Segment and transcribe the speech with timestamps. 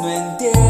[0.00, 0.65] no entiendo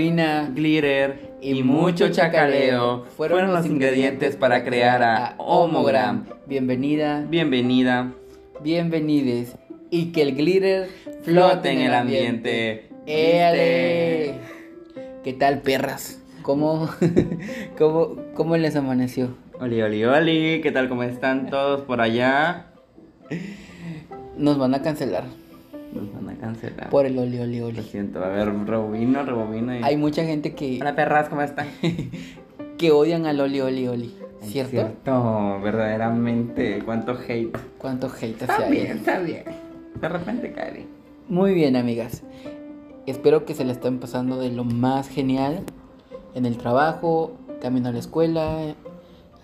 [0.00, 6.24] Purpurina glitter y y, mucho chacaleo fueron, los ingredientes para crear a Homogram.
[6.46, 8.10] Bienvenida, Bienvenida,
[8.62, 9.56] bienvenides.
[9.90, 10.88] Y que el glitter
[11.22, 12.88] flote en el ambiente.
[13.06, 14.36] ¡Éale!
[15.22, 16.22] ¿Qué tal, perras?
[16.40, 16.88] ¿Cómo,
[17.78, 19.36] cómo, cómo les amaneció?
[19.60, 20.88] Oli, oli, oli, ¿qué tal?
[20.88, 22.72] ¿Cómo están todos por allá?
[24.38, 25.24] Nos van a cancelar
[25.92, 26.88] Nos van a cancelar.
[26.90, 27.82] por el oli, oli, Lo oli.
[27.82, 29.24] siento, a ver, rebobino.
[29.78, 29.82] Y...
[29.82, 31.66] Hay mucha gente que, Hola perras, ¿cómo están?
[32.78, 34.14] que odian al oli, oli, oli.
[34.42, 34.70] ¿Cierto?
[34.70, 37.50] Cierto, verdaderamente, cuánto hate.
[37.78, 38.96] ¿Cuánto hate Está hacia bien, él?
[38.98, 39.44] está bien.
[40.00, 40.86] De repente cae bien.
[41.28, 42.22] Muy bien, amigas.
[43.06, 45.64] Espero que se la estén pasando de lo más genial
[46.34, 48.74] en el trabajo, camino a la escuela,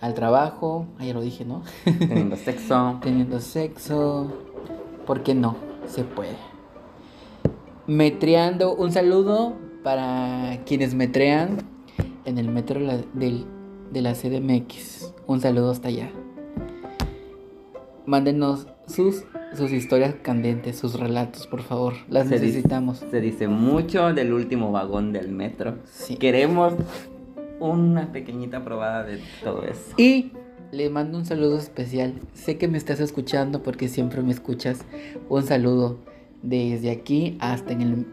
[0.01, 1.61] al trabajo, ya lo dije, ¿no?
[1.83, 2.99] Teniendo sexo.
[3.03, 4.31] Teniendo sexo,
[5.05, 5.55] ¿por qué no?
[5.87, 6.35] Se puede.
[7.87, 11.57] Metreando, un saludo para quienes metrean
[12.25, 12.81] en el metro
[13.13, 15.13] de la CDMX.
[15.25, 16.09] Un saludo hasta allá.
[18.05, 19.23] Mándenos sus,
[19.55, 21.93] sus historias candentes, sus relatos, por favor.
[22.09, 23.03] Las Se dice- necesitamos.
[23.09, 25.77] Se dice mucho del último vagón del metro.
[25.85, 26.17] Sí.
[26.17, 26.73] Queremos
[27.59, 29.93] una pequeñita probada de todo eso.
[29.97, 30.31] Y
[30.73, 32.15] le mando un saludo especial.
[32.33, 34.81] Sé que me estás escuchando porque siempre me escuchas.
[35.29, 35.97] Un saludo
[36.43, 38.05] desde aquí hasta en el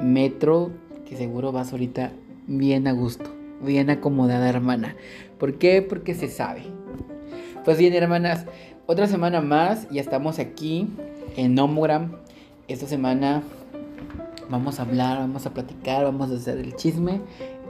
[0.00, 0.70] metro,
[1.08, 2.12] que seguro vas ahorita
[2.46, 3.30] bien a gusto,
[3.64, 4.96] bien acomodada, hermana.
[5.38, 5.82] ¿Por qué?
[5.82, 6.62] Porque se sabe.
[7.64, 8.46] Pues bien, hermanas,
[8.86, 10.86] otra semana más, ya estamos aquí
[11.36, 12.12] en Homogram.
[12.68, 13.42] Esta semana
[14.50, 17.20] vamos a hablar, vamos a platicar, vamos a hacer el chisme.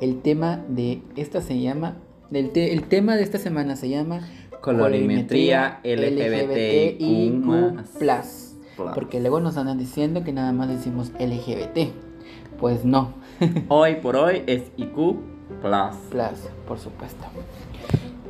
[0.00, 1.97] El tema de esta se llama,
[2.32, 4.20] el, te- el tema de esta semana se llama
[4.60, 7.88] Colorimetría LGBTIQ+.
[8.94, 11.93] Porque luego nos andan diciendo que nada más decimos LGBT.
[12.59, 13.12] Pues no,
[13.69, 15.16] Hoy por hoy es IQ
[15.62, 15.97] Plus.
[16.11, 17.25] Plus, por supuesto.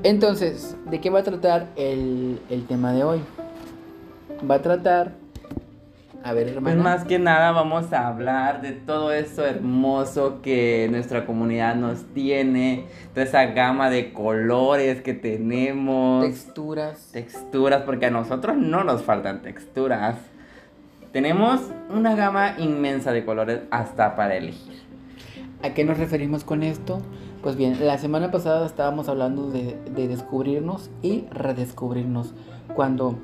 [0.03, 3.21] Entonces, ¿de qué va a tratar el, el tema de hoy?
[4.49, 5.13] Va a tratar...
[6.25, 6.83] A ver, Pues hermana.
[6.83, 12.87] más que nada vamos a hablar de todo eso hermoso que nuestra comunidad nos tiene,
[13.15, 17.09] toda esa gama de colores que tenemos, texturas.
[17.13, 20.17] texturas, porque a nosotros no nos faltan texturas.
[21.19, 21.61] Tenemos
[21.93, 24.75] una gama inmensa de colores hasta para elegir.
[25.65, 27.01] ¿A qué nos referimos con esto?
[27.43, 32.35] Pues bien, la semana pasada estábamos hablando de, de descubrirnos y redescubrirnos.
[32.73, 33.19] Cuando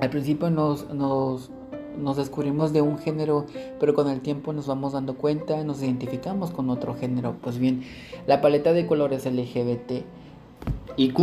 [0.00, 1.52] al principio nos, nos,
[1.96, 3.46] nos descubrimos de un género,
[3.78, 7.36] pero con el tiempo nos vamos dando cuenta, nos identificamos con otro género.
[7.40, 7.84] Pues bien,
[8.26, 9.92] la paleta de colores LGBT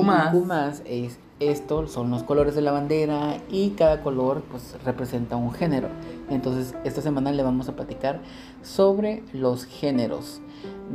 [0.01, 0.34] más.
[0.34, 5.36] IQ más es esto, son los colores de la bandera y cada color pues representa
[5.38, 5.88] un género.
[6.30, 8.19] Entonces esta semana le vamos a platicar
[8.62, 10.41] sobre los géneros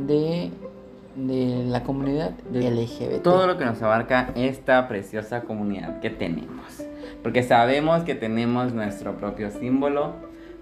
[0.07, 0.51] de,
[1.15, 3.21] de la comunidad De LGBT.
[3.23, 6.83] todo lo que nos abarca esta preciosa comunidad que tenemos.
[7.23, 10.13] Porque sabemos que tenemos nuestro propio símbolo,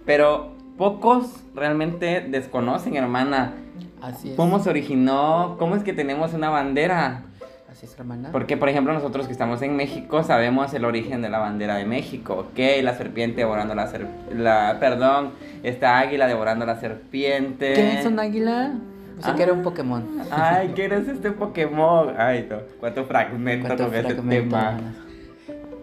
[0.05, 3.53] pero pocos realmente desconocen, hermana,
[4.01, 4.35] Así es.
[4.37, 7.25] cómo se originó, cómo es que tenemos una bandera.
[7.73, 8.29] Así es, hermana.
[8.31, 11.85] Porque, por ejemplo, nosotros que estamos en México sabemos el origen de la bandera de
[11.85, 12.59] México, ¿ok?
[12.83, 15.31] La serpiente devorando la serpiente, la, perdón,
[15.63, 17.73] esta águila devorando la serpiente.
[17.73, 18.75] ¿Qué es un águila?
[19.15, 20.05] Pensé que era un Pokémon.
[20.29, 22.13] Ay, ¿qué eres este Pokémon?
[22.15, 22.57] Ay, no.
[22.79, 24.69] ¿Cuánto fragmento ¿Cuánto con ese fragmento, tema?
[24.69, 24.95] hermanas?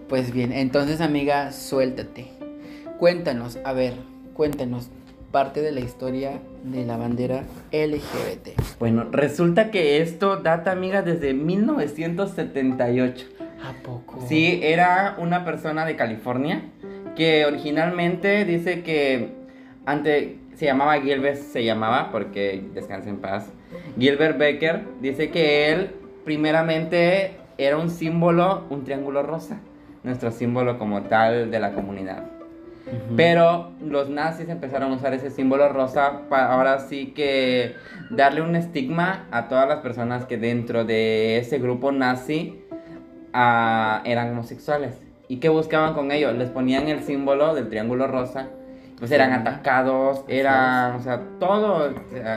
[0.09, 2.31] Pues bien, entonces amiga, suéltate.
[3.01, 3.95] Cuéntanos, a ver,
[4.35, 4.91] cuéntanos
[5.31, 8.61] parte de la historia de la bandera LGBT.
[8.79, 13.27] Bueno, resulta que esto data, amiga, desde 1978.
[13.62, 14.25] ¿A poco?
[14.27, 16.62] Sí, era una persona de California
[17.15, 19.32] que originalmente dice que
[19.87, 23.50] ante se llamaba Gilbert, se llamaba porque descansa en paz.
[23.99, 25.91] Gilbert Becker dice que él
[26.25, 29.61] primeramente era un símbolo, un triángulo rosa,
[30.03, 32.40] nuestro símbolo como tal de la comunidad.
[33.17, 37.75] Pero los nazis empezaron a usar ese símbolo rosa para ahora sí que
[38.11, 42.62] darle un estigma a todas las personas que dentro de ese grupo nazi
[43.32, 45.00] ah, eran homosexuales.
[45.29, 46.32] ¿Y qué buscaban con ello?
[46.32, 48.49] Les ponían el símbolo del triángulo rosa.
[49.00, 51.91] Pues eran atacados, era, o sea, todo,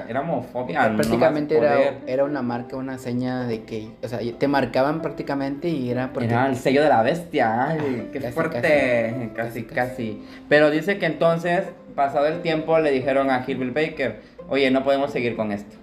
[0.08, 0.84] era homofobia.
[0.84, 1.98] no más prácticamente era, poder.
[2.08, 6.30] era una marca, una seña de que, o sea, te marcaban prácticamente y era porque...
[6.30, 7.68] Era el sello de la bestia.
[7.68, 8.62] Ay, qué Casi, fuerte.
[8.62, 9.28] casi.
[9.34, 11.66] Casi, Casi, casi, Pero dice que entonces,
[11.96, 15.76] pasado el tiempo, le dijeron a Gilbert Baker, oye, no podemos seguir con esto.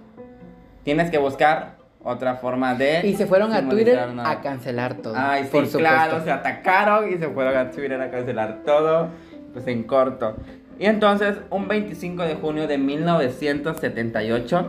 [0.83, 3.07] Tienes que buscar otra forma de...
[3.07, 4.27] Y se fueron a Twitter simbolizarnos".
[4.27, 5.13] a cancelar todo.
[5.15, 5.79] Ay, sí, por supuesto.
[5.79, 9.09] claro, se atacaron y se fueron a Twitter a cancelar todo,
[9.53, 10.37] pues en corto.
[10.81, 14.65] Y entonces, un 25 de junio de 1978,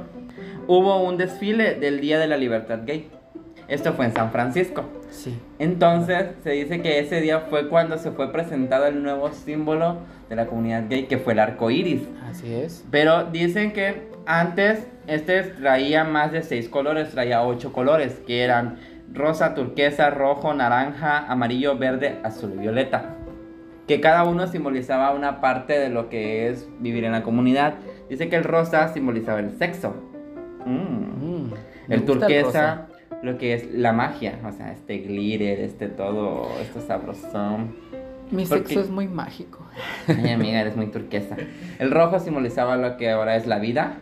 [0.67, 3.09] hubo un desfile del Día de la Libertad Gay.
[3.67, 4.85] Esto fue en San Francisco.
[5.09, 5.41] Sí.
[5.59, 10.37] Entonces, se dice que ese día fue cuando se fue presentado el nuevo símbolo de
[10.37, 12.03] la comunidad gay, que fue el arco iris.
[12.29, 12.85] Así es.
[12.91, 18.77] Pero dicen que antes este traía más de seis colores, traía ocho colores, que eran
[19.15, 23.17] rosa, turquesa, rojo, naranja, amarillo, verde, azul y violeta.
[23.93, 27.75] Que cada uno simbolizaba una parte de lo que es vivir en la comunidad.
[28.09, 29.95] Dice que el rosa simbolizaba el sexo.
[30.65, 30.71] Mm.
[30.71, 31.55] Mm,
[31.91, 32.87] El turquesa,
[33.23, 37.77] lo que es la magia, o sea, este glitter, este todo, esto sabrosón.
[38.31, 39.59] Mi porque- sexo es muy mágico.
[40.09, 41.37] Ay, amiga, eres muy turquesa.
[41.79, 43.97] El rojo simbolizaba lo que ahora es la vida.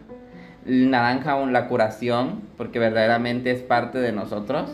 [0.66, 4.70] El naranja, la curación, porque verdaderamente es parte de nosotros.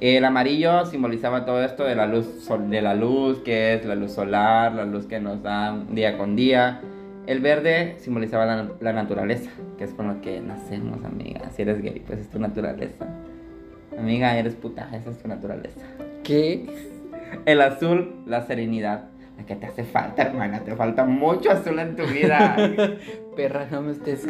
[0.00, 4.12] El amarillo simbolizaba todo esto de la luz, de la luz, que es la luz
[4.12, 6.80] solar, la luz que nos dan día con día.
[7.26, 11.50] El verde simbolizaba la, la naturaleza, que es con lo que nacemos, amiga.
[11.50, 13.06] Si eres gay, pues es tu naturaleza.
[13.98, 15.82] Amiga, eres puta, esa es tu naturaleza.
[16.24, 16.64] ¿Qué?
[17.44, 19.04] El azul, la serenidad.
[19.36, 20.60] La que te hace falta, hermana.
[20.60, 22.56] Te falta mucho azul en tu vida.
[23.36, 24.26] Perra, no me estés.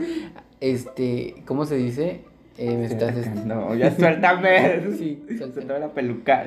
[0.61, 2.25] Este, ¿cómo se dice?
[2.59, 3.15] Eh, me estás.
[3.45, 4.81] No, ya suéltame.
[4.99, 5.81] Sí, suéltame.
[5.81, 6.45] la peluca.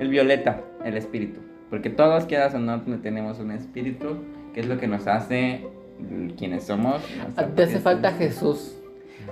[0.00, 1.40] El violeta, el espíritu.
[1.70, 4.18] Porque todos, quieras o no, tenemos un espíritu,
[4.54, 5.66] que es lo que nos hace
[6.36, 7.02] quienes somos.
[7.36, 8.76] Ah, Te hace falta Jesús.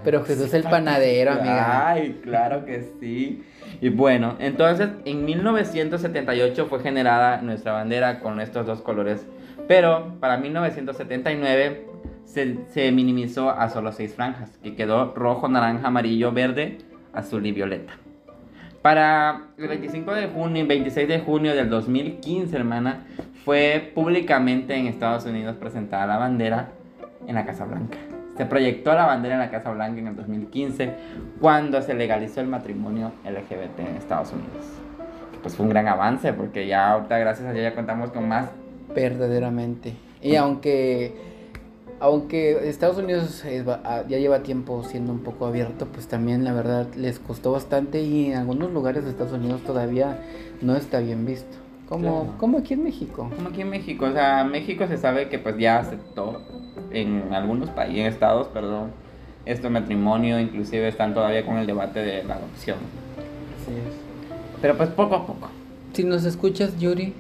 [0.03, 1.89] Pero Jesús es el panadero, amiga.
[1.91, 3.45] Ay, claro que sí.
[3.81, 9.25] Y bueno, entonces en 1978 fue generada nuestra bandera con estos dos colores.
[9.69, 11.87] Pero para 1979
[12.25, 16.79] se, minimizó a solo seis franjas, que quedó rojo, naranja, amarillo, verde,
[17.13, 17.93] azul y violeta.
[18.83, 23.07] Para el 25 de junio y 26 de junio del 2015, hermana,
[23.45, 26.71] fue públicamente en Estados Unidos presentada la bandera
[27.27, 27.99] en la Casa Blanca.
[28.37, 30.93] Se proyectó la bandera en la Casa Blanca en el 2015
[31.41, 34.67] cuando se legalizó el matrimonio LGBT en Estados Unidos.
[35.41, 38.51] Pues fue un gran avance porque ya ahorita gracias a Dios ya contamos con más.
[38.95, 39.95] Verdaderamente.
[40.21, 41.34] Y aunque
[42.05, 46.53] aunque Estados Unidos es ah, ya lleva tiempo siendo un poco abierto, pues también la
[46.53, 50.19] verdad les costó bastante y en algunos lugares de Estados Unidos todavía
[50.61, 51.57] no está bien visto.
[51.89, 52.39] Como, Claro.
[52.39, 53.31] como aquí en México.
[53.35, 56.43] Como aquí en México, o sea, México se sabe que pues ya aceptó
[56.91, 58.91] en algunos países, en estados, perdón,
[59.47, 62.77] este matrimonio, inclusive están todavía con el debate de la adopción.
[64.61, 65.49] Pero pues poco a poco.
[65.95, 67.15] Si nos escuchas, Yuri,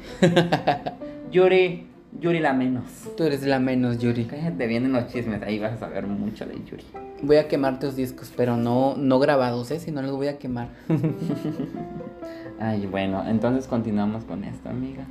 [1.32, 1.86] Yuri,
[2.20, 2.84] Yuri la menos.
[3.16, 4.24] tú eres la menos, Yuri.
[4.24, 6.84] Cállate, vienen los chismes, ahí vas a saber mucho de Yuri.
[7.22, 9.80] Voy a quemar tus discos, pero no, no grabados, ¿eh?
[9.80, 10.68] Si no los voy a quemar.
[12.60, 15.04] Ay, bueno, entonces continuamos con esto, amiga.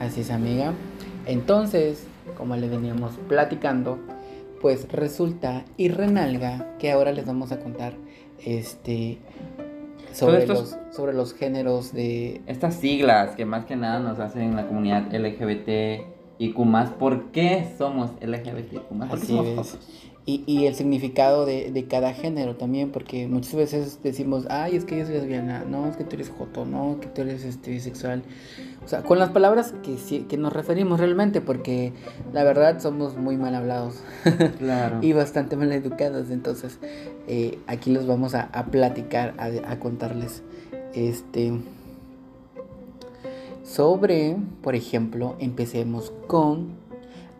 [0.00, 0.72] Así es, amiga.
[1.26, 3.98] Entonces, como le veníamos platicando,
[4.60, 7.94] pues resulta y renalga que ahora les vamos a contar
[8.44, 9.18] este
[10.12, 12.40] sobre, estos- los, sobre los géneros de...
[12.46, 17.68] Estas siglas que más que nada nos hacen la comunidad LGBT y más, ¿por qué
[17.78, 19.12] somos LGBT y más?
[19.12, 19.78] Así somos es.
[20.26, 24.84] y, y el significado de, de cada género también, porque muchas veces decimos, ay, es
[24.84, 27.70] que ella es lesbiana, no, es que tú eres joto, no, que tú eres este,
[27.70, 28.22] bisexual.
[28.84, 31.92] O sea, con las palabras que, que nos referimos realmente, porque
[32.32, 34.02] la verdad somos muy mal hablados
[34.58, 34.98] Claro.
[35.02, 36.78] y bastante mal educados, entonces
[37.28, 40.42] eh, aquí los vamos a, a platicar, a, a contarles
[40.94, 41.52] este
[43.74, 46.76] sobre, por ejemplo, empecemos con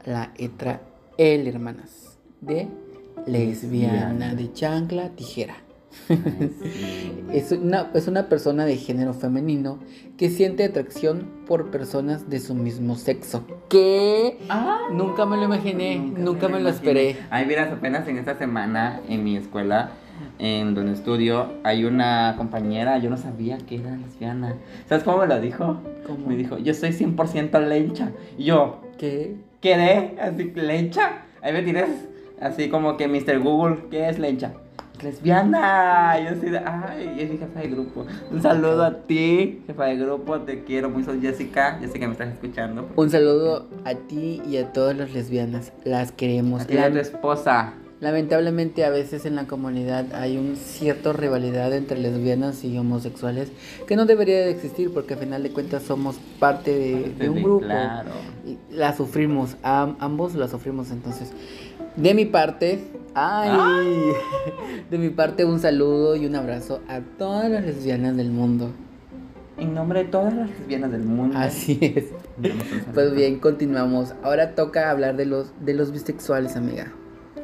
[0.04, 0.80] la letra
[1.16, 2.66] L, hermanas, de
[3.26, 5.54] lesbiana, de chancla, tijera.
[7.32, 9.78] Es una, es una persona de género femenino
[10.16, 13.44] que siente atracción por personas de su mismo sexo.
[13.68, 14.38] ¿Qué?
[14.48, 17.16] Ah, Nunca me lo imaginé, nunca, me lo esperé.
[17.30, 19.92] Ay, miras, apenas en esta semana en mi escuela,
[20.38, 24.54] en donde estudio, hay una compañera, yo no sabía que era lesbiana.
[24.88, 25.78] ¿Sabes cómo me lo dijo?
[26.06, 26.26] ¿Cómo?
[26.26, 28.10] Me dijo, yo soy 100% lencha.
[28.36, 29.36] Y yo, ¿Qué?
[29.60, 31.22] quedé así, lencha.
[31.42, 31.88] Ahí me tienes
[32.40, 33.40] así como que Mr.
[33.40, 34.52] Google, ¿qué es lencha?
[35.02, 36.16] Lesbiana.
[36.20, 38.06] Y yo así de, ay, es mi jefa de grupo.
[38.30, 41.78] Un saludo a ti, jefa de grupo, te quiero mucho, Jessica.
[41.80, 42.88] Yo sé que me estás escuchando.
[42.96, 45.72] Un saludo a ti y a todas las lesbianas.
[45.84, 46.62] Las queremos.
[46.62, 47.74] A ti y a tu esposa.
[48.04, 53.48] Lamentablemente a veces en la comunidad hay un cierto rivalidad entre lesbianas y homosexuales
[53.88, 57.42] que no debería de existir porque al final de cuentas somos parte de, de un
[57.42, 57.64] grupo.
[57.66, 58.10] Claro.
[58.46, 61.32] Y la sufrimos, am- ambos la sufrimos entonces.
[61.96, 62.84] De mi parte,
[63.14, 63.88] ay,
[64.90, 68.70] de mi parte un saludo y un abrazo a todas las lesbianas del mundo.
[69.56, 71.38] En nombre de todas las lesbianas del mundo.
[71.38, 72.06] Así es.
[72.92, 74.12] Pues bien, continuamos.
[74.24, 76.92] Ahora toca hablar de los de los bisexuales, amiga.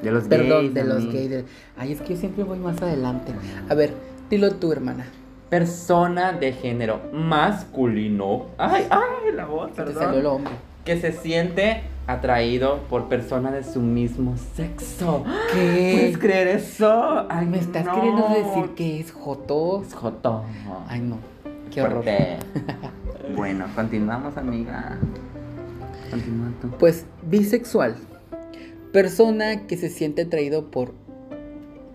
[0.02, 1.30] De los Perdón, gays, de los gays.
[1.30, 1.44] de-
[1.76, 3.32] Ay, es que yo siempre voy más adelante.
[3.68, 3.92] A ver,
[4.30, 5.06] dilo tú, hermana.
[5.50, 8.46] Persona de género masculino.
[8.56, 10.02] Ay, ay, la voz, Se te perdón.
[10.04, 10.52] salió el hombre.
[10.84, 15.24] Que se siente atraído por personas de su mismo sexo.
[15.52, 15.92] ¿Qué?
[15.94, 17.26] ¿Puedes creer eso?
[17.28, 17.94] Ay, ¿Me estás no.
[17.94, 19.82] queriendo decir que es joto?
[19.86, 20.44] Es joto.
[20.88, 21.18] Ay, no.
[21.70, 22.04] Qué horror.
[23.36, 24.96] Bueno, continuamos, amiga.
[26.10, 26.68] Continúa tú.
[26.78, 27.94] Pues bisexual.
[28.92, 30.92] Persona que se siente atraído por,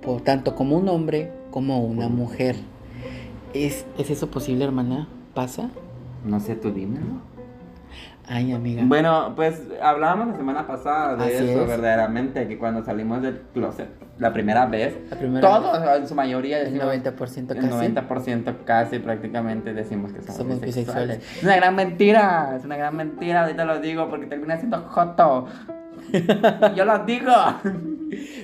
[0.02, 2.56] por tanto como un hombre como una mujer.
[3.54, 5.08] ¿Es, ¿Es eso posible, hermana?
[5.34, 5.70] ¿Pasa?
[6.26, 7.22] No sé, tú dímelo.
[8.28, 8.82] Ay, amiga.
[8.86, 11.68] Bueno, pues hablábamos la semana pasada de Así eso, es.
[11.68, 13.88] verdaderamente, que cuando salimos del closet
[14.18, 17.68] la primera vez, La primera todos, en su mayoría, El decimos, 90% el casi.
[17.68, 21.18] 90% casi prácticamente decimos que somos, Somos bisexuales.
[21.20, 21.38] bisexuales.
[21.38, 25.46] Es una gran mentira, es una gran mentira, ahorita lo digo porque termina siendo joto.
[26.76, 27.32] Yo lo digo.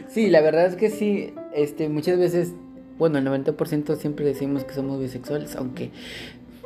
[0.08, 2.54] Sí, la verdad es que sí, este, muchas veces,
[2.98, 5.92] bueno, el 90% siempre decimos que somos bisexuales, aunque,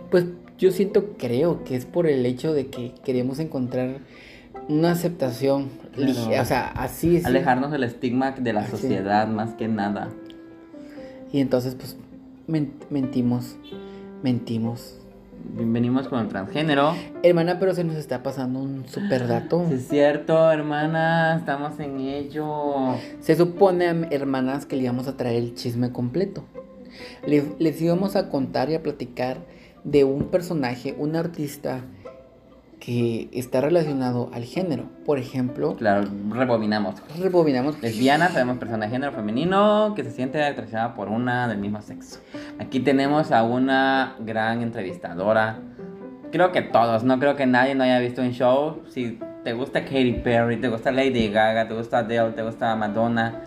[0.09, 0.25] pues
[0.57, 3.97] yo siento, creo que es por el hecho de que queremos encontrar
[4.69, 6.41] una aceptación, Claro.
[6.41, 7.25] o sea, así es.
[7.25, 8.71] Alejarnos del estigma de la Sí.
[8.71, 10.09] sociedad más que nada.
[11.31, 11.97] Y entonces, pues,
[12.47, 13.57] men- mentimos,
[14.23, 14.97] mentimos.
[15.53, 16.93] Venimos con el transgénero.
[17.23, 19.65] Hermana, pero se nos está pasando un super dato.
[19.69, 22.95] Sí, es cierto, hermana, estamos en ello.
[23.21, 26.43] Se supone, hermanas, que le íbamos a traer el chisme completo.
[27.25, 29.37] Le- les íbamos a contar y a platicar
[29.83, 31.81] de un personaje, un artista
[32.79, 34.83] que está relacionado al género.
[35.05, 36.95] Por ejemplo, Claro, rebobinamos.
[37.19, 37.81] rebobinamos.
[37.81, 42.19] Lesbiana, sabemos persona de género femenino que se siente atraída por una del mismo sexo.
[42.59, 45.59] Aquí tenemos a una gran entrevistadora.
[46.31, 48.81] Creo que todos, no creo que nadie no haya visto un show.
[48.89, 53.41] Si te gusta Katy Perry, te gusta Lady Gaga, te gusta Adele, te gusta Madonna,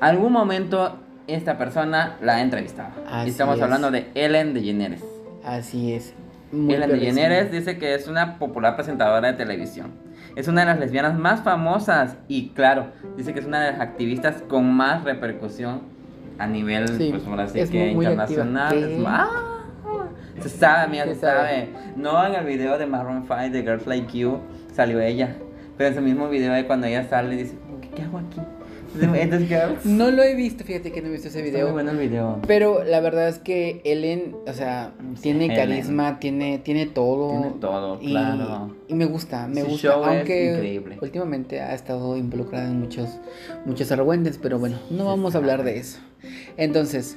[0.00, 2.90] algún momento esta persona la ha entrevistado.
[3.06, 3.62] Así y estamos es.
[3.62, 5.04] hablando de Ellen DeGeneres.
[5.44, 6.14] Así es.
[6.52, 6.90] Muy Ellen.
[6.90, 9.90] DeGeneres dice que es una popular presentadora de televisión.
[10.36, 12.86] Es una de las lesbianas más famosas y claro,
[13.16, 15.80] dice que es una de las activistas con más repercusión
[16.38, 18.66] a nivel, Sí, pues ahora sí es que muy- muy internacional.
[18.68, 18.88] activa.
[18.88, 21.36] Es ma- se sabe, amiga, Se se, sabe.
[21.40, 21.68] sabe.
[21.96, 24.38] No en el video de Maroon 5 de Girls Like You
[24.72, 25.34] salió ella,
[25.76, 28.40] pero en ese mismo video de cuando ella sale dice, ¿qué, qué hago aquí?
[29.84, 31.66] No lo he visto, fíjate que no he visto ese Está video.
[31.66, 32.40] muy bueno el video.
[32.46, 35.56] Pero la verdad es que Ellen, o sea, tiene Ellen.
[35.56, 37.30] carisma, tiene, tiene todo.
[37.40, 38.74] Tiene todo, y, claro.
[38.88, 39.88] y me gusta, me Su gusta.
[39.88, 40.98] show es aunque increíble.
[41.00, 43.18] últimamente ha estado involucrada en muchos,
[43.64, 45.98] muchos argüentes, pero bueno, no vamos a hablar de eso.
[46.56, 47.16] Entonces,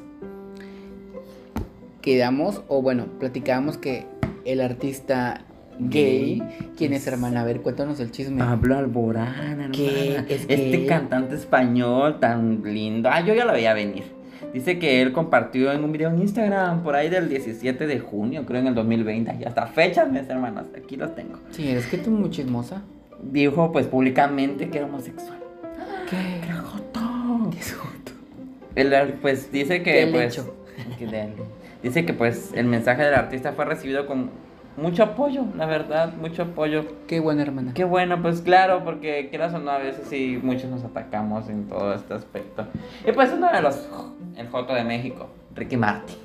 [2.01, 4.05] quedamos, o bueno, platicábamos que
[4.45, 5.41] el artista
[5.89, 6.41] gay,
[6.77, 7.41] ¿quién es hermana?
[7.41, 8.39] A ver, cuéntanos el chisme.
[8.39, 9.71] Pablo Alborán, hermana.
[9.71, 10.17] ¿Qué?
[10.29, 10.88] ¿Es Este gay?
[10.88, 13.09] cantante español tan lindo.
[13.11, 14.03] Ah, yo ya lo veía venir.
[14.53, 18.45] Dice que él compartió en un video en Instagram por ahí del 17 de junio,
[18.45, 19.38] creo en el 2020.
[19.39, 21.39] Y hasta fechas, mis hermanos, aquí los tengo.
[21.51, 22.81] Sí, es que tú muy chismosa.
[23.23, 25.38] Dijo pues públicamente que era homosexual.
[26.09, 26.17] ¿Qué?
[26.45, 27.50] ¡Qué joto!
[27.51, 28.11] ¿Qué es joto?
[28.75, 30.41] El, pues dice que ¿Qué le pues
[31.83, 34.31] dice que pues el mensaje del artista fue recibido con
[34.77, 36.85] mucho apoyo, la verdad, mucho apoyo.
[37.07, 37.73] Qué buena hermana.
[37.73, 41.67] Qué bueno, pues claro, porque quieras o no, a veces sí muchos nos atacamos en
[41.67, 42.65] todo este aspecto.
[43.07, 43.87] Y pues uno de los
[44.37, 46.15] el Joto de México, Ricky Martin.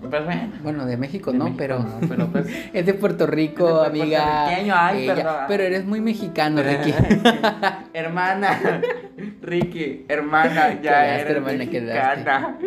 [0.00, 0.52] Pues bueno.
[0.62, 3.86] Bueno, de México de no, México pero no, pero pues es de Puerto Rico, de
[3.88, 4.46] amiga.
[4.46, 5.10] ay.
[5.48, 6.94] Pero eres muy mexicano, Ricky.
[7.92, 8.80] hermana,
[9.48, 12.58] Ricky, hermana, ya eres hermana, mexicana.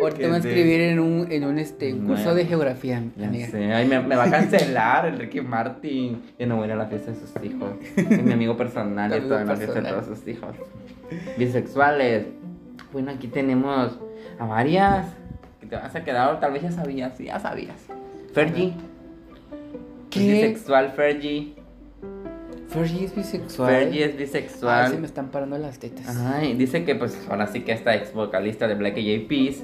[0.00, 3.72] Ahorita voy a escribir en un, en un este, un curso de geografía, Ya sé,
[3.72, 6.22] ay, me, me va a cancelar el Ricky Martin.
[6.38, 7.70] Yo no voy a ir a la fiesta de sus hijos.
[7.96, 10.54] Es mi amigo personal y estoy en la fiesta de todos sus hijos.
[11.36, 12.26] Bisexuales.
[12.92, 13.98] Bueno, aquí tenemos
[14.38, 15.06] a varias.
[15.60, 17.86] Que te vas a quedar, tal vez ya sabías, ya sabías.
[18.32, 18.74] Fergie.
[20.10, 20.20] ¿Qué?
[20.20, 21.61] Bisexual Fergie.
[22.72, 23.70] Fergie es bisexual.
[23.70, 24.90] Fergie es Ay, bisexual.
[24.90, 26.16] se me están parando las tetas.
[26.16, 29.62] Ay, dice que pues ahora sí que esta ex vocalista de Black Eyed Peas,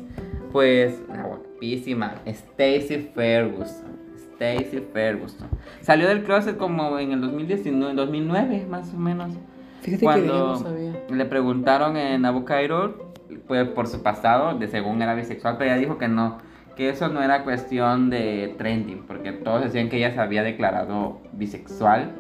[0.53, 3.99] pues guapísima Stacy Ferguson.
[4.35, 5.49] Stacy Ferguson.
[5.81, 9.33] Salió del closet como en el 2019, 2009 más o menos.
[9.81, 10.93] Fíjate que yo Cuando no sabía.
[11.11, 13.13] le preguntaron en Abu Cairo
[13.47, 16.39] pues, por su pasado, de según era bisexual, pero ella dijo que no,
[16.77, 21.21] que eso no era cuestión de trending, porque todos decían que ella se había declarado
[21.33, 22.13] bisexual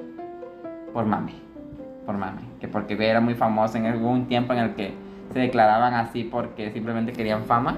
[0.92, 1.32] por mame,
[2.06, 4.92] por mame, que porque era muy famosa en algún tiempo en el que
[5.32, 7.76] se declaraban así porque simplemente querían fama.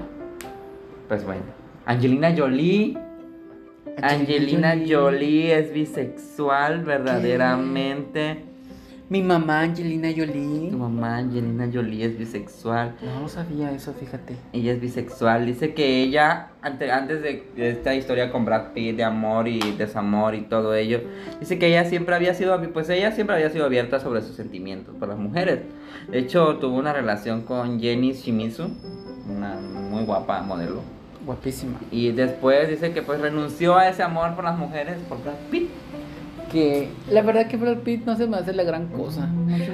[1.07, 1.43] Pues bueno,
[1.85, 2.97] Angelina Jolie.
[4.01, 8.50] Angelina Jolie es bisexual verdaderamente.
[9.11, 10.69] Mi mamá Angelina Jolie.
[10.71, 12.95] Tu mamá Angelina Jolie es bisexual.
[13.01, 14.37] No, no sabía eso, fíjate.
[14.53, 15.45] Ella es bisexual.
[15.45, 20.33] Dice que ella, ante- antes de esta historia con Brad Pitt, de amor y desamor
[20.33, 21.01] y todo ello,
[21.41, 24.95] dice que ella siempre había sido, pues ella siempre había sido abierta sobre sus sentimientos
[24.97, 25.59] por las mujeres.
[26.09, 28.69] De hecho, tuvo una relación con Jenny Shimizu,
[29.29, 30.83] una muy guapa modelo.
[31.25, 31.77] Guapísima.
[31.91, 35.69] Y después dice que pues renunció a ese amor por las mujeres por Brad Pitt.
[36.51, 39.29] Que la verdad que Brad Pitt no se me hace la gran cosa.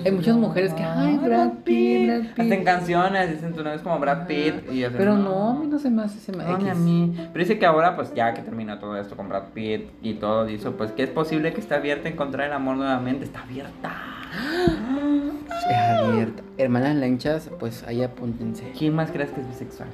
[0.06, 3.98] Hay muchas mujeres que, ay, Brad Pitt, Brad Hacen canciones, dicen tu novio es como
[4.00, 4.72] Brad Pitt.
[4.72, 6.80] Y Pero no, a mí no se me hace, se me No, ni a X.
[6.80, 7.14] mí.
[7.18, 10.46] Pero dice que ahora, pues ya que terminó todo esto con Brad Pitt y todo,
[10.46, 13.24] dice, pues que es posible que esté abierta a encontrar el amor nuevamente.
[13.26, 13.92] Está abierta.
[15.70, 16.44] Es abierta.
[16.58, 18.72] Hermanas lenchas, pues ahí apúntense.
[18.78, 19.90] ¿Quién más crees que es bisexual?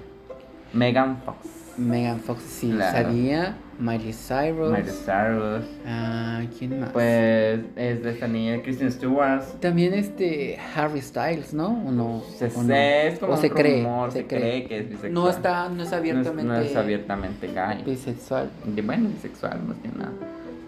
[0.73, 1.37] Megan Fox.
[1.77, 2.97] Megan Fox, sí, Claro.
[2.97, 3.55] sabía.
[3.79, 4.71] Miley Cyrus.
[4.71, 5.65] Miley Cyrus.
[5.85, 6.91] Ah, ¿quién más?
[6.91, 9.41] Pues es de esta niña, Kristen Stewart.
[9.59, 11.67] También este Harry Styles, ¿no?
[11.87, 12.21] ¿O no?
[12.37, 12.73] Se, ¿O no?
[12.73, 14.39] es como O se cree, rumor, se, se cree.
[14.39, 14.65] cree.
[14.67, 15.13] que es bisexual.
[15.13, 17.83] No está, no es No es- abiertamente No es, abiertamente gay.
[17.85, 18.49] bisexual.
[18.83, 20.11] Bueno, bisexual, más que nada.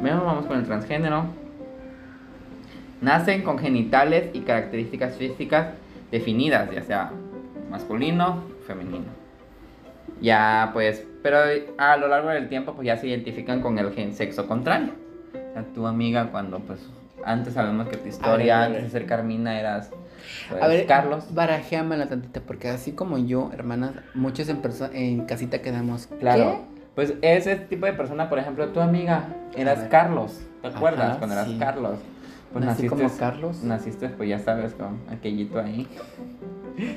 [0.02, 1.26] Bueno, vamos con el transgénero.
[3.02, 5.68] Nacen con genitales y características físicas
[6.12, 7.12] definidas, ya sea
[7.70, 9.06] masculino, femenino.
[10.22, 11.40] Ya pues, pero
[11.80, 14.94] a lo largo del tiempo pues ya se identifican con el gen sexo contrario.
[15.34, 16.88] O sea, tu amiga cuando pues
[17.26, 19.90] antes sabemos que tu historia ver, antes de ser Carmina eras
[20.52, 21.34] pues, A ver, Carlos.
[21.34, 24.62] barajéamela tantita, porque así como yo, hermanas, muchos en,
[24.94, 26.06] en casita quedamos.
[26.20, 26.60] Claro.
[26.94, 29.24] Pues ese tipo de persona, por ejemplo, tu amiga,
[29.56, 29.80] eras.
[29.90, 30.40] Carlos.
[30.62, 31.58] ¿Te acuerdas Ajá, cuando eras sí.
[31.58, 31.98] Carlos?
[32.54, 33.64] Pues Nací naciste, como Carlos.
[33.64, 35.88] Naciste, pues ya sabes, con aquellito ahí.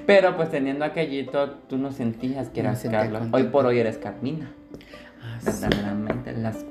[0.06, 3.28] Pero pues teniendo aquellito, tú no sentías que eras Carlos.
[3.32, 4.50] Hoy por hoy eres Carmina.
[5.22, 5.66] Ah, sí.
[6.36, 6.64] Las.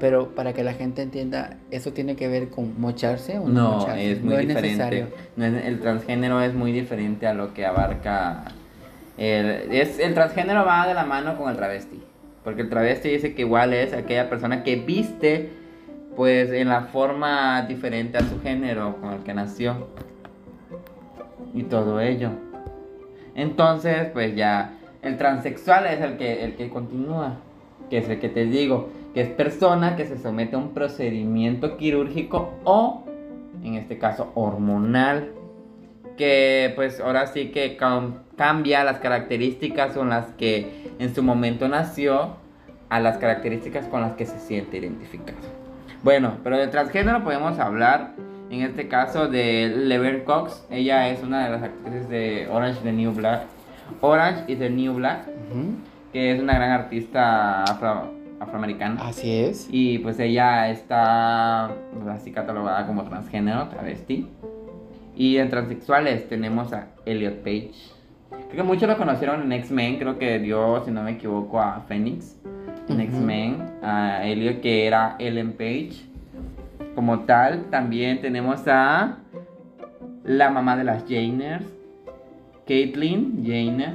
[0.00, 3.72] Pero para que la gente entienda, ¿eso tiene que ver con mocharse o no, No,
[3.78, 4.12] mocharse?
[4.12, 4.62] es muy no diferente.
[4.68, 5.06] necesario.
[5.36, 8.44] No es- el transgénero es muy diferente a lo que abarca.
[9.18, 12.02] El, es, el transgénero va de la mano con el travesti.
[12.42, 15.50] Porque el travesti dice que igual es aquella persona que viste,
[16.16, 19.88] pues, en la forma diferente a su género con el que nació.
[21.54, 22.30] Y todo ello.
[23.34, 24.72] Entonces, pues ya.
[25.02, 27.34] El transexual es el que, el que continúa.
[27.90, 28.88] Que es el que te digo.
[29.12, 33.04] Que es persona que se somete a un procedimiento quirúrgico o,
[33.62, 35.30] en este caso, hormonal.
[36.16, 41.68] Que pues ahora sí que cam- cambia las características con las que en su momento
[41.68, 42.36] nació
[42.88, 45.38] a las características con las que se siente identificado.
[46.04, 48.12] Bueno, pero del transgénero podemos hablar
[48.60, 50.66] en este caso de Laverne Cox.
[50.70, 53.42] Ella es una de las actrices de Orange is the New Black.
[54.00, 55.74] Orange is the New Black, Ujú.
[56.12, 59.00] que es una gran artista afro- afroamericana.
[59.06, 59.68] Así es.
[59.70, 64.26] Y pues ella está pues, así catalogada como transgénero, travesti.
[65.16, 67.72] Y en transexuales tenemos a Elliot Page.
[68.30, 71.80] Creo que muchos lo conocieron en X-Men, creo que dio, si no me equivoco, a
[71.86, 72.36] Phoenix.
[72.88, 73.02] En Ujú.
[73.04, 75.92] X-Men, a Elliot que era Ellen Page.
[76.94, 79.18] Como tal, también tenemos a
[80.24, 81.64] la mamá de las Janers,
[82.66, 83.94] Caitlyn Jenner,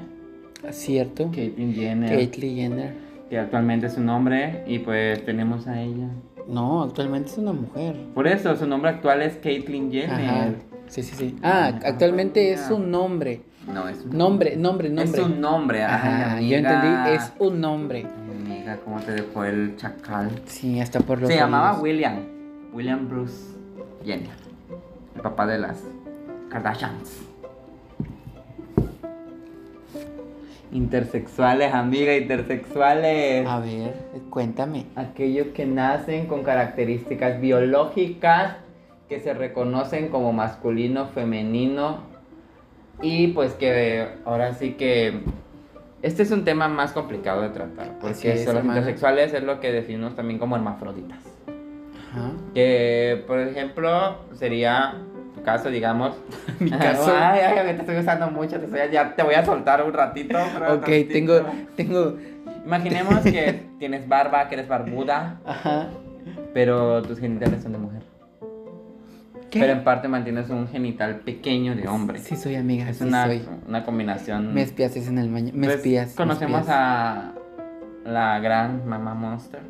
[0.72, 1.32] ¿Cierto?
[1.34, 2.94] Caitlyn Jenner, Caitlyn Jenner.
[3.30, 6.08] que actualmente es un hombre, y pues tenemos a ella.
[6.48, 7.96] No, actualmente es una mujer.
[8.14, 10.30] Por eso, su nombre actual es Caitlyn Jenner.
[10.30, 10.50] Ajá.
[10.88, 11.36] Sí, sí, sí.
[11.44, 12.74] Ah, actualmente es Ah.
[12.74, 13.42] un nombre.
[13.72, 15.22] No, es un Nombre, nombre, nombre.
[15.22, 18.08] Es un nombre, ay, Ajá, yo entendí, es un nombre.
[18.44, 20.32] Amiga, ¿cómo te dejó el chacal?
[20.46, 21.80] Sí, hasta por los Se llamaba.
[21.80, 22.16] William.
[22.74, 23.56] William Bruce
[24.06, 24.30] Jenner.
[25.16, 25.84] El papá de las
[26.50, 27.22] Kardashians.
[30.72, 33.48] Intersexuales, amiga, intersexuales.
[33.48, 33.96] A ver,
[34.30, 34.86] cuéntame.
[34.96, 38.58] Aquellos que nacen con características biológicas
[39.08, 42.02] que se reconocen como masculino, femenino
[43.02, 45.22] y pues que ahora sí que
[46.04, 48.80] este es un tema más complicado de tratar porque es, los hermana.
[48.80, 51.20] intersexuales es lo que definimos también como hermafroditas.
[52.12, 52.32] Ajá.
[52.54, 54.96] Que por ejemplo sería
[55.36, 56.16] tu caso, digamos.
[56.60, 57.14] Mi caso.
[57.16, 60.38] Ay, ay, te estoy usando mucho, te estoy- ya te voy a soltar un ratito.
[60.72, 61.42] Ok, tengo,
[61.76, 62.16] tengo.
[62.66, 65.88] Imaginemos que tienes barba, que eres barbuda, Ajá.
[66.54, 68.02] pero tus genitales son de mujer.
[69.50, 69.60] ¿Qué?
[69.62, 72.20] Pero en parte mantienes un genital pequeño de hombre.
[72.20, 73.42] Sí soy amiga, es sí una, soy.
[73.68, 74.54] una combinación.
[74.54, 75.52] Me espías en el baño.
[75.56, 76.10] Me Pues, espías.
[76.10, 76.78] me Conocemos espías.
[76.78, 77.32] a
[78.06, 79.62] la gran mamá Monster,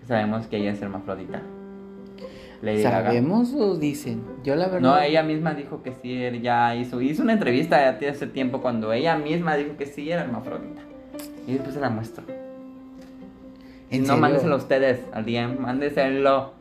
[0.00, 1.42] que sabemos que ella es hermafrodita.
[2.62, 3.06] Lady Gaga.
[3.06, 4.22] ¿Sabemos o dicen?
[4.44, 4.80] Yo la verdad.
[4.80, 9.16] No, ella misma dijo que sí, ya hizo, hizo una entrevista hace tiempo cuando ella
[9.16, 10.82] misma dijo que sí era hermafrodita.
[11.46, 12.24] Y después se la muestro.
[13.88, 14.20] Si ¿En no, serio?
[14.20, 16.52] mándeselo ustedes al DM, mándeselo.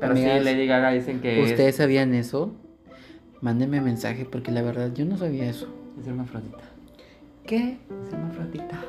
[0.00, 2.52] Pero Amigas, sí, Lady Gaga dicen que es- ¿Ustedes sabían eso?
[3.42, 5.68] Mándenme mensaje porque la verdad yo no sabía eso.
[6.00, 6.64] es hermafrodita.
[7.46, 7.76] ¿Qué?
[8.06, 8.80] Es hermafrodita.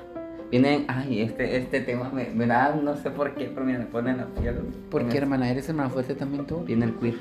[0.51, 3.85] Vienen, ay, este, este tema me, me da, no sé por qué, pero mira, me
[3.85, 4.55] pone la piel.
[4.89, 5.49] ¿Por qué, hermana?
[5.49, 6.63] ¿Eres hermana fuerte también tú?
[6.63, 7.15] Viene el queer.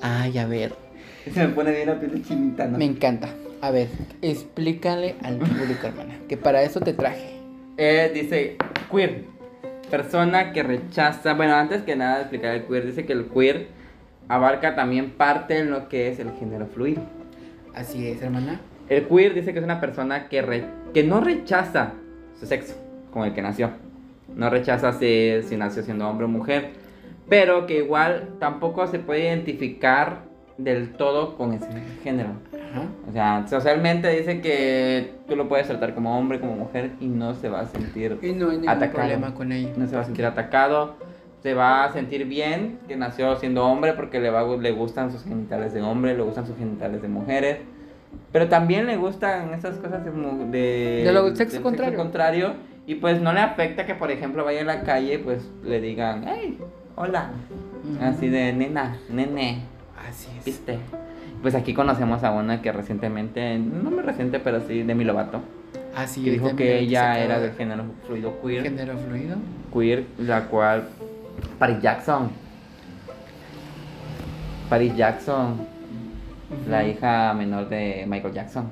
[0.00, 0.74] Ay, a ver.
[1.32, 2.78] Se me pone bien la piel chinita, ¿no?
[2.78, 3.28] Me encanta.
[3.62, 3.88] A ver,
[4.20, 6.14] explícale al público, hermana.
[6.28, 7.36] Que para eso te traje.
[7.78, 8.56] Eh, dice
[8.90, 9.24] queer,
[9.90, 11.34] persona que rechaza.
[11.34, 13.68] Bueno, antes que nada explicar el queer, dice que el queer
[14.28, 17.02] abarca también parte en lo que es el género fluido.
[17.74, 18.60] Así es, hermana.
[18.88, 21.92] El queer dice que es una persona que, re- que no rechaza
[22.42, 22.74] su sexo,
[23.12, 23.70] como el que nació.
[24.34, 26.70] No rechaza si, si nació siendo hombre o mujer,
[27.28, 30.22] pero que igual tampoco se puede identificar
[30.58, 31.68] del todo con ese
[32.02, 32.30] género.
[32.52, 32.86] Ajá.
[33.08, 37.34] O sea, socialmente dice que tú lo puedes tratar como hombre, como mujer y no
[37.34, 38.98] se va a sentir Y no hay ningún Atacado.
[38.98, 39.70] problema con ello.
[39.76, 40.96] no se va a sentir atacado,
[41.42, 45.24] se va a sentir bien que nació siendo hombre porque le, va, le gustan sus
[45.24, 47.58] genitales de hombre, le gustan sus genitales de mujeres,
[48.32, 50.10] pero también le gustan esas cosas de...
[50.10, 51.98] mu- de De lo- sexo contrario.
[51.98, 52.54] contrario,
[52.86, 56.24] y pues no le afecta que por ejemplo vaya en la calle pues le digan,
[56.26, 56.58] hey,
[56.96, 57.30] hola,
[58.00, 59.62] así de nena, nene,
[60.08, 60.44] Así es.
[60.44, 60.78] viste.
[61.42, 65.40] Pues aquí conocemos a una que recientemente, no muy reciente, pero sí, Demi Lovato,
[65.96, 66.32] Así que es.
[66.34, 69.36] dijo de que ella era de- género fluido queer Género fluido.
[69.72, 70.84] queer, la cual
[71.58, 72.30] Paris Jackson.
[74.68, 75.66] Paris Jackson,
[76.68, 78.70] la hija menor de Michael Jackson.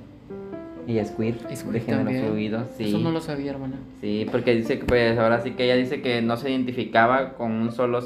[0.87, 2.27] Ella es queer, Es de queer género también.
[2.27, 2.89] fluido, sí.
[2.89, 3.77] Eso no lo sabía, hermana.
[4.01, 7.53] Sí, porque dice que pues ahora sí que ella dice que no se identificaba con
[7.53, 8.01] un solo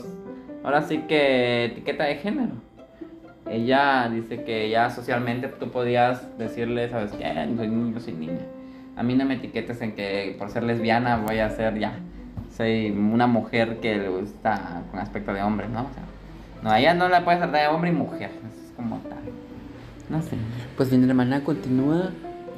[0.64, 2.52] ahora sí que etiqueta de género.
[3.48, 7.24] Ella dice que ya socialmente tú podías decirle, ¿sabes qué?
[7.56, 8.40] Soy niño, soy niña.
[8.96, 11.98] A mí no me etiquetes en que por ser lesbiana voy a ser ya.
[12.56, 15.80] Soy una mujer que le gusta con aspecto de hombre, ¿no?
[15.80, 16.02] O sea,
[16.62, 18.30] no, a ella no la puedes tratar de hombre y mujer.
[18.30, 19.18] Es como tal.
[20.08, 20.36] No sé.
[20.76, 22.10] Pues bien, hermana, continúa.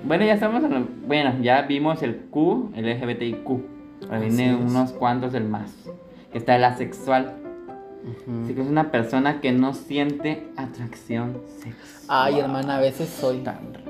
[0.05, 3.49] Bueno, ya estamos en lo- Bueno, ya vimos el Q, el LGBTIQ.
[4.05, 5.73] Ahora viene unos cuantos del más.
[6.33, 7.35] Que está el asexual.
[8.45, 11.75] Así que es una persona que no siente atracción sexual.
[12.09, 13.39] Ay, hermana, a veces soy.
[13.39, 13.87] Tan rico.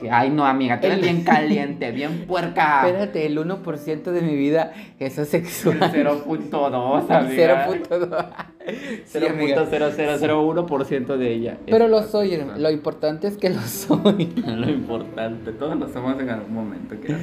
[0.00, 2.86] que- Ay, no, amiga, tú eres El- bien caliente, bien puerca.
[2.86, 5.78] Espérate, el 1% de mi vida es asexual.
[5.80, 7.68] 0.2, El amiga.
[7.68, 8.26] 0.2.
[9.06, 9.64] Sí, amiga.
[9.68, 11.58] 0.0001% de ella.
[11.66, 14.26] Pero lo soy, lo importante es que lo soy.
[14.46, 17.16] lo importante, todos lo somos en algún momento, que.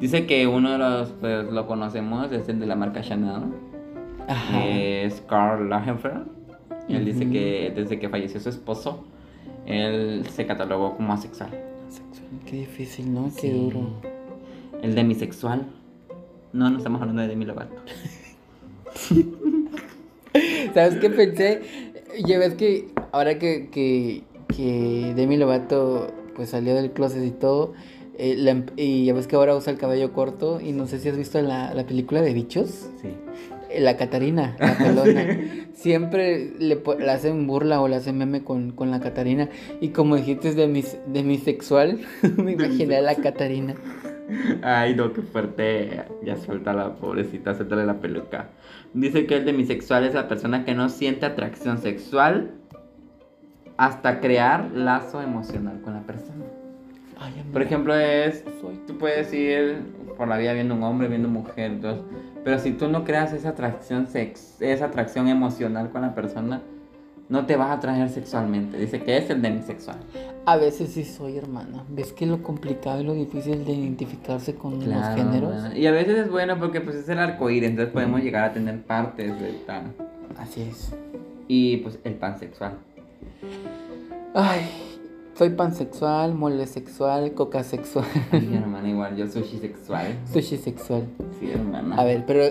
[0.00, 3.44] Dice que uno de los, pues lo conocemos, es el de la marca Chanel,
[4.28, 4.64] Ajá.
[4.64, 6.26] es Karl Lagerfeld.
[6.88, 9.04] Él dice que desde que falleció su esposo,
[9.66, 11.50] él se catalogó como asexual.
[11.88, 13.24] Asexual, Qué difícil, ¿no?
[13.34, 13.50] Qué Sí.
[13.50, 13.88] duro.
[14.82, 15.66] El demisexual.
[16.52, 17.74] No, no estamos hablando de Demi Lovato.
[20.74, 21.62] ¿Sabes qué pensé?
[22.26, 24.22] Ya ves que ahora que, que,
[24.54, 27.72] que Demi Lovato pues salió del closet y todo,
[28.18, 30.98] eh, la em- y ya ves que ahora usa el cabello corto y no sé
[30.98, 32.90] si has visto la, la película de bichos.
[33.00, 33.08] Sí.
[33.80, 35.38] La Catarina, la pelona.
[35.74, 39.48] Siempre le, hacen burla o le hacen meme con, con la Catarina.
[39.80, 42.00] Y como dijiste de mi, de mi sexual,
[42.36, 43.74] me imaginé a la Catarina.
[44.62, 46.04] Ay, no, qué fuerte.
[46.22, 48.48] Ya suelta la pobrecita, suéltale la peluca.
[48.94, 52.52] Dice que el demisexual es la persona que no siente atracción sexual
[53.76, 56.44] hasta crear lazo emocional con la persona.
[57.18, 58.44] Ay, Por ejemplo, es.
[58.60, 59.78] soy Tú puedes ir
[60.16, 62.04] por la vida viendo un hombre, viendo mujer, entonces,
[62.46, 66.62] pero si tú no creas esa atracción sex, esa atracción emocional con la persona,
[67.28, 68.78] no te vas a atraer sexualmente.
[68.78, 69.96] Dice que es el demisexual.
[70.44, 71.82] A veces sí soy hermana.
[71.88, 75.74] ¿Ves que lo complicado y lo difícil de identificarse con los géneros?
[75.74, 78.80] Y a veces es bueno porque pues es el arcoíris, entonces podemos llegar a tener
[78.82, 79.92] partes de tal.
[80.38, 80.94] Así es.
[81.48, 82.74] Y pues el pansexual.
[84.34, 84.60] Ay,
[85.36, 90.06] soy pansexual, mole sexual, coca sexual, Ay, hermana, igual yo sushi sexual.
[90.32, 91.04] sushi sexual.
[91.38, 91.96] Sí, hermana.
[91.96, 92.44] A ver, pero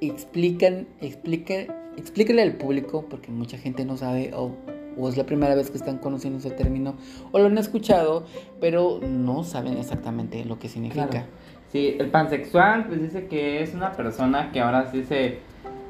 [0.00, 4.56] explican, explican, explíquenle al público, porque mucha gente no sabe o,
[4.96, 6.94] o es la primera vez que están conociendo ese término
[7.32, 8.24] o lo han escuchado,
[8.60, 11.08] pero no saben exactamente lo que significa.
[11.08, 11.26] Claro.
[11.70, 15.38] Sí, el pansexual pues dice que es una persona que ahora sí se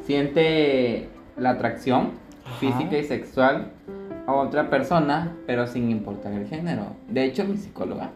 [0.05, 1.09] siente
[1.39, 2.11] la atracción
[2.45, 2.57] Ajá.
[2.59, 3.73] física y sexual
[4.31, 6.87] a otra persona, pero sin importar el género.
[7.09, 8.11] De hecho, mi psicóloga,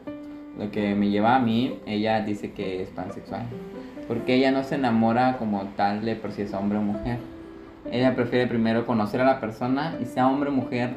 [0.59, 3.47] lo que me lleva a mí, ella dice que es pansexual,
[4.09, 7.19] porque ella no se enamora como tal de por si es hombre o mujer.
[7.91, 10.91] Ella prefiere primero conocer a la persona y sea hombre o mujer,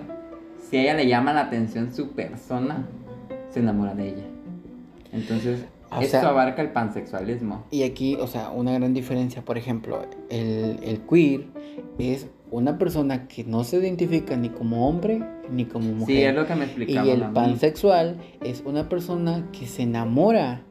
[0.69, 2.86] si a ella le llama la atención su persona,
[3.49, 4.23] se enamora de ella.
[5.12, 7.63] Entonces, O eso sea- abarca el pansexualismo.
[7.71, 11.45] Y aquí, o sea, una gran diferencia, por ejemplo, el, el queer
[11.97, 16.15] es una persona que no se identifica ni como hombre ni como mujer.
[16.15, 17.07] Sí, es lo que me explicaba.
[17.07, 20.62] Y el pansexual es una persona que se enamora,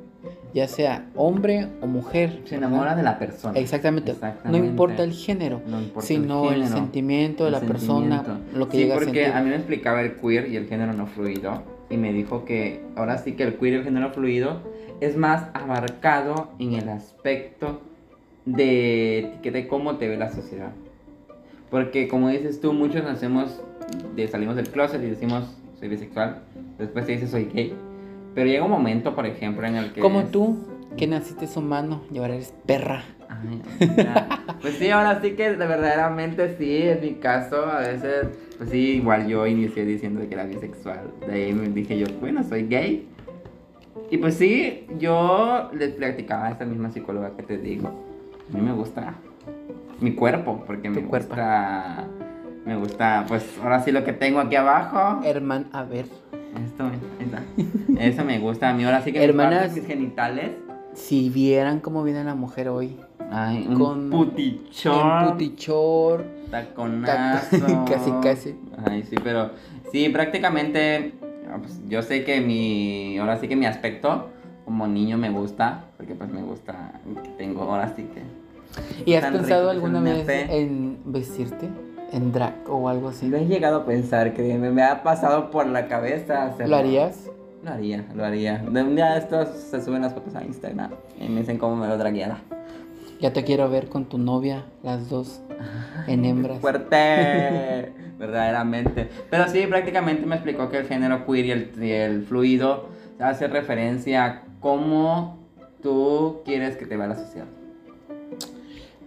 [0.55, 2.41] ya sea hombre o mujer.
[2.45, 3.59] Se enamora de la persona.
[3.59, 4.13] Exactamente.
[4.13, 4.59] Exactamente.
[4.59, 8.69] No importa el género, No importa sino el, género, sentimiento de el la persona, lo
[8.69, 9.35] que sí, llega a porque sentir.
[9.35, 11.63] a mí me explicaba el queer y el género no fluido.
[11.89, 14.61] Y me dijo que ahora sí que el queer y el género fluido
[15.01, 17.81] es más abarcado en el aspecto
[18.45, 20.73] de, de cómo te ve la sociedad.
[21.71, 23.61] Porque como dices tú, muchos nacemos,
[24.15, 25.45] de, salimos del closet y decimos
[25.79, 26.43] soy bisexual.
[26.79, 27.75] Después te dices soy gay.
[28.35, 30.01] Pero llega un momento, por ejemplo, en el que...
[30.01, 30.59] Como es- tú,
[30.97, 33.03] que naciste humano y ahora eres perra.
[33.29, 33.61] Ay,
[34.63, 38.97] pues sí, ahora sí que de verdaderamente sí, en mi caso, a veces, pues sí,
[38.97, 41.11] igual yo inicié diciendo que era bisexual.
[41.27, 43.09] De ahí me dije yo, bueno, soy gay.
[44.11, 47.89] Y pues sí, yo les platicaba a esta misma psicóloga que te digo.
[48.53, 49.15] A mí me gusta
[50.01, 51.29] mi cuerpo, porque me cuerpo.
[51.29, 52.05] gusta,
[52.65, 55.21] me gusta, pues ahora sí lo que tengo aquí abajo.
[55.25, 56.07] Herman, a ver,
[56.65, 57.43] Esto, está.
[57.99, 59.73] Eso me gusta a mí, ahora sí que Hermanas.
[59.75, 60.53] mis genitales.
[60.95, 62.97] si vieran cómo viene la mujer hoy.
[63.31, 65.25] Ay, un Con- putichón.
[65.25, 66.25] En putichor.
[66.51, 67.85] Taconazo.
[67.89, 68.55] Casi, casi.
[68.89, 69.51] Ay, sí, pero
[69.91, 71.13] sí, prácticamente
[71.61, 74.29] pues, yo sé que mi, ahora sí que mi aspecto
[74.65, 76.93] como niño me gusta, porque pues me gusta
[77.37, 78.23] tengo, ahora sí que...
[79.05, 81.69] ¿Y has pensado alguna vez en vestirte?
[82.13, 83.29] ¿En drag o algo así?
[83.29, 86.71] Lo he llegado a pensar, que me, me ha pasado por la cabeza hacerlo.
[86.71, 87.31] ¿Lo harías?
[87.65, 88.59] Lo haría, lo haría.
[88.59, 91.75] De un día de estos se suben las fotos a Instagram y me dicen cómo
[91.75, 92.39] me lo dragueada.
[93.21, 95.41] Ya te quiero ver con tu novia, las dos,
[96.07, 96.61] en hembras.
[96.61, 99.09] fuerte, verdaderamente.
[99.31, 103.49] Pero sí, prácticamente me explicó que el género queer y el, y el fluido hace
[103.49, 105.39] referencia a cómo
[105.83, 107.47] tú quieres que te vea la sociedad.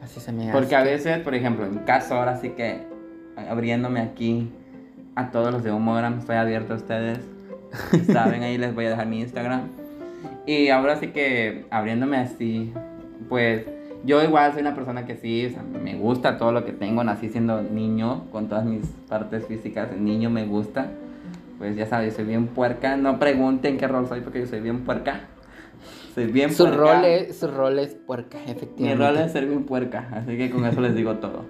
[0.02, 0.52] Así se me hace.
[0.52, 2.84] Porque a veces, por ejemplo, en caso, ahora sí que
[3.36, 4.52] abriéndome aquí
[5.16, 7.20] a todos los de Humogram, estoy abierto a ustedes.
[8.12, 9.64] Saben, ahí les voy a dejar mi Instagram.
[10.46, 12.74] Y ahora sí que abriéndome así,
[13.28, 13.66] pues
[14.04, 17.04] yo igual soy una persona que sí, o sea, me gusta todo lo que tengo,
[17.04, 20.88] nací siendo niño, con todas mis partes físicas, niño me gusta.
[21.58, 24.86] Pues ya sabes, soy bien puerca, no pregunten qué rol soy porque yo soy bien
[24.86, 25.22] puerca.
[26.14, 26.78] Soy bien Su puerca.
[26.96, 29.06] rol, es, su rol es puerca, Mi efectivamente.
[29.06, 31.46] rol es ser bien puerca, así que con eso les digo todo.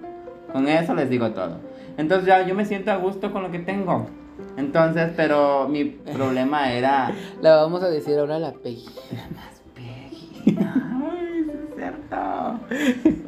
[0.52, 1.58] Con eso les digo todo.
[1.98, 4.08] Entonces ya yo me siento a gusto con lo que tengo.
[4.58, 7.12] Entonces, pero mi problema era...
[7.41, 8.86] La vamos a decir ahora la Peggy.
[9.36, 10.58] Más Peggy.
[10.58, 12.15] Ay, sí es cierto.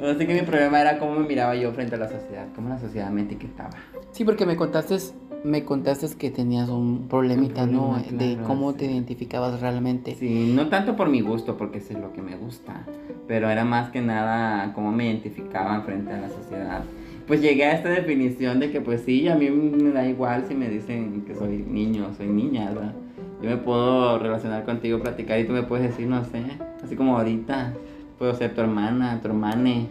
[0.10, 2.80] Así que mi problema era cómo me miraba yo frente a la sociedad, cómo la
[2.80, 3.70] sociedad me etiquetaba.
[4.12, 4.98] Sí, porque me contaste,
[5.43, 7.91] me contaste que tenías un problemita, Un ¿no?
[7.93, 8.77] problema, de claro, cómo sí.
[8.77, 10.15] te identificabas realmente.
[10.15, 12.86] Sí, no tanto por mi gusto, porque sé lo que me gusta,
[13.27, 16.84] pero era más que nada cómo me identificaban frente a la sociedad.
[17.27, 20.54] Pues llegué a esta definición de que pues sí, a mí me da igual si
[20.56, 22.93] me dicen que soy niño soy niña, ¿verdad?
[23.41, 26.43] Yo me puedo relacionar contigo, platicar y tú me puedes decir, no sé,
[26.84, 27.73] así como ahorita,
[28.19, 29.88] puedo ser tu hermana, tu hermane.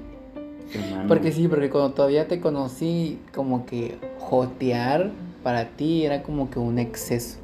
[0.74, 1.08] hermano.
[1.08, 5.10] Porque sí, porque cuando todavía te conocí, como que jotear
[5.42, 7.38] para ti era como que un exceso.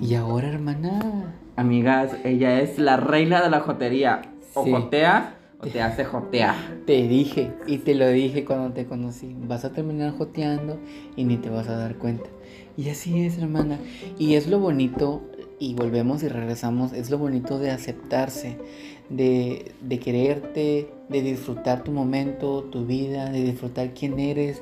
[0.00, 0.06] Sí.
[0.06, 4.22] Y ahora, hermana, Amigas, ella es la reina de la jotería.
[4.54, 4.72] O Sí.
[4.72, 5.26] joteas
[5.60, 6.54] o te hace jotear.
[6.84, 9.34] te dije y te lo dije cuando te conocí.
[9.46, 10.78] Vas a terminar joteando
[11.16, 12.28] y ni te vas a dar cuenta.
[12.76, 13.78] Y así es, hermana.
[14.18, 15.22] Y es lo bonito,
[15.60, 18.58] y volvemos y regresamos, es lo bonito de aceptarse,
[19.10, 24.60] de, de quererte, de disfrutar tu momento, tu vida, de disfrutar quién eres.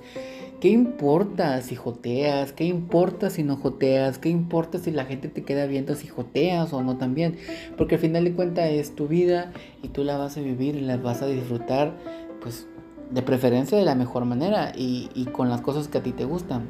[0.63, 2.53] ¿Qué importa si joteas?
[2.53, 4.19] ¿Qué importa si no joteas?
[4.19, 7.37] ¿Qué importa si la gente te queda viendo si joteas o no también?
[7.77, 10.83] Porque al final de cuentas es tu vida y tú la vas a vivir y
[10.83, 11.97] la vas a disfrutar,
[12.41, 12.69] pues
[13.11, 16.69] de preferencia de la mejor manera y, con las cosas que a ti te gustan.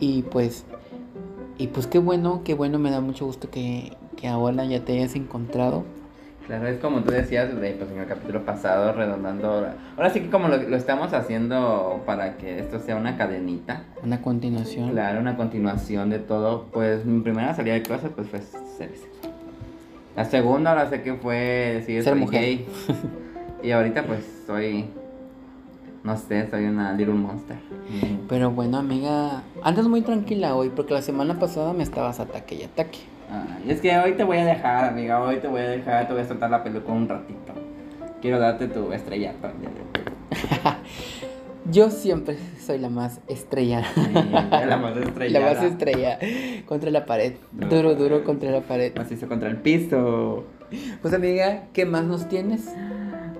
[0.00, 0.64] Y pues,
[1.58, 4.94] y pues qué bueno, qué bueno, me da mucho gusto que, que ahora ya te
[4.94, 5.84] hayas encontrado.
[6.46, 9.50] Claro, es como tú decías de, pues, en el capítulo pasado, redondando.
[9.50, 13.82] Ahora, ahora sí que como lo, lo estamos haciendo para que esto sea una cadenita.
[14.04, 14.90] Una continuación.
[14.90, 16.66] Claro, una continuación de todo.
[16.72, 18.90] Pues mi primera salida de clase pues fue ser.
[20.14, 21.36] La segunda ahora sé que fue
[21.78, 22.40] decir Ser mujer.
[22.40, 22.66] gay.
[23.62, 24.86] y ahorita pues soy,
[26.04, 27.56] no sé, soy una little monster.
[28.28, 32.62] Pero bueno, amiga, andas muy tranquila hoy porque la semana pasada me estabas ataque y
[32.62, 33.00] ataque.
[33.66, 36.22] Es que hoy te voy a dejar, amiga, hoy te voy a dejar, te voy
[36.22, 37.52] a soltar la peluca un ratito.
[38.22, 39.48] Quiero darte tu estrellato.
[41.70, 43.86] Yo siempre soy la más estrellada.
[44.66, 45.54] la más La estrellada.
[45.54, 46.18] más estrella
[46.64, 47.34] contra la pared.
[47.52, 48.92] Duro, duro contra la pared.
[48.96, 50.44] Macizo contra el piso.
[51.02, 52.68] Pues amiga, ¿qué más nos tienes?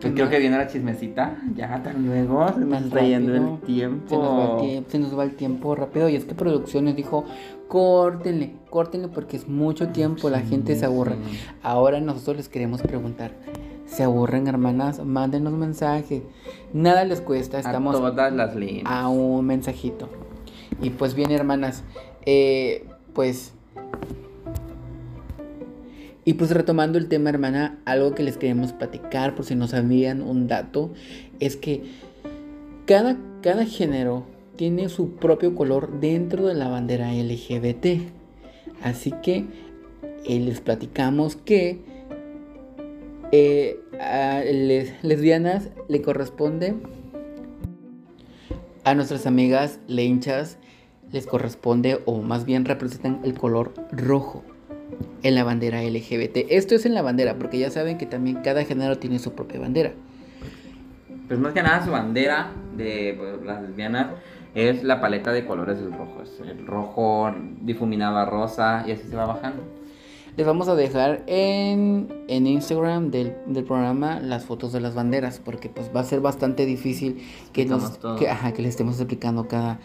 [0.00, 1.38] Pues creo que viene la chismecita.
[1.54, 4.08] Ya tan luego se nos está yendo el tiempo.
[4.08, 6.08] Se nos, va el tiempo, se nos va el tiempo rápido.
[6.08, 7.24] Y es que producciones dijo,
[7.68, 11.16] córtenle, córtenle porque es mucho tiempo, la gente se aburre.
[11.62, 13.32] Ahora nosotros les queremos preguntar,
[13.86, 15.04] ¿se aburren hermanas?
[15.04, 16.22] Mándenos mensaje.
[16.72, 18.86] Nada les cuesta, estamos a todas las líneas.
[18.86, 20.08] a un mensajito.
[20.82, 21.84] Y pues bien, hermanas,
[22.24, 23.52] eh, pues...
[26.26, 30.22] Y pues retomando el tema, hermana, algo que les queremos platicar, por si no sabían
[30.22, 30.90] un dato,
[31.38, 31.84] es que
[32.84, 38.02] cada, cada género tiene su propio color dentro de la bandera LGBT.
[38.82, 39.44] Así que
[40.24, 41.78] eh, les platicamos que
[43.30, 46.74] eh, a les- lesbianas le corresponde
[48.82, 50.58] a nuestras amigas lenchas
[51.12, 54.44] les corresponde o más bien representan el color rojo
[55.22, 56.46] en la bandera LGBT.
[56.50, 59.60] Esto es en la bandera porque ya saben que también cada género tiene su propia
[59.60, 59.92] bandera.
[61.28, 64.08] Pues más que nada su bandera de pues, las lesbianas
[64.54, 66.22] es la paleta de colores del rojo.
[66.22, 69.62] Es el rojo difuminado a rosa y así se va bajando.
[70.36, 75.40] Les vamos a dejar en, en Instagram del, del programa las fotos de las banderas
[75.42, 77.22] porque pues va a ser bastante difícil
[77.54, 79.80] que, nos, que, ajá, que les estemos explicando cada,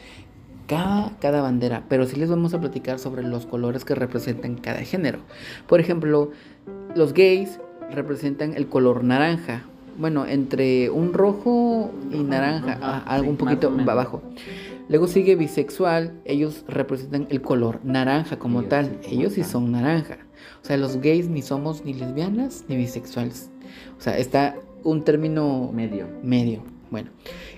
[0.71, 1.83] cada, cada bandera.
[1.89, 5.19] Pero sí les vamos a platicar sobre los colores que representan cada género.
[5.67, 6.31] Por ejemplo,
[6.95, 7.59] los gays
[7.91, 9.63] representan el color naranja.
[9.97, 14.21] Bueno, entre un rojo y naranja, ah, algo un poquito abajo.
[14.87, 18.97] Luego sigue bisexual, ellos representan el color naranja como Ellos tal.
[19.01, 20.19] sí, ellos sí son naranja.
[20.63, 23.51] O sea, los gays ni somos ni lesbianas ni bisexuales.
[23.97, 26.07] O sea, está un término Medio.
[26.23, 26.63] medio.
[26.89, 27.09] Bueno,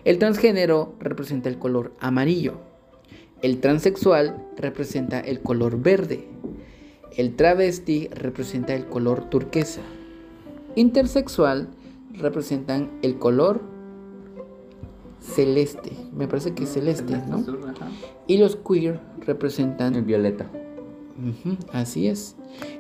[0.03, 2.72] el transgénero representa el color amarillo.
[3.43, 6.25] El transexual representa el color verde.
[7.17, 9.81] El travesti representa el color turquesa.
[10.75, 11.67] Intersexual
[12.13, 13.61] representan el color
[15.19, 15.91] celeste.
[16.13, 17.35] Me parece que es celeste, ¿no?
[17.35, 17.59] azul.
[18.27, 20.49] Y los queer representan El violeta.
[21.73, 22.37] Así es.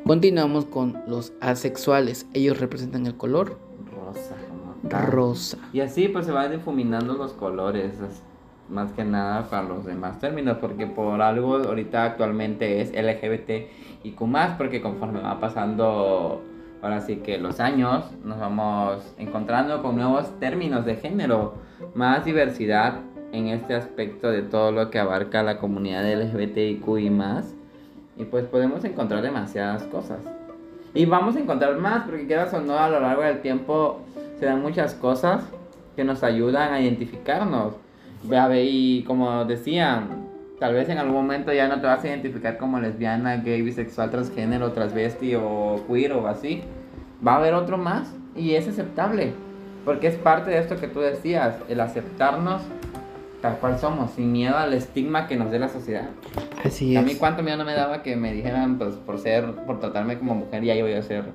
[0.07, 2.25] Continuamos con los asexuales.
[2.33, 3.57] Ellos representan el color
[3.93, 5.07] Rosa.
[5.11, 5.57] rosa.
[5.73, 7.91] Y así pues se van difuminando los colores.
[8.69, 10.57] Más que nada para los demás términos.
[10.59, 13.69] Porque por algo ahorita actualmente es LGBT
[14.03, 16.41] y Q porque conforme va pasando
[16.81, 21.55] ahora sí que los años nos vamos encontrando con nuevos términos de género.
[21.95, 22.99] Más diversidad
[23.31, 27.55] en este aspecto de todo lo que abarca la comunidad LGBTIQ y más.
[28.17, 30.19] Y pues podemos encontrar demasiadas cosas.
[30.93, 34.01] Y vamos a encontrar más, porque quieras o no, a lo largo del tiempo
[34.39, 35.43] se dan muchas cosas
[35.95, 37.73] que nos ayudan a identificarnos.
[38.23, 40.27] Ve a ver, Y como decían,
[40.59, 44.09] tal vez en algún momento ya no te vas a identificar como lesbiana, gay, bisexual,
[44.09, 46.61] transgénero, transvesti o queer o así.
[47.25, 49.33] Va a haber otro más y es aceptable.
[49.85, 52.61] Porque es parte de esto que tú decías, el aceptarnos
[53.41, 56.07] tal cual somos, sin miedo al estigma que nos dé la sociedad.
[56.63, 57.17] Así A mí es.
[57.17, 60.63] cuánto miedo no me daba que me dijeran, pues por ser, por tratarme como mujer,
[60.63, 61.25] ya yo voy a ser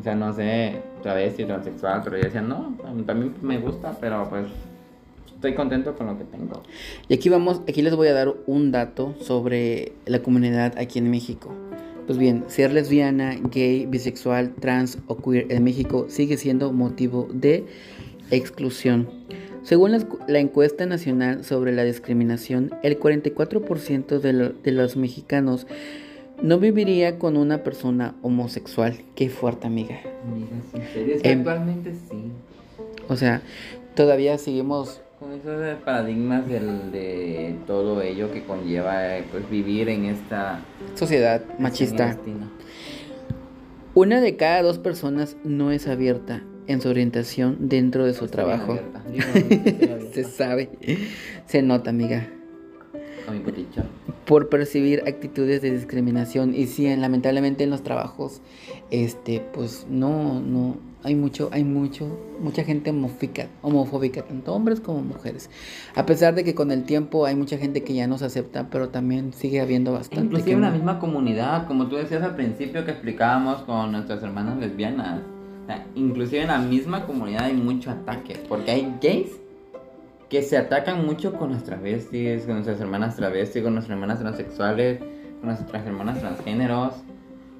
[0.00, 3.96] O sea, no sé, travesti, transexual, pero yo decía, no, a mí también me gusta,
[4.00, 4.46] pero pues
[5.38, 6.62] estoy contento con lo que tengo.
[7.08, 11.08] Y aquí vamos, aquí les voy a dar un dato sobre la comunidad aquí en
[11.10, 11.54] México.
[12.06, 17.64] Pues bien, ser lesbiana, gay, bisexual, trans o queer en México sigue siendo motivo de
[18.30, 19.08] exclusión.
[19.62, 19.92] Según
[20.26, 25.66] la, encuesta nacional sobre la discriminación, el 44% de, lo- de los mexicanos
[26.42, 28.96] no viviría con una persona homosexual.
[29.14, 30.00] Qué fuerte, amiga.
[30.24, 30.48] Amiga,
[30.94, 32.30] sí, es que Em- actualmente sí.
[33.08, 33.42] O sea,
[33.94, 39.88] todavía seguimos Con esos eh, paradigmas del, de todo ello que conlleva eh, pues vivir
[39.88, 40.60] en esta
[40.94, 42.10] sociedad machista.
[42.10, 42.32] este.
[43.94, 48.44] Una de cada dos personas no es abierta en su orientación dentro de su Estoy
[48.44, 48.78] trabajo.
[49.12, 49.24] Yo.
[50.12, 50.70] Se sabe,
[51.46, 52.28] se nota, amiga.
[53.26, 53.82] Con mi puticho.
[54.24, 56.54] Por percibir actitudes de discriminación.
[56.54, 58.40] Y sí, lamentablemente en los trabajos,
[58.90, 65.00] este, pues no, no, hay mucho, hay mucho, mucha gente homofóbica, homofóbica, tanto hombres como
[65.02, 65.48] mujeres.
[65.94, 68.68] A pesar de que con el tiempo hay mucha gente que ya no se acepta,
[68.70, 70.24] pero también sigue habiendo bastante.
[70.24, 70.76] Inclusive que en la no.
[70.76, 75.20] misma comunidad, como tú decías al principio que explicábamos con nuestras hermanas lesbianas.
[75.62, 79.30] O sea, inclusive en la misma comunidad hay mucho ataque, porque hay gays
[80.28, 84.98] que se atacan mucho con las travestis, con nuestras hermanas travestis, con nuestras hermanas transexuales,
[84.98, 86.94] con nuestras hermanas transgéneros.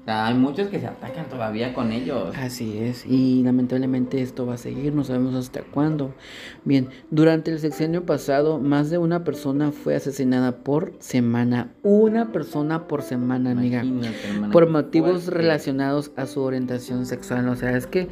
[0.09, 2.35] Sea, hay muchos que se atacan todavía con ellos.
[2.35, 6.15] Así es, y lamentablemente esto va a seguir, no sabemos hasta cuándo.
[6.65, 11.69] Bien, durante el sexenio pasado, más de una persona fue asesinada por semana.
[11.83, 13.83] Una persona por semana, amiga.
[13.83, 15.41] Imagínate, hermana, Por motivos fuerte.
[15.41, 17.47] relacionados a su orientación sexual.
[17.47, 18.07] O sea, es que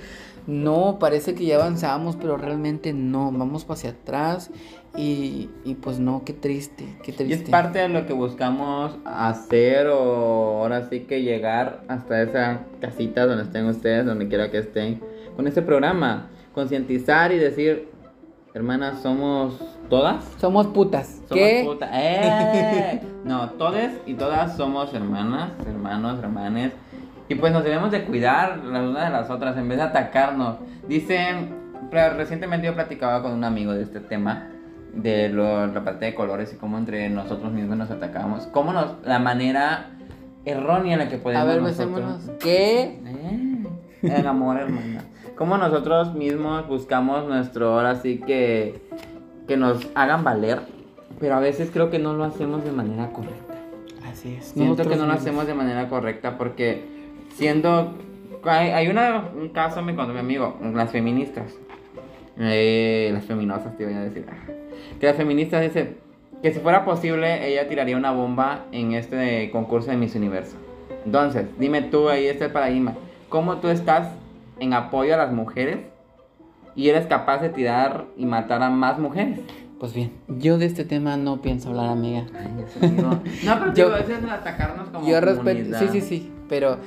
[0.48, 3.32] no, parece que ya avanzamos, pero realmente no.
[3.32, 4.50] Vamos hacia atrás
[4.96, 7.44] y, y pues no, qué triste, qué Y triste.
[7.44, 13.26] es parte de lo que buscamos hacer o ahora sí que llegar hasta esa casita
[13.26, 15.02] donde estén ustedes, donde quiera que estén,
[15.36, 16.30] con este programa.
[16.54, 17.90] Concientizar y decir,
[18.56, 20.24] hermanas, somos todas.
[20.40, 21.08] Somos putas.
[21.28, 21.64] Somos ¿Qué?
[21.66, 23.02] puta- ¡Eh!
[23.28, 26.72] No, todas y todas somos hermanas, hermanos, hermanes.
[27.30, 30.58] Y pues nos debemos de cuidar las unas de las otras en vez de atacarnos.
[30.88, 31.50] Dicen,
[31.92, 34.48] recientemente yo platicaba con un amigo de este tema,
[34.94, 38.48] de lo- la parte de colores y cómo entre nosotros mismos nos atacamos.
[38.54, 39.90] Cómo nos, la manera
[40.46, 42.32] errónea en la que podemos A ver, besémonos.
[42.40, 43.00] ¿Qué?
[43.06, 43.64] eh,
[44.04, 45.02] El amor, hermana.
[45.38, 48.82] Como nosotros mismos buscamos nuestro, ahora sí que,
[49.48, 50.62] que nos hagan valer,
[51.20, 53.54] pero a veces creo que no lo hacemos de manera correcta.
[54.10, 54.46] Así es.
[54.46, 56.97] Siento que no lo hacemos de manera correcta porque
[57.38, 57.94] siendo...
[58.44, 61.54] Hay, hay una- un caso, me contó mi amigo, las feministas.
[62.40, 64.26] Eh, las feminosas, te voy a decir.
[65.00, 65.98] Que las feministas dicen
[66.42, 70.56] que si fuera posible, ella tiraría una bomba en este concurso de Miss Universo.
[71.06, 72.94] Entonces, dime tú, ahí está el paradigma.
[73.30, 74.10] ¿Cómo tú estás
[74.60, 75.80] en apoyo a las mujeres
[76.76, 79.40] y eres capaz de tirar y matar a más mujeres?
[79.80, 82.26] Pues bien, yo de este tema no pienso hablar, amiga.
[82.82, 83.20] No,
[83.60, 86.78] pero Yo- digo, eso es atacarnos como Yo respeto, sí, sí, sí, pero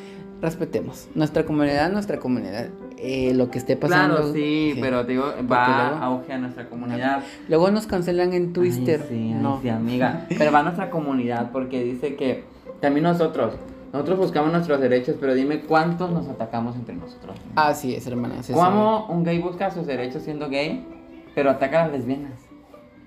[0.41, 1.09] respetemos.
[1.14, 2.68] Nuestra comunidad, nuestra comunidad.
[2.99, 4.16] Eh, lo que esté pasando.
[4.16, 7.22] Claro, sí, pero te digo, va luego- auge a nuestra comunidad.
[7.49, 9.01] Luego nos cancelan en Twitter.
[9.03, 9.61] Ay, sí, ay, no.
[9.62, 10.26] sí, amiga.
[10.36, 12.45] Pero va a nuestra comunidad porque dice que
[12.80, 13.55] también nosotros,
[13.93, 17.36] nosotros buscamos nuestros derechos, pero dime cuántos nos atacamos entre nosotros.
[17.57, 18.36] Así es, hermana.
[18.53, 20.86] ¿Cómo un gay busca sus derechos siendo gay,
[21.34, 22.41] pero ataca a las lesbianas?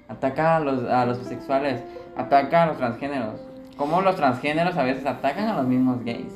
[0.08, 1.82] Ataca a los, a los bisexuales,
[2.18, 3.40] ataca a los transgéneros.
[3.78, 6.34] ¿Cómo los transgéneros a veces atacan a los mismos gays?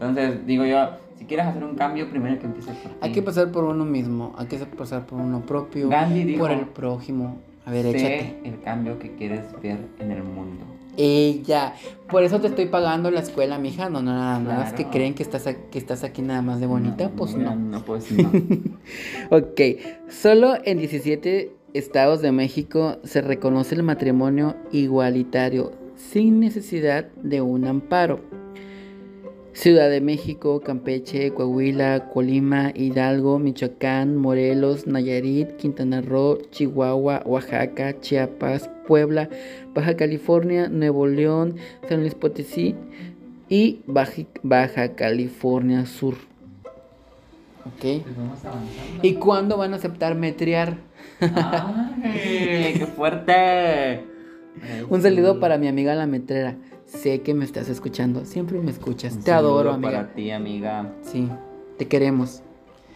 [0.00, 2.98] Entonces, digo yo, si quieres hacer un cambio, primero que empieces por ti.
[3.00, 6.50] Hay que pasar por uno mismo, hay que pasar por uno propio, Gandhi dijo, por
[6.50, 7.36] el prójimo.
[7.64, 8.40] A ver, sé échate.
[8.48, 10.64] el cambio que quieres ver en el mundo.
[10.98, 11.74] Ella.
[12.08, 13.90] Por eso te estoy pagando la escuela, mija.
[13.90, 14.76] No, no, nada más Claro.
[14.76, 17.10] que creen que estás, que estás aquí nada más de bonita.
[17.10, 17.54] pues no.
[17.54, 17.78] no.
[17.78, 18.30] No, pues no.
[19.30, 19.60] Ok,
[20.08, 27.66] solo en 17 estados de México se reconoce el matrimonio igualitario sin necesidad de un
[27.66, 28.20] amparo.
[29.56, 38.68] Ciudad de México, Campeche, Coahuila, Colima, Hidalgo, Michoacán, Morelos, Nayarit, Quintana Roo, Chihuahua, Oaxaca, Chiapas,
[38.86, 39.30] Puebla,
[39.74, 41.56] Baja California, Nuevo León,
[41.88, 42.74] San Luis Potosí
[43.48, 46.16] y Baja California Sur.
[47.64, 48.04] Ok.
[49.00, 50.76] ¿Y cuándo van a aceptar metrear?
[51.18, 54.04] ¡Ay, qué fuerte!
[54.90, 56.56] Un saludo para mi amiga la metrera.
[56.96, 59.14] Sé que me estás escuchando, siempre me escuchas.
[59.16, 59.92] Un Te adoro, amiga.
[60.02, 60.94] Para ti, amiga.
[61.02, 61.28] Sí,
[61.76, 62.42] te queremos.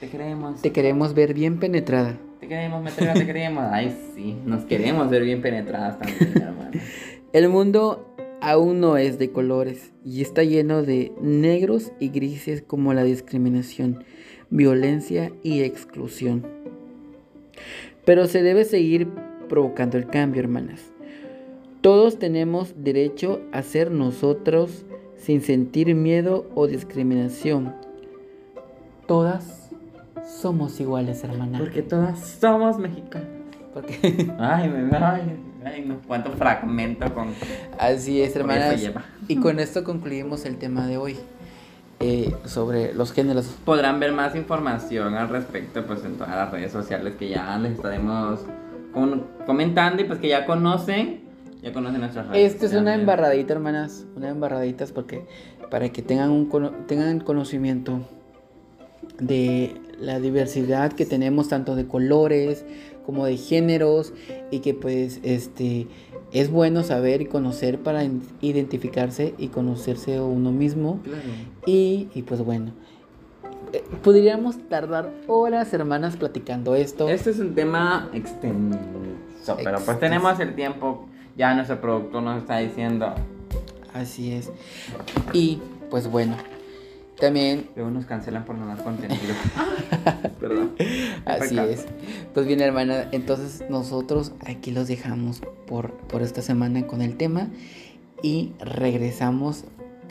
[0.01, 0.63] Te queremos.
[0.63, 2.17] Te queremos ver bien penetrada.
[2.41, 3.65] Te queremos, metrera, te queremos.
[3.71, 4.35] Ay, sí.
[4.47, 6.71] Nos queremos ver bien penetradas también, hermano.
[7.35, 8.07] El mundo
[8.41, 14.05] aún no es de colores y está lleno de negros y grises como la discriminación.
[14.49, 16.47] violencia y exclusión.
[18.07, 19.09] Pero se debe seguir
[19.49, 20.90] provocando el cambio, hermanas.
[21.81, 24.85] Todos tenemos derecho a ser nosotros
[25.17, 27.75] sin sentir miedo o discriminación.
[29.07, 29.71] Todas
[30.27, 31.59] somos iguales, hermana.
[31.59, 33.29] Porque todas somos mexicanas.
[33.73, 37.29] Porque Ay, me ay, ay, no cuánto fragmento con.
[37.79, 39.05] así es, lleva.
[39.29, 41.17] Y con esto concluimos el tema de hoy
[42.01, 43.47] eh, sobre los géneros.
[43.65, 47.73] Podrán ver más información al respecto pues en todas las redes sociales que ya les
[47.73, 48.41] estaremos
[48.93, 51.21] con- comentando y pues que ya conocen,
[51.63, 52.53] ya conocen nuestras redes.
[52.55, 54.07] Esto es una embarradita, hermanas.
[54.17, 55.25] Una embarradita es porque
[55.71, 58.01] para que tengan un cono- tengan conocimiento
[59.19, 62.65] de la diversidad que tenemos tanto de colores
[63.05, 64.13] como de géneros
[64.51, 65.87] y que pues este
[66.33, 68.05] es bueno saber y conocer para
[68.41, 71.21] identificarse y conocerse uno mismo Claro.
[71.67, 72.73] y, y, pues bueno
[73.73, 78.79] eh, podríamos tardar horas hermanas platicando esto Este es un tema extenso,
[79.63, 81.07] pero pues tenemos el tiempo.
[81.37, 83.15] Ya nuestro productor nos está diciendo.
[83.95, 84.51] así es
[85.33, 85.59] y
[85.91, 86.37] pues bueno
[87.19, 89.21] también Luego nos cancelan por no dar contenido.
[90.41, 90.73] Perdón.
[91.27, 91.87] Así es.
[92.33, 97.49] Pues bien, hermana, entonces nosotros aquí los dejamos por, por esta semana con el tema
[98.23, 99.65] y regresamos.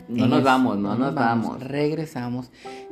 [0.08, 1.60] No nos el- vamos, no nos vamos.
[1.60, 2.50] Regresamos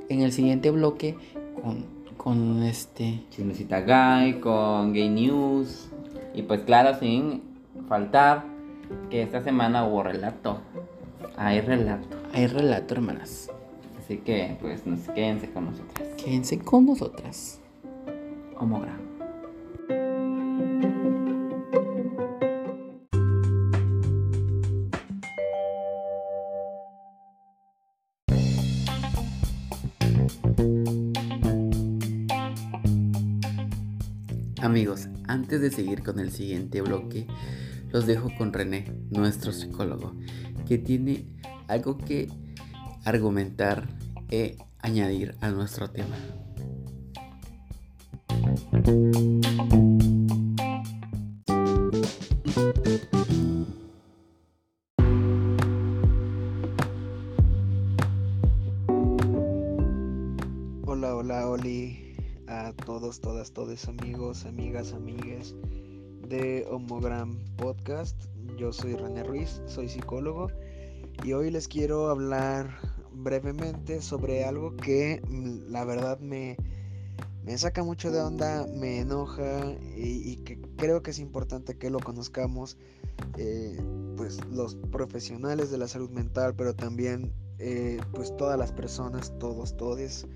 [0.09, 1.17] en el siguiente bloque
[1.63, 1.85] con,
[2.17, 3.23] con este.
[3.31, 5.91] Chismecita Guy con Gay News.
[6.35, 7.43] Y pues claro, sin
[7.89, 8.45] faltar
[9.11, 10.61] que esta semana hubo relato.
[11.37, 12.17] Hay relato.
[12.33, 13.51] Hay relato, hermanas.
[13.99, 16.09] Así que pues nos quédense con nosotras.
[16.17, 17.61] Quédense con nosotras.
[18.57, 19.09] Homogram.
[34.61, 37.27] Amigos, antes de seguir con el siguiente bloque,
[37.91, 40.15] los dejo con René, nuestro psicólogo,
[40.67, 41.25] que tiene
[41.69, 42.29] algo que
[43.05, 43.89] argumentar
[44.31, 46.17] e añadir a nuestro tema.
[60.85, 62.17] Hola, hola, Oli,
[62.47, 65.55] a todos, todas, todos amigos, amigas, amigues
[66.29, 68.17] de Homogram Podcast.
[68.59, 70.49] Yo soy René Ruiz, soy psicólogo
[71.25, 72.79] y hoy les quiero hablar
[73.13, 76.57] brevemente sobre algo que mm, la verdad me,
[77.45, 81.99] me saca mucho de onda, me enoja y, que creo que es importante que lo
[81.99, 82.77] conozcamos,
[83.37, 83.81] eh,
[84.17, 89.77] pues los profesionales de la salud mental, pero también eh, pues todas las personas, todos,
[89.77, 90.27] todes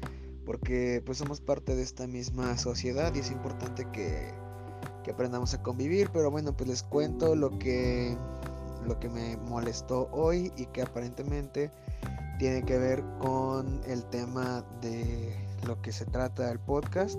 [0.45, 4.34] porque pues somos parte de esta misma sociedad y es importante que,
[5.03, 8.16] que aprendamos a convivir, pero bueno, pues les cuento lo que
[8.86, 11.70] lo que me molestó hoy y que aparentemente
[12.38, 15.36] tiene que ver con el tema de
[15.66, 17.18] lo que se trata el podcast.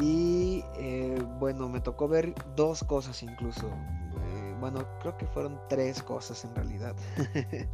[0.00, 3.66] Y eh, bueno, me tocó ver dos cosas incluso.
[3.66, 6.94] Eh, bueno, creo que fueron tres cosas en realidad.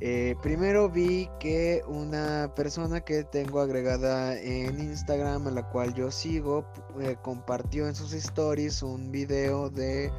[0.00, 6.10] Eh, primero vi que una persona que tengo agregada en Instagram, a la cual yo
[6.10, 6.66] sigo,
[7.00, 10.12] eh, compartió en sus stories un video de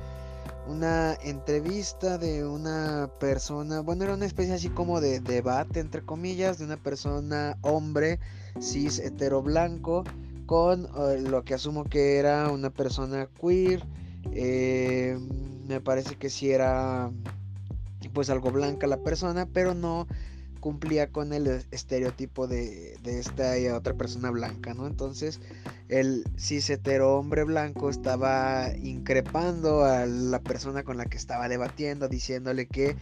[0.67, 6.57] una entrevista de una persona, bueno, era una especie así como de debate, entre comillas,
[6.57, 8.19] de una persona hombre,
[8.59, 10.03] cis, hetero blanco,
[10.47, 13.85] con eh, lo que asumo que era una persona queer.
[15.67, 17.11] me parece que sí era
[18.15, 20.07] pues algo blanca la persona, pero no
[20.59, 24.87] cumplía con el estereotipo de, de esta y otra persona blanca, ¿no?
[24.87, 25.39] Entonces
[25.89, 32.07] el cis hetero hombre blanco estaba increpando a la persona con la que estaba debatiendo,
[32.07, 32.95] diciéndole que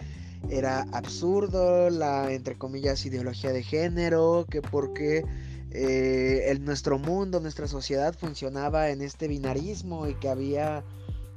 [0.50, 5.24] era absurdo la, entre comillas, ideología de género, que porque
[5.72, 10.84] eh, el, nuestro mundo, nuestra sociedad funcionaba en este binarismo y que había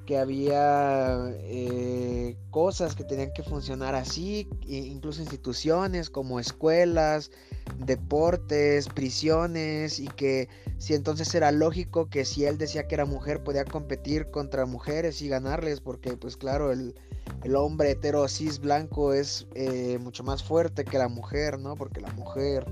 [0.07, 7.31] que había eh, cosas que tenían que funcionar así, incluso instituciones como escuelas,
[7.79, 10.49] deportes, prisiones, y que
[10.79, 15.21] si entonces era lógico que si él decía que era mujer podía competir contra mujeres
[15.21, 16.95] y ganarles, porque pues claro, el,
[17.43, 21.75] el hombre hetero cis blanco es eh, mucho más fuerte que la mujer, ¿no?
[21.75, 22.65] Porque la mujer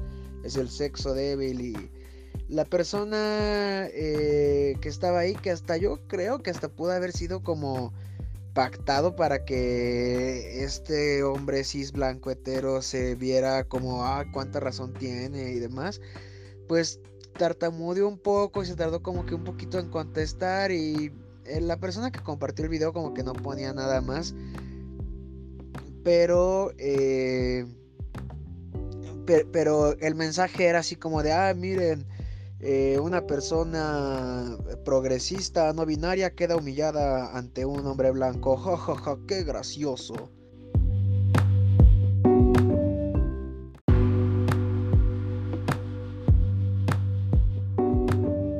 [0.45, 1.91] es el sexo débil y
[2.49, 7.43] la persona eh, que estaba ahí, que hasta yo creo que hasta pudo haber sido
[7.43, 7.93] como
[8.55, 15.51] pactado para que este hombre cis blanco hetero se viera como, ah, cuánta razón tiene
[15.51, 16.01] y demás,
[16.69, 17.01] pues
[17.37, 21.13] tartamudeó un poco y se tardó como que un poquito en contestar y
[21.47, 24.35] eh, la persona que compartió el video como que no ponía nada más.
[26.05, 27.67] Pero, eh,
[29.53, 32.07] pero el mensaje era así como de, ah, miren,
[32.67, 34.57] eh, una persona
[34.87, 38.57] progresista no binaria queda humillada ante un hombre blanco.
[38.57, 40.31] Ja, qué gracioso.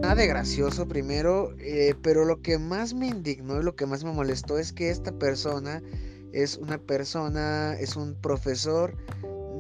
[0.03, 4.05] Nada de gracioso primero, eh, pero lo que más me indignó y lo que más
[4.05, 5.83] me molestó es que esta persona
[6.35, 8.95] es una persona, es un profesor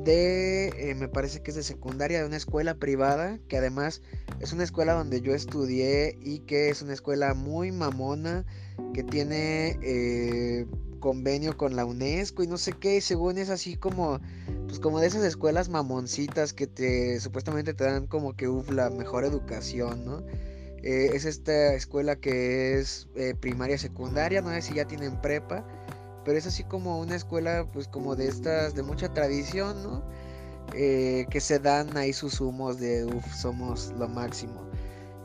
[0.05, 4.03] de, eh, me parece que es de secundaria, de una escuela privada, que además
[4.41, 8.45] es una escuela donde yo estudié y que es una escuela muy mamona,
[8.93, 10.67] que tiene eh,
[11.01, 14.21] convenio con la UNESCO y no sé qué, y según es así como,
[14.67, 18.91] pues como de esas escuelas mamoncitas que te, supuestamente te dan como que, uff, la
[18.91, 20.23] mejor educación, ¿no?
[20.83, 23.09] Eh, es esta escuela que es
[23.41, 25.65] primaria, secundaria, no sé si ya tienen prepa
[26.25, 30.03] pero es así como una escuela pues como de estas de mucha tradición, ¿no?
[30.73, 34.63] Eh, que se dan ahí sus humos de uff, somos lo máximo.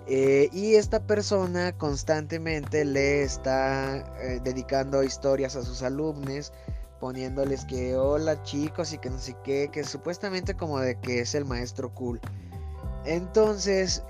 [0.07, 6.51] Eh, y esta persona constantemente le está eh, dedicando historias a sus alumnos,
[6.99, 11.35] poniéndoles que hola chicos y que no sé qué, que supuestamente como de que es
[11.35, 12.19] el maestro cool.
[13.05, 14.03] Entonces,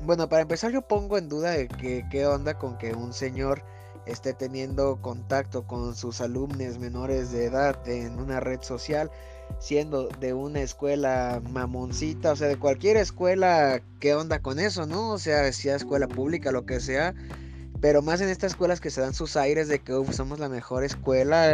[0.00, 3.62] bueno, para empezar yo pongo en duda de que qué onda con que un señor
[4.06, 9.10] esté teniendo contacto con sus alumnos menores de edad en una red social,
[9.58, 15.12] siendo de una escuela mamoncita, o sea, de cualquier escuela, ¿qué onda con eso, no?
[15.12, 17.14] O sea, sea escuela pública, lo que sea,
[17.80, 20.84] pero más en estas escuelas que se dan sus aires de que somos la mejor
[20.84, 21.52] escuela,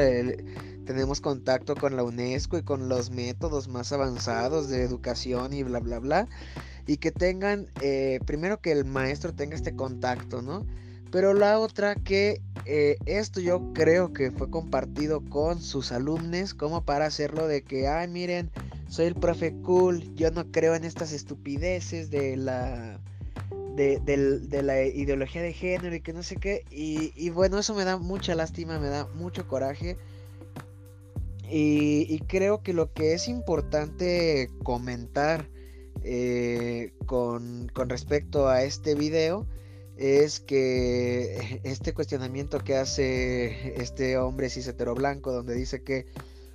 [0.84, 5.80] tenemos contacto con la UNESCO y con los métodos más avanzados de educación y bla,
[5.80, 6.28] bla, bla,
[6.86, 10.66] y que tengan, eh, primero que el maestro tenga este contacto, ¿no?
[11.12, 16.86] Pero la otra que eh, esto yo creo que fue compartido con sus alumnos como
[16.86, 18.50] para hacerlo de que, ay miren,
[18.88, 22.98] soy el profe cool, yo no creo en estas estupideces de la...
[23.76, 24.00] De,
[24.62, 26.62] la ideología de género y que no sé qué.
[26.70, 29.96] Y, bueno, eso me da mucha lástima, me da mucho coraje.
[31.50, 35.48] Y, creo que lo que es importante comentar
[36.04, 39.46] eh, con, con respecto a este video
[40.02, 46.06] es que este cuestionamiento que hace este hombre cis blanco donde dice que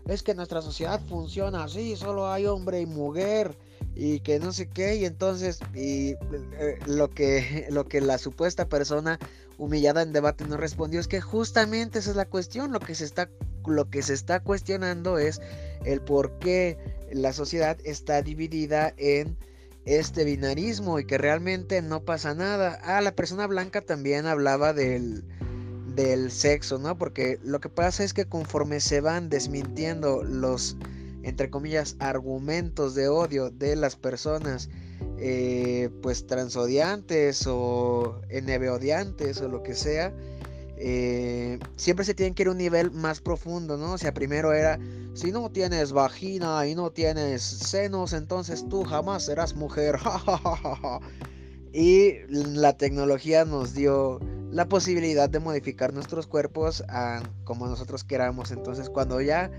[0.06, 3.58] es que nuestra sociedad funciona así, solo hay hombre y mujer
[3.96, 6.12] y que no sé qué y entonces y
[6.60, 9.18] eh, lo que lo que la supuesta persona
[9.58, 13.06] humillada en debate no respondió es que justamente esa es la cuestión, lo que se
[13.06, 13.30] está
[13.66, 15.42] lo que se está cuestionando es
[15.86, 16.78] el por qué
[17.12, 19.38] la sociedad está dividida en
[19.88, 22.78] este binarismo y que realmente no pasa nada.
[22.84, 25.24] Ah, la persona blanca también hablaba del,
[25.96, 26.98] del sexo, ¿no?
[26.98, 30.76] Porque lo que pasa es que conforme se van desmintiendo los,
[31.24, 34.70] entre comillas, argumentos de odio de las personas,
[35.20, 40.14] eh, pues transodiantes o odiantes o lo que sea,
[40.80, 43.94] eh, siempre se tiene que ir a un nivel más profundo, ¿no?
[43.94, 44.80] O sea, primero era,
[45.16, 49.98] si no tienes vagina y no tienes senos, entonces tú jamás serás mujer.
[51.74, 54.20] y la tecnología nos dio
[54.52, 56.84] la posibilidad de modificar nuestros cuerpos
[57.44, 58.52] como nosotros queramos.
[58.52, 59.52] Entonces, cuando ya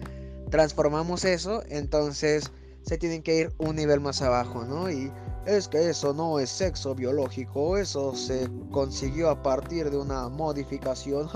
[0.50, 2.52] transformamos eso, entonces
[2.82, 4.90] se tienen que ir un nivel más abajo, ¿no?
[4.90, 5.12] Y
[5.46, 11.28] es que eso no es sexo biológico, eso se consiguió a partir de una modificación.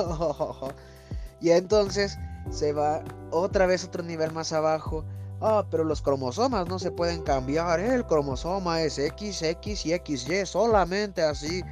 [1.40, 2.18] y entonces
[2.50, 5.04] se va otra vez otro nivel más abajo.
[5.40, 7.80] Ah, pero los cromosomas no se pueden cambiar.
[7.80, 11.64] El cromosoma es XX y XY, solamente así.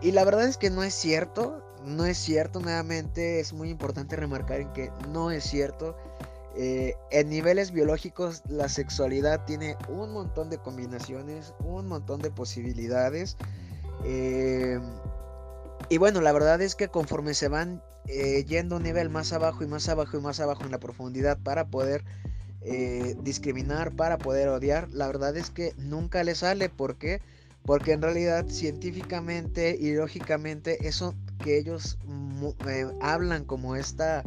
[0.00, 1.62] Y la verdad es que no es cierto.
[1.84, 5.96] No es cierto, nuevamente es muy importante remarcar en que no es cierto.
[6.58, 13.36] Eh, en niveles biológicos la sexualidad tiene un montón de combinaciones, un montón de posibilidades.
[14.04, 14.80] Eh,
[15.90, 19.64] y bueno, la verdad es que conforme se van eh, yendo un nivel más abajo
[19.64, 22.04] y más abajo y más abajo en la profundidad para poder
[23.22, 26.68] discriminar, para poder odiar, la verdad es que nunca le sale.
[26.68, 27.20] ¿Por qué?
[27.62, 31.96] Porque en realidad científicamente y lógicamente eso que ellos
[33.00, 34.24] hablan como esta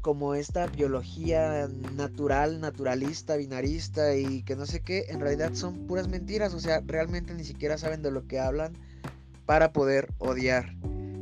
[0.00, 6.08] como esta biología natural, naturalista, binarista y que no sé qué, en realidad son puras
[6.08, 8.72] mentiras, o sea, realmente ni siquiera saben de lo que hablan
[9.46, 10.76] para poder odiar.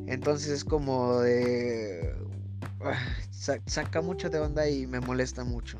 [0.07, 2.15] Entonces es como de...
[2.81, 2.99] Ah,
[3.67, 5.79] saca mucho de onda y me molesta mucho.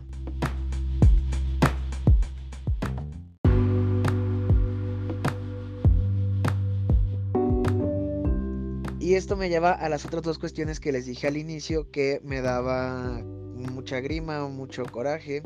[9.09, 12.21] Y esto me lleva a las otras dos cuestiones que les dije al inicio que
[12.25, 15.43] me daba mucha grima, mucho coraje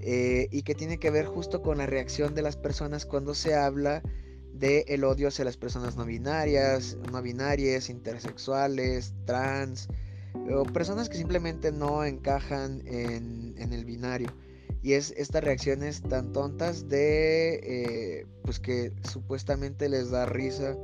[0.00, 3.54] eh, y que tiene que ver justo con la reacción de las personas cuando se
[3.54, 4.00] habla
[4.54, 9.88] de el odio hacia las personas no binarias, no binarias, intersexuales, trans,
[10.50, 14.32] o personas que simplemente no encajan en, el binario.
[14.82, 20.74] Y es estas reacciones tan tontas de, eh, pues que supuestamente les da risa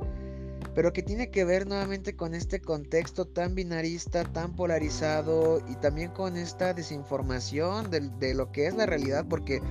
[0.75, 6.11] pero que tiene que ver nuevamente con este contexto tan binarista, tan polarizado y también
[6.11, 9.61] con esta desinformación de, lo que es la realidad, porque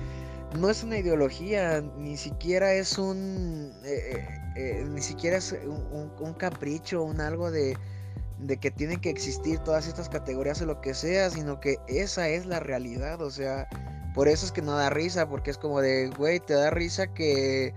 [0.59, 6.33] no es una ideología, ni siquiera es un, eh, eh, eh, ni siquiera es un,
[6.33, 7.77] capricho, un algo de,
[8.39, 12.29] de que tienen que existir todas estas categorías o lo que sea, sino que esa
[12.29, 13.67] es la realidad, o sea,
[14.15, 17.13] por eso es que no da risa, porque es como de, güey, te da risa
[17.13, 17.75] que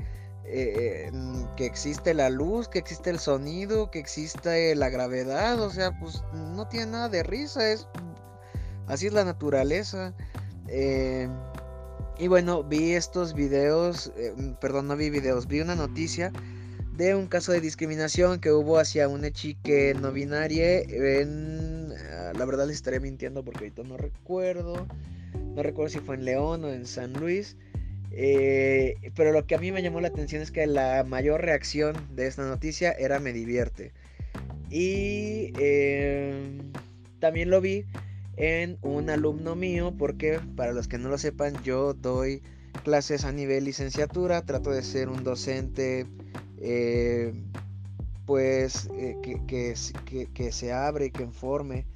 [0.50, 1.10] eh,
[1.56, 6.22] que existe la luz, que existe el sonido, que existe la gravedad, o sea, pues
[6.32, 7.86] no tiene nada de risa, es
[8.86, 10.14] así es la naturaleza.
[10.68, 11.28] Eh,
[12.18, 16.32] y bueno, vi estos videos, eh, perdón, no vi videos, vi una noticia
[16.96, 19.70] de un caso de discriminación que hubo hacia una chica
[20.00, 24.88] no binaria ah, la verdad les estaré mintiendo porque ahorita no recuerdo,
[25.54, 27.56] no recuerdo si fue en León o en San Luis.
[28.10, 31.94] Eh, pero lo que a mí me llamó la atención es que la mayor reacción
[32.14, 33.92] de esta noticia era me divierte.
[34.70, 36.72] Y em,
[37.20, 37.84] también lo vi
[38.36, 42.42] en un alumno mío porque para los que no lo sepan yo doy
[42.84, 46.06] clases a nivel licenciatura, trato de ser un docente
[46.58, 47.32] eh,
[48.26, 51.86] pues eh, que, que, que, se abre y que informe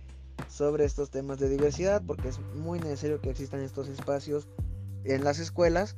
[0.49, 4.49] sobre estos temas de diversidad porque es muy necesario que existan estos espacios
[5.05, 5.97] en las escuelas.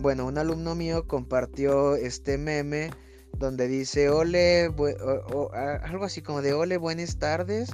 [0.00, 2.90] bueno, un alumno mío compartió este meme
[3.38, 7.70] donde dice, ole, algo así como de, ole, buenas tardes.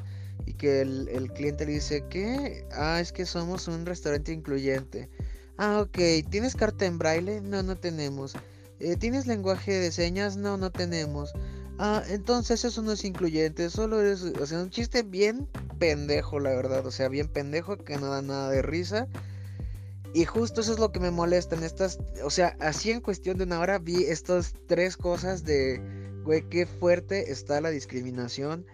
[0.46, 2.64] Y que el, cliente le dice, ¿qué?
[2.72, 5.10] Ah, es que somos un restaurante incluyente.
[5.58, 5.98] Ah, ok.
[6.30, 7.40] ¿Tienes carta en braille?
[7.40, 8.34] No, no tenemos.
[8.80, 10.36] Eh, ¿Tienes lenguaje de señas?
[10.36, 11.32] No, no tenemos.
[11.78, 15.46] Ah, entonces eso no es incluyente, solo es, o sea, un chiste bien
[15.78, 19.06] pendejo, la verdad, o sea, bien pendejo que no da nada de risa.
[20.18, 23.38] Y justo eso es lo que me molesta en estas, o sea, así en cuestión
[23.38, 25.80] de una hora vi estas tres cosas de,
[26.24, 28.66] güey, qué fuerte está la discriminación.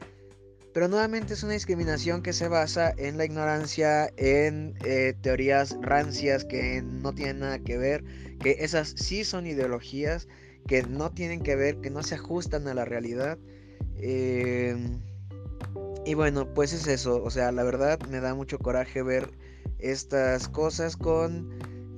[0.73, 6.47] Pero nuevamente es una discriminación que se basa en la ignorancia, en eh, teorías rancias
[6.47, 8.05] que no tienen nada que ver,
[8.41, 10.29] que esas sí son ideologías,
[10.67, 13.37] que no tienen que ver, que no se ajustan a la realidad.
[13.99, 14.99] Em,
[16.07, 19.44] y bueno, pues es eso, o sea, la verdad me da mucho coraje ver
[19.85, 20.97] estas cosas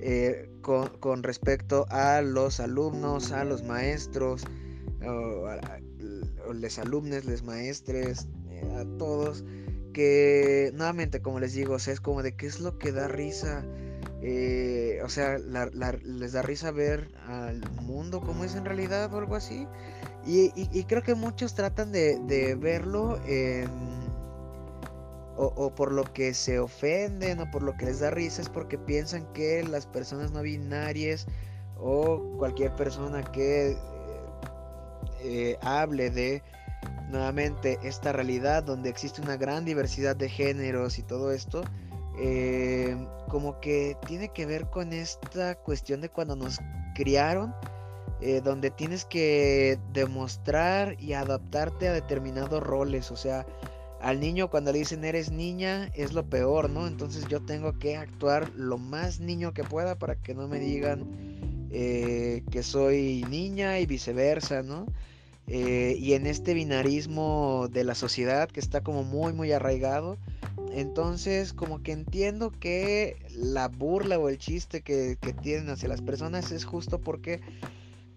[0.00, 4.44] eh, con, con, respecto a los alumnos, a los maestros,
[5.06, 5.78] o, a,
[6.78, 9.44] alumnos, les maestres, eh, a todos,
[9.92, 13.64] que nuevamente, como les digo, es como de qué es lo que da risa.
[14.22, 19.36] Eh, o sea, les da risa ver al mundo como es en realidad o algo
[19.36, 19.66] así.
[20.26, 20.50] Y,
[20.84, 24.05] creo que muchos tratan de, de verlo en
[25.36, 28.78] o, por lo que se ofenden o por lo que les da risa es porque
[28.78, 31.26] piensan que las personas no binarias
[31.78, 33.76] o cualquier persona que eh,
[35.20, 36.42] eh, hable de
[37.10, 41.62] nuevamente esta realidad donde existe una gran diversidad de géneros y todo esto
[42.18, 42.96] eh,
[43.28, 46.58] como que tiene que ver con esta cuestión de cuando nos
[46.94, 47.54] criaron
[48.42, 53.44] donde tienes que demostrar y adaptarte a determinados roles o sea
[54.06, 56.86] al niño cuando le dicen eres niña es lo peor, ¿no?
[56.86, 61.66] Entonces yo tengo que actuar lo más niño que pueda para que no me digan
[61.72, 64.86] eh, que soy niña y viceversa, ¿no?
[65.48, 70.18] Eh, y en este binarismo de la sociedad que está como muy, muy arraigado,
[70.72, 76.52] entonces como que entiendo que la burla o el chiste que, tienen hacia las personas
[76.52, 77.40] es justo porque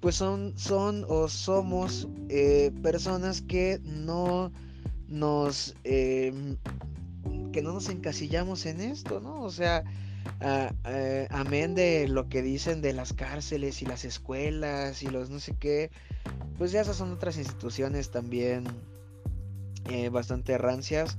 [0.02, 4.52] pues son, son o somos eh, personas que no
[5.10, 6.58] nos em,
[7.52, 9.42] que no nos encasillamos en esto, ¿no?
[9.42, 9.84] O sea,
[11.32, 15.56] amén de lo que dicen de las cárceles y las escuelas y los no sé
[15.60, 15.92] qué,
[16.58, 18.66] pues ya esas son otras instituciones también
[19.90, 21.18] eh, bastante rancias.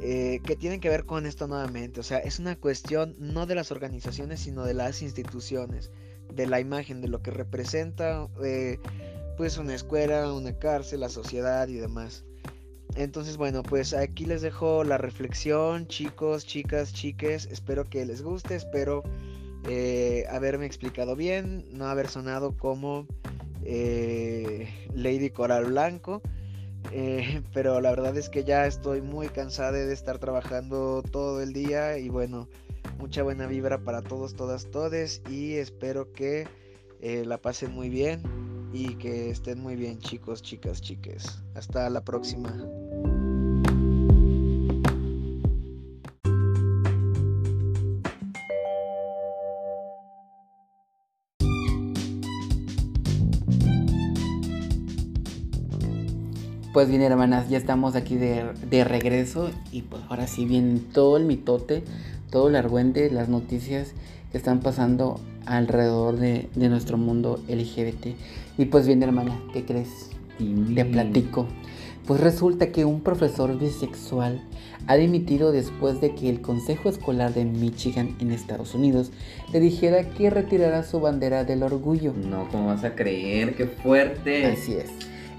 [0.00, 3.56] Eh, que tienen que ver con esto nuevamente, o sea, es una cuestión no de
[3.56, 5.90] las organizaciones, sino de las instituciones,
[6.32, 8.78] de la imagen, de lo que representa, eh,
[9.36, 12.24] pues una escuela, una cárcel, la sociedad y demás.
[12.96, 17.46] Entonces, bueno, pues aquí les dejo la reflexión, chicos, chicas, chiques.
[17.50, 19.02] Espero que les guste, espero
[19.68, 23.06] eh, haberme explicado bien, no haber sonado como
[23.64, 26.22] eh, Lady Coral Blanco.
[26.92, 31.52] Eh, pero la verdad es que ya estoy muy cansada de estar trabajando todo el
[31.52, 32.48] día y bueno,
[32.98, 36.48] mucha buena vibra para todos, todas, todes y espero que
[37.00, 41.42] la pasen muy bien y que estén muy bien chicos, chicas, chiques.
[41.54, 42.54] Hasta la próxima.
[56.72, 61.16] Pues bien, hermanas, ya estamos aquí de, de regreso y pues ahora sí viene todo
[61.16, 61.82] el mitote,
[62.30, 63.94] todo el argüente, las noticias
[64.30, 68.08] que están pasando alrededor de, de nuestro mundo LGBT.
[68.58, 70.10] Y pues bien, hermana, ¿qué crees?
[70.74, 71.46] Te platico.
[72.06, 74.40] Pues resulta que un profesor bisexual
[74.86, 79.10] ha dimitido después de que el Consejo Escolar de Michigan en Estados Unidos
[79.52, 82.14] le dijera que retirara su bandera del orgullo.
[82.14, 83.54] No, ¿cómo vas a creer?
[83.54, 84.46] ¡Qué fuerte!
[84.46, 84.90] Así es.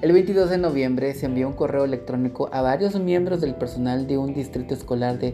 [0.01, 4.17] El 22 de noviembre se envió un correo electrónico a varios miembros del personal de
[4.17, 5.33] un distrito escolar de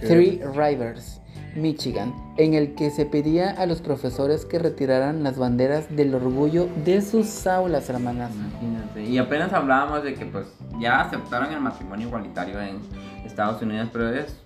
[0.00, 1.20] Three Rivers,
[1.54, 6.68] Michigan, en el que se pedía a los profesores que retiraran las banderas del orgullo
[6.84, 8.32] de sus aulas, hermanas.
[8.34, 9.04] Imagínate.
[9.04, 10.46] Y apenas hablábamos de que pues
[10.80, 12.78] ya aceptaron el matrimonio igualitario en
[13.24, 14.40] Estados Unidos, pero es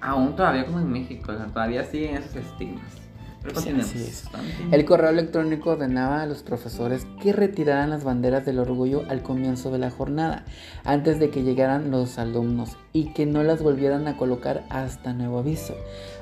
[0.00, 3.03] aún todavía como en México, o sea, todavía siguen esos estigmas.
[3.44, 3.90] Pero Sí, continuemos.
[3.90, 4.24] así es.
[4.72, 9.70] El correo electrónico ordenaba a los profesores que retiraran las banderas del orgullo al comienzo
[9.70, 10.46] de la jornada,
[10.82, 15.38] antes de que llegaran los alumnos, y que no las volvieran a colocar hasta nuevo
[15.38, 15.74] aviso.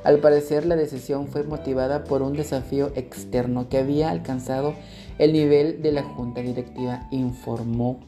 [0.03, 4.75] Al parecer, la decisión fue motivada por un desafío externo que había alcanzado
[5.19, 8.01] el nivel de la junta directiva, informó.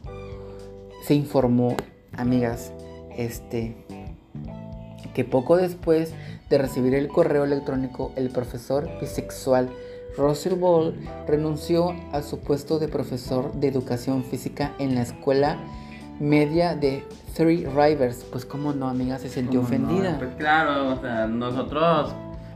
[1.07, 1.77] Se informó,
[2.17, 2.73] amigas,
[3.15, 3.77] este
[5.13, 6.13] que poco después
[6.49, 9.69] de recibir el correo electrónico, el profesor bisexual
[10.17, 10.95] Russell Ball
[11.27, 15.57] renunció a su puesto de profesor de educación física en la escuela
[16.19, 17.03] media de
[17.35, 18.23] Three Rivers.
[18.31, 19.85] Pues cómo no, amiga, se sintió ¿Cómo no?
[19.85, 20.17] ofendida.
[20.17, 22.13] Pues claro, o sea, nosotros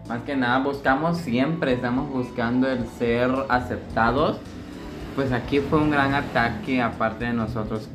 [0.07, 4.37] más que nada buscamos siempre, estamos buscando el ser aceptados.
[5.15, 7.89] Pues aquí fue un gran ataque aparte de nosotros.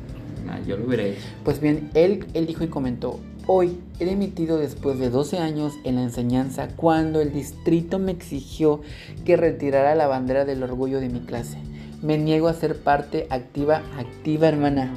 [0.47, 1.25] Ah, Yo lo hubiera hecho.
[1.43, 5.95] Pues bien, él, él dijo y comentó, hoy he dimitido después de 12 años en
[5.95, 8.81] la enseñanza cuando el distrito me exigió
[9.23, 11.57] que retirara la bandera del orgullo de mi clase.
[12.01, 14.95] Me niego a ser parte activa, activa hermana,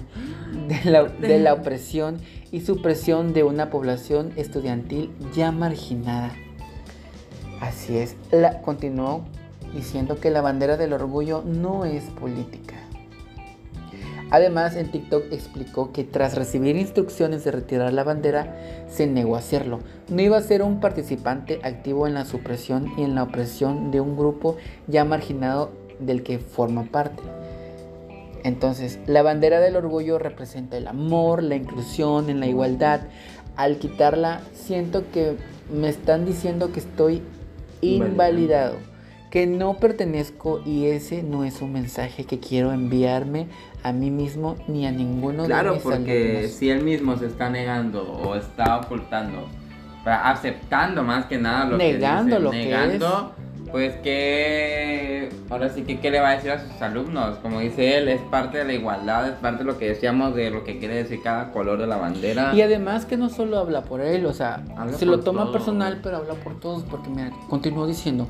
[0.68, 2.18] de la, de la opresión
[2.50, 6.32] y supresión de una población estudiantil ya marginada.
[7.60, 9.24] Así es, la, continuó
[9.74, 12.76] diciendo que la bandera del orgullo no es política.
[14.30, 18.56] Además, en TikTok explicó que tras recibir instrucciones de retirar la bandera,
[18.88, 19.80] se negó a hacerlo.
[20.08, 24.00] No iba a ser un participante activo en la supresión y en la opresión de
[24.00, 24.56] un grupo
[24.86, 27.22] ya marginado del que forma parte.
[28.44, 33.00] Entonces, la bandera del orgullo representa el amor, la inclusión, en la igualdad.
[33.56, 35.36] Al quitarla, siento que
[35.72, 37.22] me están diciendo que estoy
[37.80, 38.76] invalidado,
[39.30, 43.48] que no pertenezco y ese no es un mensaje que quiero enviarme
[43.82, 46.52] a mí mismo ni a ninguno de Claro, mis porque alumnos.
[46.52, 49.46] si él mismo se está negando o está ocultando,
[50.04, 53.32] aceptando más que nada lo Negando que dice, lo que negando,
[53.70, 57.98] pues que ahora sí que qué le va a decir a sus alumnos, como dice
[57.98, 60.78] él, es parte de la igualdad, es parte de lo que decíamos de lo que
[60.78, 62.54] quiere decir cada color de la bandera.
[62.54, 66.00] Y además que no solo habla por él, o sea, Habla se lo toma personal,
[66.02, 68.26] pero habla por todos, porque mira, continuó diciendo,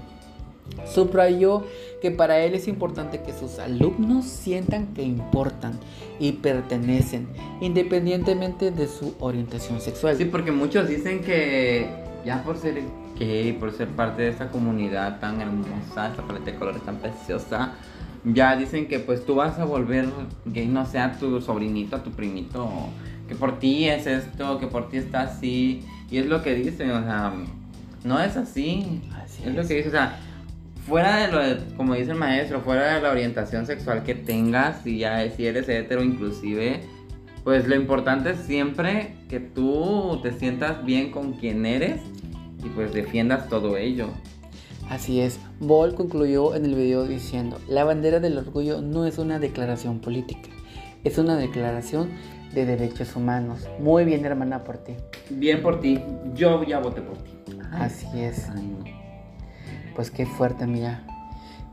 [0.87, 1.65] subrayó
[2.01, 5.79] que para él es importante que sus alumnos sientan que importan
[6.21, 7.29] y pertenecen,
[7.61, 10.17] independientemente de su orientación sexual.
[10.17, 11.89] Sí, porque muchos dicen que
[12.25, 12.83] ya por ser
[13.19, 17.73] gay, por ser parte de esta comunidad tan hermosa, esta paleta de colores tan preciosa,
[18.25, 20.09] ya dicen que pues tú vas a volver
[20.47, 22.69] gay, no sea tu sobrinito, a tu primito,
[23.29, 26.91] que por ti es esto, que por ti está así, y es lo que dicen,
[26.91, 27.33] o sea,
[28.05, 29.69] no es así, Así es lo es.
[29.69, 30.19] que dice, o sea,
[30.89, 34.83] fuera de lo de, como dice el maestro, fuera de la orientación sexual que tengas,
[34.83, 36.81] si ya si eres hetero inclusive,
[37.45, 42.01] pues lo importante es siempre que tú te sientas bien con quien eres
[42.65, 44.09] y pues defiendas todo ello.
[44.89, 49.39] Así es, Ball concluyó en el video diciendo, la bandera del orgullo no es una
[49.39, 50.49] declaración política,
[51.05, 52.09] es una declaración
[52.55, 53.69] de derechos humanos.
[53.79, 54.95] Muy bien, hermana, por ti.
[55.29, 56.01] Bien por ti,
[56.35, 57.33] yo ya voté por ti.
[57.73, 58.49] Así es.
[58.49, 58.78] Ay.
[59.99, 61.03] Pues qué fuerte, amiga.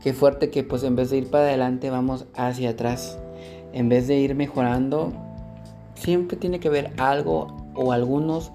[0.02, 3.20] Qué fuerte que pues en vez de ir para adelante vamos hacia atrás.
[3.72, 5.12] En vez de ir mejorando,
[5.94, 8.50] siempre tiene que haber algo o algunos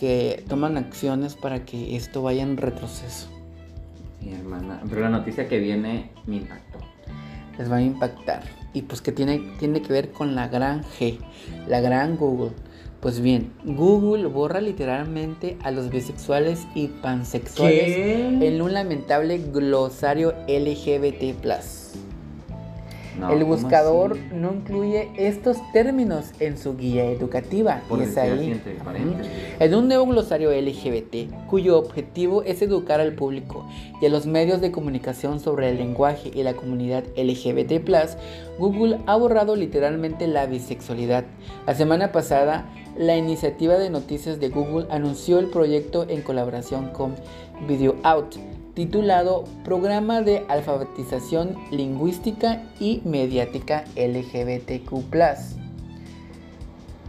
[0.00, 3.28] que toman acciones para que esto vaya en retroceso.
[4.18, 4.80] Sí, hermana.
[4.88, 6.80] Pero la noticia que viene me impactó.
[7.58, 8.42] Les va a impactar.
[8.74, 11.20] y pues que tiene, tiene que ver con la gran G,
[11.68, 12.54] la gran Google.
[13.02, 18.46] Pues bien, Google borra literalmente a los bisexuales y pansexuales ¿Qué?
[18.46, 21.34] en un lamentable glosario LGBT+.
[23.18, 27.82] No, el ¿cómo buscador no incluye estos términos en su guía educativa.
[27.88, 28.60] Por y es ahí.
[29.58, 33.66] En un nuevo glosario LGBT, cuyo objetivo es educar al público
[34.00, 37.84] y a los medios de comunicación sobre el lenguaje y la comunidad LGBT,
[38.58, 41.24] Google ha borrado literalmente la bisexualidad.
[41.66, 42.64] La semana pasada,
[42.96, 47.14] la iniciativa de noticias de Google anunció el proyecto en colaboración con
[47.66, 48.36] Video Out,
[48.74, 54.92] titulado Programa de Alfabetización Lingüística y Mediática LGBTQ.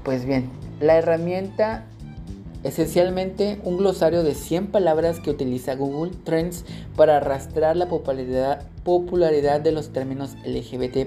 [0.03, 1.85] Pues bien, la herramienta
[2.63, 6.63] esencialmente un glosario de 100 palabras que utiliza Google Trends
[6.95, 11.05] para arrastrar la popularidad, popularidad de los términos LGBT+,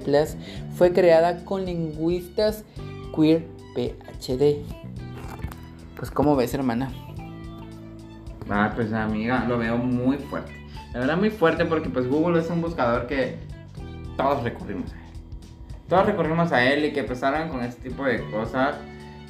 [0.74, 2.64] fue creada con lingüistas
[3.14, 4.64] queer PhD.
[5.96, 6.90] Pues como ves, hermana.
[8.48, 10.52] Ah, pues amiga, lo veo muy fuerte.
[10.92, 13.38] La verdad muy fuerte porque pues Google es un buscador que
[14.16, 15.12] todos recurrimos a él.
[15.88, 18.76] Todos recurrimos a él y que empezaran con este tipo de cosas,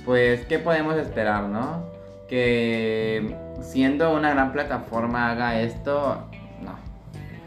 [0.04, 1.84] pues ¿qué podemos esperar, no?
[2.28, 6.28] Que siendo una gran plataforma haga esto,
[6.62, 6.76] no.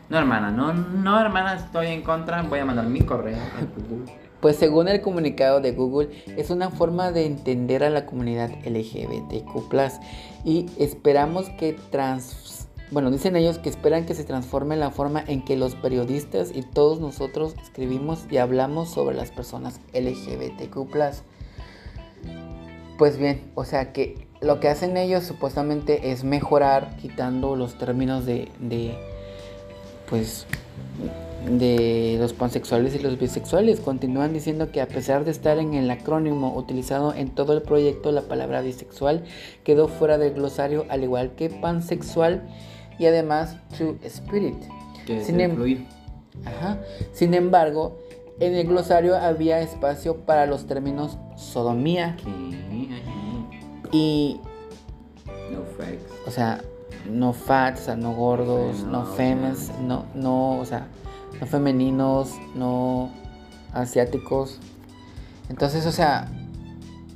[0.10, 4.29] No hermana, no, no hermana, estoy en contra, voy a mandar mi correo a Google.
[4.42, 9.74] Pues según el comunicado de Google, es una forma de entender a la comunidad LGBTQ+,
[10.46, 12.68] y esperamos que trans...
[12.92, 16.64] Bueno, dicen ellos que esperan que se transforme la forma en que los periodistas y
[16.64, 20.88] todos nosotros escribimos y hablamos sobre las personas LGBTQ+.
[22.98, 28.26] Pues bien, o sea que lo que hacen ellos supuestamente es mejorar quitando los términos
[28.26, 28.98] de, de
[30.10, 30.48] pues
[31.48, 33.80] de los pansexuales y los bisexuales.
[33.80, 38.12] Continúan diciendo que a pesar de estar en el acrónimo utilizado en todo el proyecto,
[38.12, 39.24] la palabra bisexual
[39.64, 42.44] quedó fuera del glosario, al igual que pansexual
[42.98, 44.58] y además True Spirit.
[45.06, 45.86] Que Sin em-.
[46.46, 46.80] Ajá.
[47.14, 47.98] Sin embargo,
[48.40, 52.28] en el glosario había espacio para los términos sodomía ¿Qué?
[53.92, 54.40] Y,
[55.52, 56.00] No fakes.
[56.28, 56.62] o sea,
[57.10, 60.88] no fats, o sea, no gordos, no, no, femes, no, no, o sea,
[61.40, 63.12] no femeninos, no
[63.74, 64.60] asiáticos.
[65.50, 66.28] Entonces, o sea,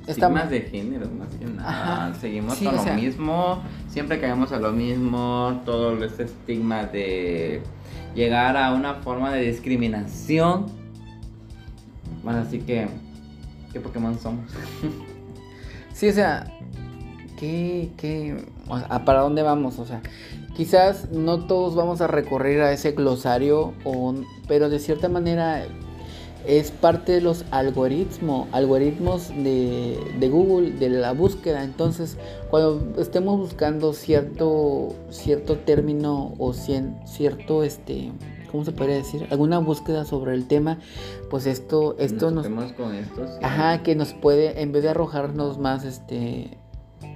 [0.06, 1.68] está Estigmas de género, más que nada.
[2.08, 2.14] Ajá.
[2.20, 7.62] Seguimos Sí, con lo sea- mismo, siempre caemos a lo mismo, todo este estigma de
[8.14, 10.66] llegar a una forma de discriminación.
[12.22, 12.88] Bueno, así que,
[13.72, 14.50] ¿qué Pokémon somos?
[15.92, 16.52] Sí, o sea,
[17.38, 19.78] ¿qué, qué, o sea, ¿para dónde vamos?
[19.78, 20.00] O sea,
[20.56, 24.14] quizás no todos vamos a recurrir a ese glosario, o,
[24.48, 25.64] pero de cierta manera
[26.46, 31.64] es parte de los algoritmos, algoritmos de, de Google, de la búsqueda.
[31.64, 32.18] Entonces,
[32.50, 38.12] cuando estemos buscando cierto, cierto término o cien- cierto, este,
[38.52, 39.26] ¿cómo se podría decir?
[39.30, 40.78] Alguna búsqueda sobre el tema,
[41.30, 43.26] pues esto, esto nos, topemos con esto.
[43.26, 43.38] sí.
[43.42, 46.58] Ajá, que nos puede, en vez de arrojarnos más, este,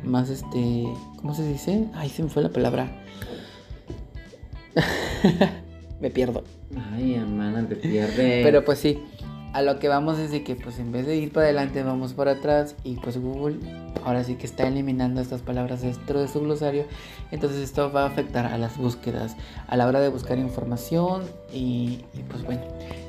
[0.05, 0.87] más, este,
[1.17, 1.87] ¿cómo se dice?
[1.95, 2.91] Ay, se me fue la palabra.
[6.01, 6.45] me pierdo.
[6.93, 8.45] Ay, hermana, te pierdes.
[8.45, 9.03] Pero pues sí,
[9.53, 12.13] a lo que vamos es de que, pues en vez de ir para adelante, vamos
[12.13, 13.57] para atrás y pues Google
[14.05, 16.85] ahora sí que está eliminando estas palabras dentro de su glosario.
[17.31, 19.37] Entonces esto va a afectar a las búsquedas,
[19.67, 21.23] a la hora de buscar información
[21.53, 22.63] y, y, pues bueno,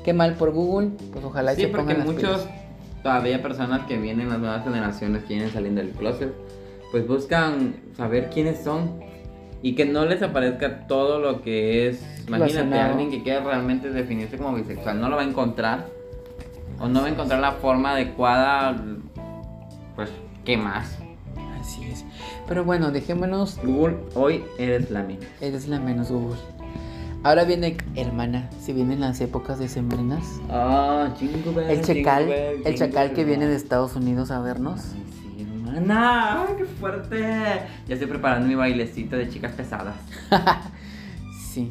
[0.04, 2.60] qué mal por Google, pues ojalá Sí, se porque pongan las muchos, pilas.
[3.02, 6.34] todavía personas que vienen, las nuevas generaciones que vienen saliendo del closet,
[6.90, 9.00] pues buscan saber quiénes son
[9.62, 12.02] y que no les aparezca todo lo que es.
[12.26, 15.86] Imagínate, alguien que quiera realmente definirse como bisexual, no lo va a encontrar
[16.80, 18.82] o no va a encontrar la forma adecuada,
[19.94, 20.10] pues,
[20.44, 20.98] ¿qué más?
[21.60, 22.04] Así es.
[22.48, 25.26] Pero bueno, dejémonos Google, hoy eres la misma.
[25.40, 26.38] Eres la menos Google.
[27.22, 30.24] Ahora viene, hermana, si vienen las épocas decembrinas.
[30.48, 32.30] Ah, bell, El chacal,
[32.64, 34.80] el chacal que viene de Estados Unidos a vernos.
[34.94, 35.19] Ay, sí,
[35.76, 37.20] hermana, ay, qué fuerte.
[37.86, 39.96] Ya estoy preparando mi bailecito de chicas pesadas.
[41.52, 41.68] Sí.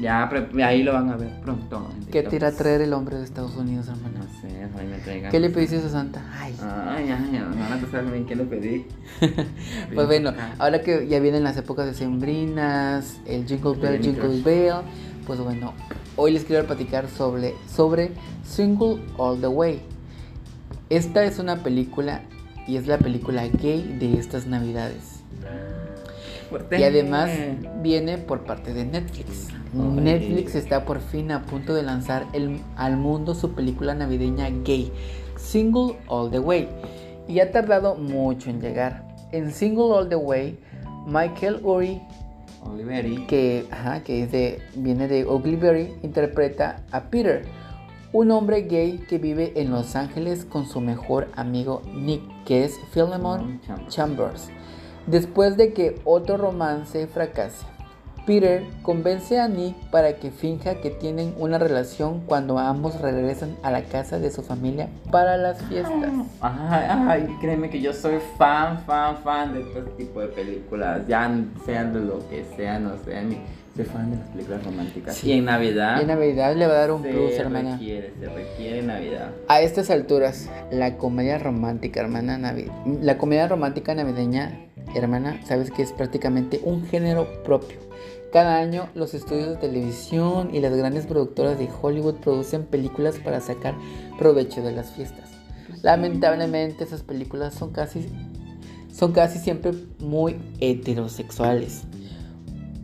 [0.00, 0.28] Ya,
[0.64, 1.88] ahí lo van a ver pronto.
[2.10, 4.26] ¿Qué te irá a traer el hombre de Estados Unidos, No hermana?
[4.40, 4.48] sé,
[4.78, 5.30] ahí me traigan.
[5.30, 6.22] ¿Qué le pediste a Santa?
[6.38, 6.54] Ay.
[6.62, 8.86] Ay, ay, hermana, tú sabes bien qué le pedí.
[9.94, 14.42] Pues bueno, ahora que ya vienen las épocas decembrinas, el Jingle Bell, Jingle.
[14.42, 14.76] Bell,
[15.26, 15.74] pues bueno,
[16.16, 18.12] hoy les quiero platicar sobre, sobre
[18.44, 19.80] Single All the Way.
[20.88, 22.22] Esta es una película
[22.66, 25.20] y es la película gay de estas navidades.
[26.78, 27.30] Y además
[27.82, 29.48] viene por parte de Netflix.
[29.72, 34.92] Netflix está por fin a punto de lanzar el- al mundo su película navideña gay,
[35.36, 36.68] Single All the Way.
[37.26, 39.08] Y ha tardado mucho en llegar.
[39.32, 40.58] En Single All the Way,
[41.06, 42.02] Michael Urie,
[42.62, 43.26] Oliveri.
[43.26, 47.44] que, ajá, que es de, viene de Ugly interpreta a Peter,
[48.12, 52.78] un hombre gay que vive en Los Ángeles con su mejor amigo Nick, que es
[52.92, 53.94] Philemon Chambers.
[53.94, 54.50] Chambers.
[55.06, 57.64] Después de que otro romance fracase,
[58.26, 63.70] Peter convence a Nick para que finja que tienen una relación cuando ambos regresan a
[63.72, 66.12] la casa de su familia para las fiestas.
[66.40, 71.04] Ay, ay, créeme que yo soy fan, fan, fan de este tipo de películas.
[71.08, 71.28] Ya
[71.64, 73.36] sean de lo que sean, no sean.
[73.74, 75.14] Soy fan de las películas románticas.
[75.16, 75.28] Sí.
[75.30, 75.96] Y en Navidad.
[75.98, 77.72] Y en Navidad le va a dar un se plus, hermana.
[77.72, 79.30] requiere, se requiere Navidad.
[79.48, 82.70] A estas alturas, la comedia romántica, hermana Navi-
[83.00, 87.78] la comedia romántica navideña, hermana, sabes que es prácticamente un género propio.
[88.30, 93.40] Cada año los estudios de televisión y las grandes productoras de Hollywood producen películas para
[93.40, 93.74] sacar
[94.18, 95.30] provecho de las fiestas.
[95.82, 98.06] Lamentablemente esas películas son casi
[98.92, 101.82] son casi siempre muy heterosexuales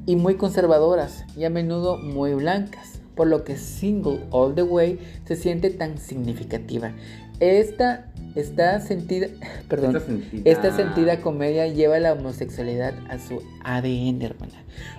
[0.08, 4.98] y muy conservadoras y a menudo muy blancas, por lo que Single All the Way
[5.26, 6.92] se siente tan significativa.
[7.40, 9.26] Esta, esta sentida,
[9.68, 14.54] perdón, Esta sentida- esta sentida comedia lleva la homosexualidad a su ADN, hermana.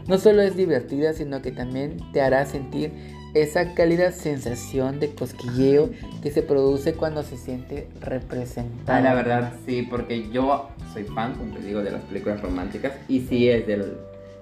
[0.07, 2.91] No solo es divertida, sino que también te hará sentir
[3.33, 5.89] esa cálida sensación de cosquilleo
[6.21, 8.97] que se produce cuando se siente representada.
[8.97, 12.93] Ah, la verdad, sí, porque yo soy fan, como te digo, de las películas románticas.
[13.07, 13.97] Y si es del-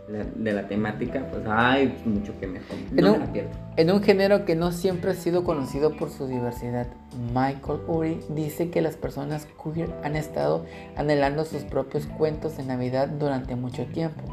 [0.08, 2.78] de la temática, pues hay mucho que mejor.
[2.92, 3.44] En No un- me.
[3.76, 6.88] En un género que no siempre ha sido conocido por su diversidad,
[7.34, 13.08] Michael Urie dice que las personas queer han estado anhelando sus propios cuentos de Navidad
[13.10, 14.24] durante mucho tiempo.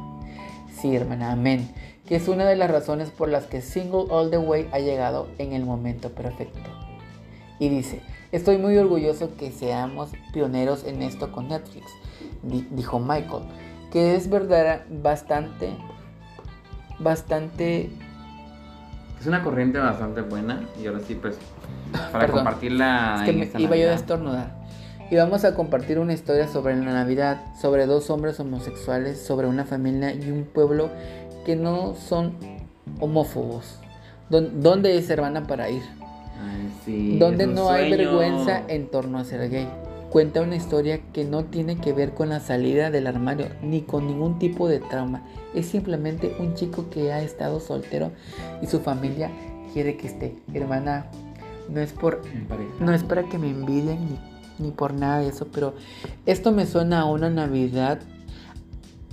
[0.72, 1.68] Sí, hermana, amén.
[2.06, 5.28] Que es una de las razones por las que Single All the Way ha llegado
[5.38, 6.60] en el momento perfecto.
[7.58, 8.00] Y dice,
[8.32, 11.86] estoy muy orgulloso que seamos pioneros en esto con Netflix,
[12.42, 13.44] di- dijo Michael,
[13.94, 15.70] que es verdad bastante,
[16.98, 17.90] bastante
[19.20, 20.64] Es una corriente bastante buena.
[20.82, 21.38] Y ahora sí, pues,
[21.92, 22.38] para Perdón.
[22.38, 23.18] compartirla.
[23.20, 23.92] Es que me iba yo a Navidad.
[23.94, 24.64] estornudar.
[25.12, 29.64] Y vamos a compartir una historia sobre la Navidad, sobre dos hombres homosexuales, sobre una
[29.64, 30.90] familia y un pueblo
[31.46, 32.34] que no son
[32.98, 33.78] homófobos.
[34.28, 35.82] ¿Dónde es hermana para ir?
[36.42, 39.68] Ay, sí, Donde no hay vergüenza en torno a ser gay.
[40.14, 44.06] Cuenta una historia que no tiene que ver con la salida del armario ni con
[44.06, 45.22] ningún tipo de trauma.
[45.56, 48.12] Es simplemente un chico que ha estado soltero
[48.62, 49.32] y su familia
[49.72, 50.36] quiere que esté.
[50.54, 51.06] Hermana,
[51.68, 52.22] no es por
[52.78, 53.98] no es para que me envidien
[54.60, 55.74] ni, ni por nada de eso, pero
[56.26, 57.98] esto me suena a una Navidad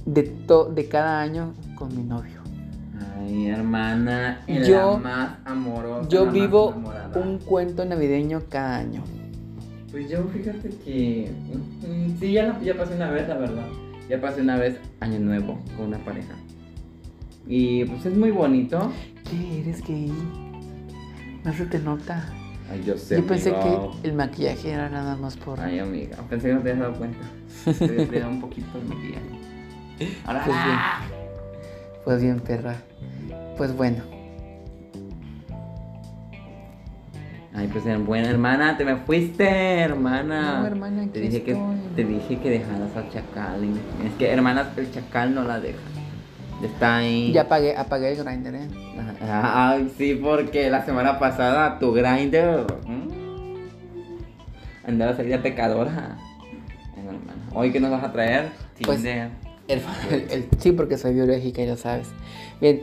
[0.06, 2.42] de, to- de cada año con mi novio.
[3.18, 4.42] Ay, hermana.
[4.48, 6.08] Yo- la más amorosa.
[6.10, 6.76] Yo la vivo
[7.16, 9.02] un cuento navideño cada año.
[9.92, 11.30] Pues yo fíjate que
[11.86, 13.68] mm, sí, ya, la- ya pasé una vez, la verdad.
[14.10, 16.34] Ya pasé una vez año nuevo con una pareja.
[17.48, 18.92] Y pues es muy bonito.
[19.30, 20.12] ¿Qué eres gay?
[21.44, 22.26] No se te nota.
[22.72, 23.18] Ay, yo sé.
[23.18, 23.92] Yo pensé amigo.
[24.02, 25.60] que el maquillaje era nada más por...
[25.60, 27.26] Ay, amiga, pensé que no te habías dado cuenta.
[27.66, 30.16] Te cuidado un poquito el maquillaje.
[30.26, 30.44] Ahora.
[30.46, 30.78] Pues bien.
[32.06, 32.76] Pues bien, perra.
[33.58, 34.11] Pues bueno.
[37.54, 39.46] Ay, pues eh, buena hermana, te me fuiste,
[39.80, 40.60] hermana.
[40.62, 41.76] No, hermana, aquí te dije que estoy.
[41.96, 43.62] te dije que dejaras al chacal.
[44.06, 45.80] Es que hermanas, el chacal no la deja.
[46.64, 47.32] Está ahí.
[47.34, 48.68] Ya apagué, apagué el grinder, ¿eh?
[49.30, 52.66] Ay, sí, porque la semana pasada tu grinder
[54.86, 56.18] andaba salida pecadora.
[56.96, 57.42] Ay, hermana.
[57.54, 58.50] Hoy que nos vas a traer
[58.82, 59.30] Pues, Tinder.
[59.68, 59.82] El-
[60.32, 62.08] el- sí, porque soy biológica, ya sabes.
[62.62, 62.82] Bien,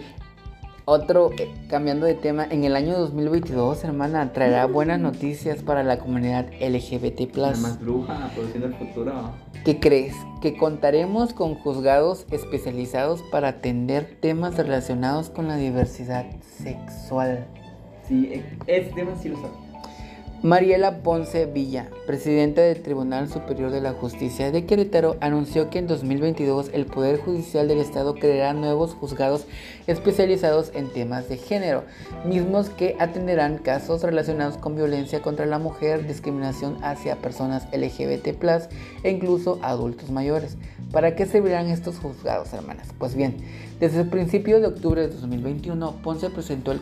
[0.88, 5.98] otro, eh, cambiando de tema, en el año 2022, hermana, traerá buenas noticias para la
[5.98, 7.36] comunidad LGBT+.
[7.36, 9.12] La más bruja, produciendo el futuro.
[9.66, 10.14] ¿Qué crees?
[10.40, 17.46] Que contaremos con juzgados especializados para atender temas relacionados con la diversidad sexual.
[18.06, 19.67] Sí, e- este tema sí lo sabía.
[20.44, 25.88] Mariela Ponce Villa, presidenta del Tribunal Superior de la Justicia de Querétaro, anunció que en
[25.88, 29.46] 2022 el Poder Judicial del Estado creará nuevos juzgados
[29.88, 31.82] especializados en temas de género,
[32.24, 38.28] mismos que atenderán casos relacionados con violencia contra la mujer, discriminación hacia personas LGBT+,
[39.02, 40.56] e incluso adultos mayores.
[40.92, 42.90] ¿Para qué servirán estos juzgados, hermanas?
[42.96, 43.38] Pues bien,
[43.80, 46.72] desde el principio de octubre de 2021, Ponce presentó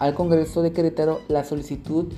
[0.00, 2.12] al Congreso de Querétaro la solicitud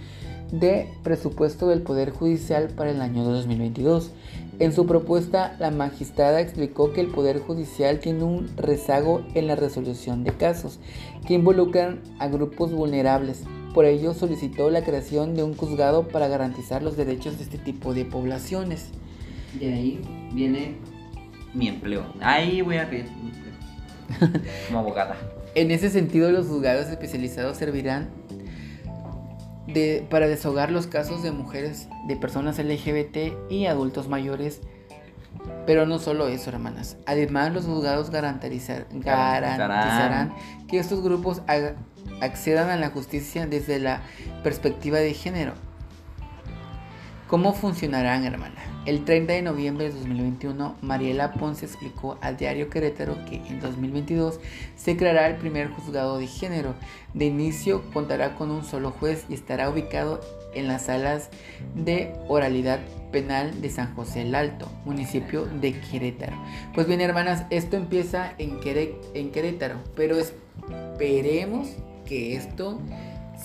[0.51, 4.13] de presupuesto del Poder Judicial para el año 2022.
[4.59, 9.55] En su propuesta, la magistrada explicó que el Poder Judicial tiene un rezago en la
[9.55, 10.81] resolución de casos
[11.27, 13.45] que involucran a grupos vulnerables.
[13.73, 17.95] Por ello, solicitó la creación de un juzgado para garantizar los derechos de este tipo
[17.95, 18.89] de poblaciones.
[19.61, 20.01] De ahí
[20.33, 20.77] viene
[21.55, 22.05] mi empleo.
[22.21, 24.43] Ahí voy a pedir mi empleo.
[24.67, 25.17] Como abogada.
[25.55, 28.09] En ese sentido, los juzgados especializados servirán
[29.69, 34.61] de, para desahogar los casos de mujeres, de personas LGBT y adultos mayores.
[35.67, 36.97] Pero no solo eso, hermanas.
[37.07, 40.35] Además, los juzgados garantizar, garantizarán
[40.67, 41.75] que estos grupos ag-
[42.23, 44.03] accedan a la justicia desde la
[44.43, 45.53] perspectiva de género.
[47.29, 48.55] ¿Cómo funcionarán, hermana?
[48.89, 54.41] El 30 de noviembre de 2021, Mariela Ponce explicó a Diario Querétaro que en 2022
[54.77, 56.75] se creará el primer juzgado de género.
[57.13, 60.23] De inicio contará con un solo juez y estará ubicado
[60.55, 61.29] en las salas
[61.75, 62.81] de oralidad
[63.13, 66.39] penal de San José el Alto, municipio de Querétaro.
[66.73, 68.59] Pues bien, hermanas, esto empieza en,
[69.13, 71.69] en Querétaro, pero esperemos
[72.07, 72.81] que esto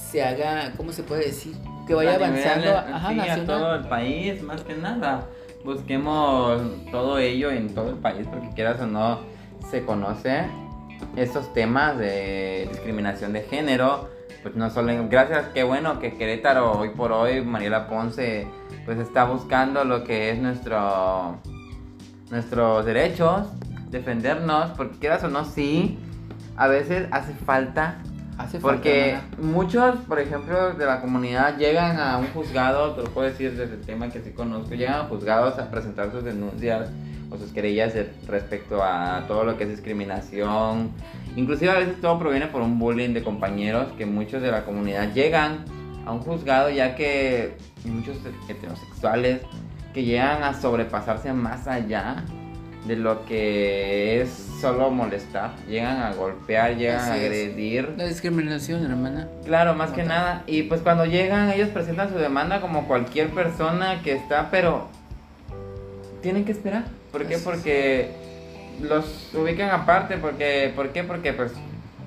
[0.09, 1.53] se haga, ¿cómo se puede decir?
[1.87, 5.25] Que vaya A avanzando ajá, sí, a todo el país, más que nada.
[5.65, 6.61] Busquemos
[6.91, 9.19] todo ello en todo el país, porque quieras o no,
[9.69, 10.45] se conoce
[11.15, 14.09] estos temas de discriminación de género.
[14.41, 18.45] Pues no solo en- gracias, qué bueno que Querétaro hoy por hoy, Mariela Ponce,
[18.85, 21.37] pues está buscando lo que es nuestro
[22.29, 23.47] nuestros derechos,
[23.89, 25.97] defendernos, porque quieras o no, sí,
[26.57, 27.99] a veces hace falta
[28.43, 33.27] Hace porque muchos, por ejemplo, de la comunidad llegan a un juzgado, te lo puedo
[33.29, 36.89] decir desde el tema que sí conozco, llegan a juzgados a presentar sus denuncias
[37.31, 40.91] o sus querellas de- respecto a todo lo que es discriminación.
[41.35, 45.13] Inclusive a veces todo proviene por un bullying de compañeros que muchos de la comunidad
[45.13, 45.65] llegan
[46.05, 47.55] a un juzgado ya que
[47.85, 48.17] muchos
[48.49, 49.41] heterosexuales
[49.93, 52.17] que llegan a sobrepasarse más allá
[52.87, 55.51] de lo que es solo molestar.
[55.67, 57.25] Llegan a golpear, llegan a Así es.
[57.25, 57.93] agredir.
[57.97, 59.27] La discriminación, hermana.
[59.45, 60.07] Claro, más que tal.
[60.07, 60.43] nada.
[60.47, 64.87] Y pues cuando llegan, ellos presentan su demanda como cualquier persona que está, pero
[66.21, 66.85] tienen que esperar.
[67.11, 67.35] ¿Por qué?
[67.35, 67.43] Así es.
[67.43, 68.11] Porque
[68.81, 70.15] los ubican aparte.
[70.17, 71.03] Porque, ¿Por qué?
[71.03, 71.51] Porque pues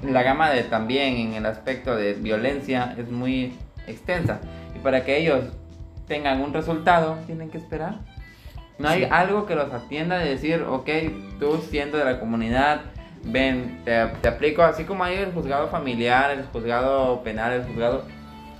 [0.02, 3.52] la gama de también en el aspecto de violencia es muy
[3.86, 4.40] extensa.
[4.74, 5.44] Y para que ellos
[6.08, 7.96] tengan un resultado, tienen que esperar.
[8.78, 9.08] No hay Sí.
[9.10, 10.88] algo que los atienda de decir, ok,
[11.40, 12.82] tú siendo de la comunidad,
[13.24, 18.04] ven, te, te aplico, así como hay el juzgado familiar, el juzgado penal, el juzgado...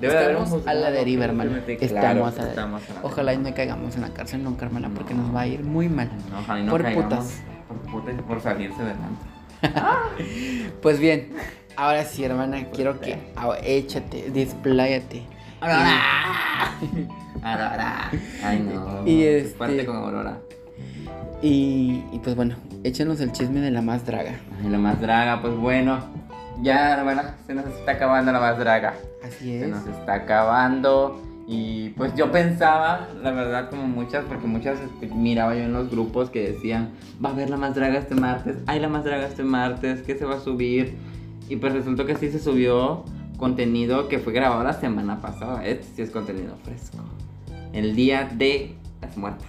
[0.00, 1.56] Debe de haber un Estamos a la deriva, hermano.
[1.56, 4.90] Estamos a la estamos a la Ojalá y no caigamos en la cárcel nunca, hermana,
[4.94, 6.10] porque nos va a ir muy mal.
[6.30, 7.42] No, ojalá y no por caigamos putas.
[7.66, 9.26] Por putas y por salirse adelante.
[10.82, 11.32] Pues bien,
[11.76, 15.22] ahora sí, hermana, quiero que ah, échate, despláyate.
[17.42, 18.10] Aurora.
[18.42, 19.02] Ay, no.
[19.06, 20.38] Y qué este- fuerte con Aurora.
[21.42, 24.34] Y, y pues bueno, échanos el chisme de la más draga.
[24.62, 25.98] Ay, la más draga, pues bueno.
[26.62, 28.94] Ya, hermana, se nos está acabando la más draga.
[29.24, 29.68] Así se es.
[29.68, 31.22] nos está acabando.
[31.48, 35.90] Y pues yo pensaba, la verdad, como muchas, porque muchas este, miraba yo en los
[35.90, 36.90] grupos que decían,
[37.24, 40.16] va a haber la más draga este martes, hay la más draga este martes, que
[40.16, 40.96] se va a subir.
[41.48, 43.04] Y pues resultó que sí se subió
[43.36, 45.66] contenido que fue grabado la semana pasada.
[45.66, 46.98] Este sí es contenido fresco.
[47.72, 49.48] El día de las muertas.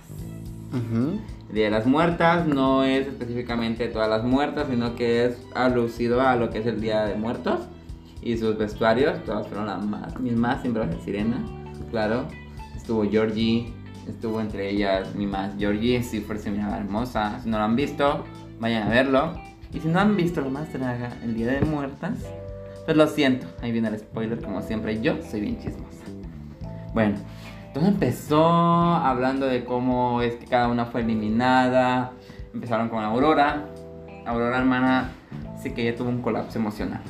[0.71, 1.19] Ujú.
[1.49, 6.21] El Día de las Muertas no es específicamente todas las muertas, sino que es alucido
[6.21, 7.61] a lo que es el Día de Muertos
[8.21, 9.23] y sus vestuarios.
[9.23, 11.37] Todas fueron las más, mismas, sin de sirena,
[11.89, 12.27] claro.
[12.75, 13.73] Estuvo Georgie,
[14.09, 17.39] estuvo entre ellas mi más Georgie, sí fue se miraba hermosa.
[17.41, 18.25] Si no lo han visto,
[18.59, 19.33] vayan a verlo.
[19.73, 22.25] Y si no han visto lo más draga, el Día de Muertas,
[22.87, 26.05] pues lo siento, ahí viene el spoiler, como siempre, yo soy bien chismosa.
[26.93, 27.17] Bueno,
[27.73, 32.13] todo empezó hablando de cómo es que cada una fue eliminada.
[32.53, 33.65] Empezaron con Aurora.
[34.25, 35.09] Aurora, hermana,
[35.61, 37.01] sí que ella tuvo un colapso emocional.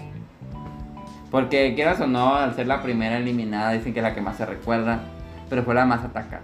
[1.29, 4.37] Porque quieras o no, al ser la primera eliminada, dicen que es la que más
[4.37, 5.01] se recuerda,
[5.47, 6.41] pero fue la más atacada.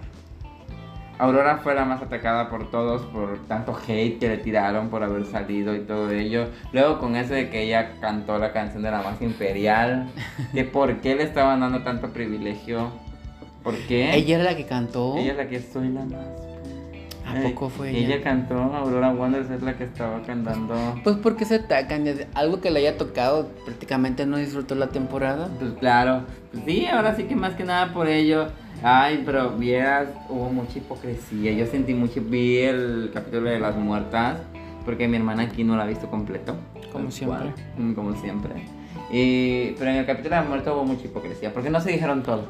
[1.24, 5.26] Aurora fue la más atacada por todos, por tanto hate que le tiraron por haber
[5.26, 6.48] salido y todo ello.
[6.74, 10.10] Luego con eso de que ella cantó la canción de la más imperial,
[10.54, 12.92] que por qué le estaban dando tanto privilegio.
[13.64, 14.14] ¿Por qué?
[14.14, 15.16] Ella era la que cantó.
[15.16, 16.28] Ella es la que soy la más.
[17.26, 18.22] ¿A poco fue Ella ella?
[18.22, 20.76] cantó, Aurora Wonders es la que estaba cantando.
[21.06, 25.48] Pues porque se atacan, algo que le haya tocado, prácticamente no disfrutó la temporada.
[25.58, 28.50] Pues claro, pues sí, ahora sí que más que nada por ello.
[28.86, 31.54] Ay, pero vieras, hubo mucha hipocresía.
[31.54, 34.40] Yo sentí mucho, vi el capítulo de las muertas,
[34.84, 36.58] porque mi hermana aquí no la ha visto completo.
[36.92, 37.54] Como siempre.
[37.78, 38.52] cual, Como siempre.
[39.10, 42.24] Y, pero en el capítulo de las muertas hubo mucha hipocresía, porque no se dijeron
[42.24, 42.46] todo.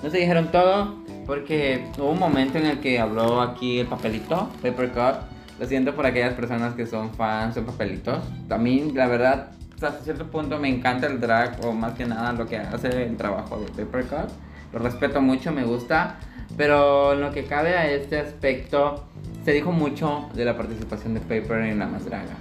[0.00, 0.94] no se dijeron todo
[1.26, 5.14] porque hubo un momento en el que habló aquí el papelito, Paper Cut.
[5.58, 8.18] Lo siento por aquellas personas que son fans de papelitos.
[8.48, 12.46] También, la verdad, hasta cierto punto me encanta el drag o más que nada lo
[12.46, 14.43] que hace el trabajo de Paper Cut.
[14.74, 16.16] Lo respeto mucho, me gusta.
[16.56, 19.04] Pero en lo que cabe a este aspecto,
[19.44, 22.34] se dijo mucho de la participación de Paper en La Más Draga.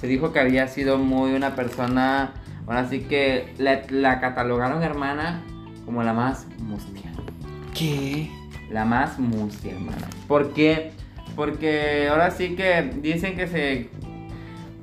[0.00, 2.32] Se dijo que había sido muy una persona,
[2.66, 5.42] ahora sí que la, la catalogaron hermana
[5.84, 7.10] como la más mustia.
[7.76, 8.30] ¿Qué?
[8.70, 10.08] La más mustia, hermana.
[10.26, 10.92] ¿Por qué?
[11.34, 13.90] Porque ahora sí que dicen que se...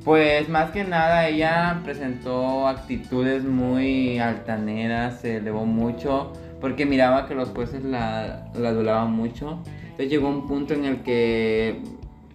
[0.03, 7.35] Pues más que nada ella presentó actitudes muy altaneras, se elevó mucho, porque miraba que
[7.35, 9.59] los jueces la, la adulaban mucho.
[9.81, 11.81] Entonces llegó un punto en el que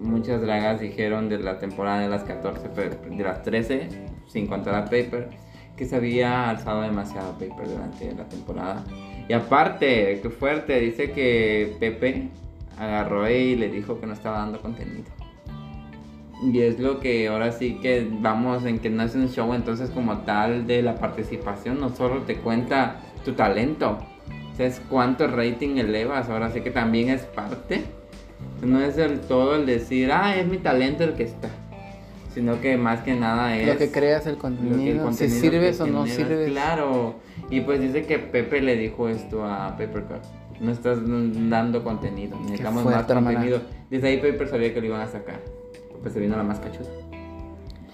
[0.01, 3.89] muchas dragas dijeron de la temporada de las 14, pero de las 13,
[4.27, 5.31] sin contar a Paper,
[5.77, 8.85] que se había alzado demasiado Paper durante la temporada.
[9.29, 12.29] Y aparte, qué fuerte, dice que Pepe
[12.79, 15.11] agarró y le dijo que no estaba dando contenido.
[16.43, 19.91] Y es lo que ahora sí que vamos en que no es un show entonces
[19.91, 23.99] como tal de la participación, no solo te cuenta tu talento,
[24.59, 27.83] es cuánto rating elevas, ahora sí que también es parte.
[28.63, 31.49] No es del todo el decir, ah, es mi talento el que está.
[32.35, 33.67] Sino que más que nada es...
[33.67, 36.51] Lo que creas el lo que contenido, el si contenido sirves que o no sirves.
[36.51, 37.17] Claro.
[37.51, 40.23] Y pues dice que Pepe le dijo esto a Papercut.
[40.61, 43.61] No estás dando contenido, necesitamos más contenido.
[43.91, 45.41] Desde ahí Paper sabía que lo iban a sacar.
[46.01, 46.89] Pues se vino la más cachuda.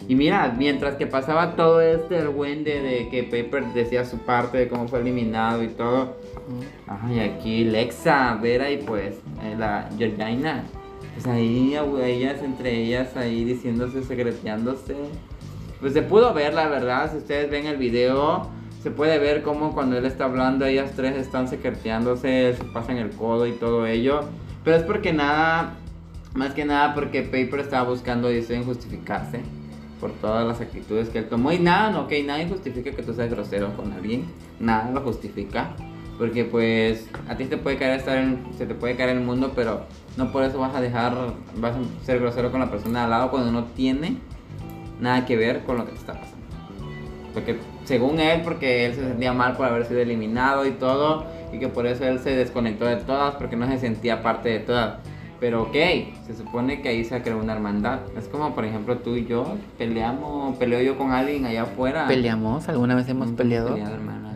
[0.09, 4.69] Y mira, mientras que pasaba todo este argüende de que Paper decía su parte de
[4.69, 6.17] cómo fue eliminado y todo,
[6.87, 10.65] Ay, aquí Lexa, Vera y pues eh, la Georgina.
[11.13, 14.97] Pues ahí, ellas entre ellas ahí diciéndose, secreteándose.
[15.79, 18.49] Pues se pudo ver, la verdad, si ustedes ven el video,
[18.83, 23.11] se puede ver cómo cuando él está hablando, ellas tres están secreteándose, se pasan el
[23.11, 24.21] codo y todo ello.
[24.65, 25.75] Pero es porque nada,
[26.35, 29.43] más que nada porque Paper estaba buscando, dicen, justificarse
[30.01, 31.53] por todas las actitudes que él tomó.
[31.53, 34.25] Y nada, no, ok, nadie justifica que tú seas grosero con alguien,
[34.59, 35.75] nada lo justifica.
[36.19, 39.53] Porque pues a ti te puede caer estar en, se te puede caer el mundo,
[39.55, 39.83] pero
[40.17, 41.15] no por eso vas a dejar,
[41.57, 44.17] vas a ser grosero con la persona de al lado cuando no tiene
[45.01, 46.39] nada que ver con lo que te está pasando.
[47.33, 51.59] Porque según él, porque él se sentía mal por haber sido eliminado y todo, y
[51.61, 54.99] que por eso él se desconectó de todas, porque no se sentía parte de todas.
[55.41, 55.75] Pero ok,
[56.27, 58.01] se supone que ahí se creó una hermandad.
[58.17, 62.07] Es como por ejemplo tú y yo peleamos, peleo yo con alguien allá afuera.
[62.09, 62.69] ¿Peleamos?
[62.69, 63.77] ¿Alguna vez hemos Nunca peleado?
[63.77, 64.35] hermana.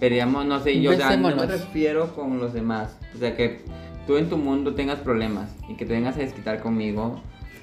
[0.00, 2.98] Peleamos, no sé, yo o sea, no me refiero con los demás.
[3.14, 3.64] O sea, que
[4.06, 7.20] tú en tu mundo tengas problemas y que te vengas a desquitar conmigo,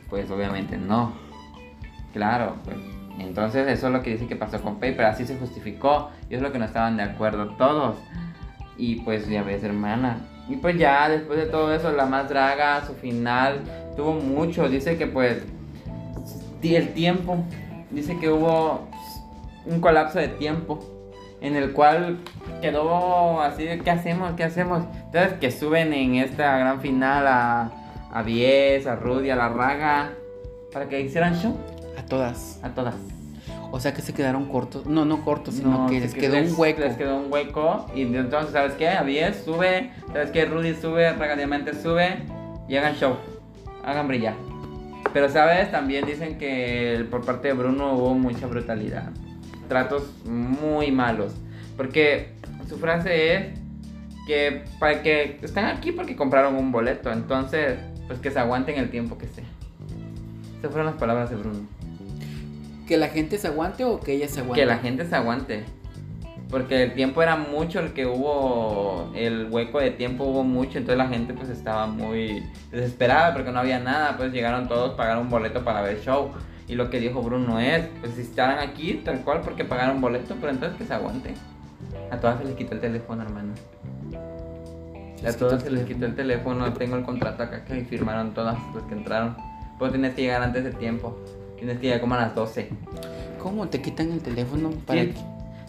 [0.10, 1.14] pues obviamente no.
[2.14, 2.78] Claro, pues.
[3.20, 6.10] Entonces eso es lo que dice que pasó con Paper, así se justificó.
[6.30, 7.98] Y es lo que no estaban de acuerdo todos.
[8.78, 10.18] Y pues ya ves, hermana.
[10.52, 13.62] Y pues ya después de todo eso, la más draga, su final,
[13.96, 14.68] tuvo mucho.
[14.68, 15.44] Dice que pues
[16.62, 17.38] el tiempo,
[17.90, 18.88] dice que hubo
[19.66, 20.80] un colapso de tiempo
[21.40, 22.20] en el cual
[22.62, 24.34] quedó así ¿qué hacemos?
[24.34, 24.84] ¿qué hacemos?
[25.06, 27.72] Entonces que suben en esta gran final a,
[28.12, 30.12] a Bies, a Rudy, a la Raga
[30.72, 31.58] para que hicieran show
[31.98, 32.60] A todas.
[32.64, 33.21] a todas.
[33.74, 34.86] O sea que se quedaron cortos.
[34.86, 36.80] No, no cortos, sino No, que les quedó- quedó un hueco.
[36.82, 37.86] Les quedó un hueco.
[37.96, 38.90] Y entonces, ¿sabes qué?
[38.90, 39.92] A 10 sube.
[40.12, 40.46] ¿Sabes qué?
[40.46, 42.18] Rudy sube, Raga Diamante sube.
[42.68, 43.16] Y hagan show.
[43.86, 44.34] Hagan brillar.
[45.14, 45.72] Pero, ¿sabes?
[45.72, 49.10] También dicen que por parte de Bruno hubo mucha brutalidad.
[49.70, 51.34] Tratos muy malos.
[51.78, 52.34] Porque
[52.68, 53.46] su frase es
[54.28, 57.10] que para que están aquí porque compraron un boleto.
[57.12, 59.46] Entonces, pues que se aguanten el tiempo que sea.
[60.60, 61.60] Esas fueron las palabras de Bruno.
[62.92, 64.60] ¿Que la gente se aguante o que ella se aguante?
[64.60, 65.64] Que la gente se aguante.
[66.50, 70.98] Porque el tiempo era mucho el que hubo, el hueco de tiempo hubo mucho, entonces
[70.98, 75.30] la gente pues estaba muy desesperada porque no había nada, pues llegaron todos, pagaron un
[75.30, 76.32] boleto para ver show.
[76.68, 80.36] Y lo que dijo Bruno es, pues si estarán aquí tal cual porque pagaron boleto,
[80.42, 81.36] pero entonces que se aguanten.
[82.12, 83.54] A todas se les quitó el teléfono, hermano.
[85.26, 88.58] A todas el se les quitó el teléfono, tengo el contrato acá que firmaron todas
[88.76, 89.38] las que entraron.
[89.80, 91.18] Pues tienes que llegar antes de tiempo.
[91.62, 92.70] Tienes que llegar como a las 12.
[93.38, 95.14] ¿Cómo te quitan el teléfono para Sí,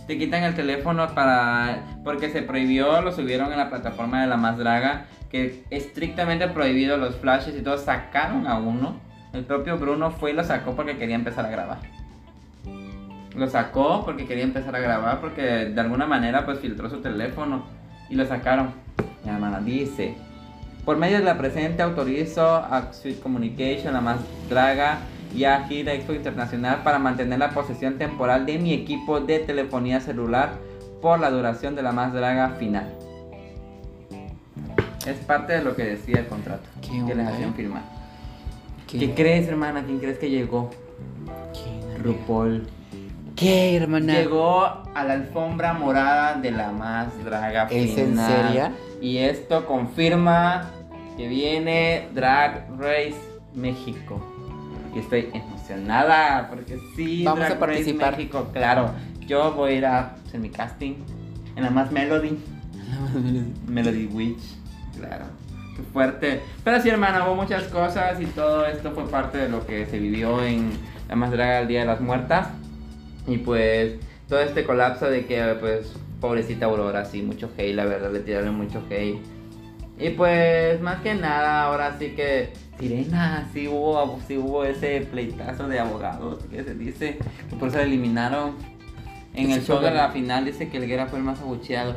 [0.06, 1.82] Te quitan el teléfono para.
[2.02, 5.04] Porque se prohibió, lo subieron en la plataforma de la más draga.
[5.30, 7.76] Que estrictamente prohibido los flashes y todo.
[7.76, 9.00] Sacaron a uno.
[9.34, 11.80] El propio Bruno fue y lo sacó porque quería empezar a grabar.
[13.36, 15.20] Lo sacó porque quería empezar a grabar.
[15.20, 17.66] Porque de alguna manera pues filtró su teléfono.
[18.08, 18.70] Y lo sacaron.
[19.24, 20.14] Mi hermana dice.
[20.86, 24.98] Por medio de la presente autorizo a Sweet Communication, la más draga,
[25.34, 30.00] y a Gira Expo Internacional para mantener la posesión temporal de mi equipo de telefonía
[30.00, 30.54] celular
[31.00, 32.92] por la duración de la más draga final.
[35.06, 36.68] Es parte de lo que decía el contrato.
[36.80, 37.54] ¿Qué que les hacían eh?
[37.56, 37.82] firmar.
[38.86, 38.98] ¿Qué?
[38.98, 39.82] ¿Qué crees, hermana?
[39.84, 40.70] ¿Quién crees que llegó?
[41.52, 42.04] ¿Quién?
[42.04, 42.68] RuPaul.
[43.34, 44.14] ¿Qué, hermana?
[44.14, 48.52] Llegó a la alfombra morada de la más draga ¿Es en final.
[48.52, 48.68] serio?
[49.00, 50.70] Y esto confirma
[51.16, 53.16] que viene Drag Race
[53.54, 54.31] México.
[54.94, 58.10] Y estoy emocionada porque sí, Vamos Drag a participar.
[58.10, 58.90] Race México, claro.
[59.26, 60.94] Yo voy a ir a hacer mi casting
[61.56, 62.38] en la más Melody.
[63.66, 64.42] Melody Witch,
[64.98, 65.24] claro.
[65.76, 66.40] Qué fuerte.
[66.62, 69.98] Pero sí, hermana, hubo muchas cosas y todo esto fue parte de lo que se
[69.98, 70.72] vivió en
[71.08, 72.48] la más draga el Día de las Muertas.
[73.26, 73.94] Y pues
[74.28, 78.54] todo este colapso de que, pues, pobrecita Aurora, sí, mucho hate, la verdad, le tiraron
[78.54, 79.20] mucho hate.
[80.02, 85.68] Y pues, más que nada, ahora sí que, Sirena, sí hubo, sí hubo ese pleitazo
[85.68, 87.18] de abogados que se dice,
[87.48, 88.56] que por eso la eliminaron.
[89.34, 91.94] En el show de la final dice que el Guerra fue el más abucheado.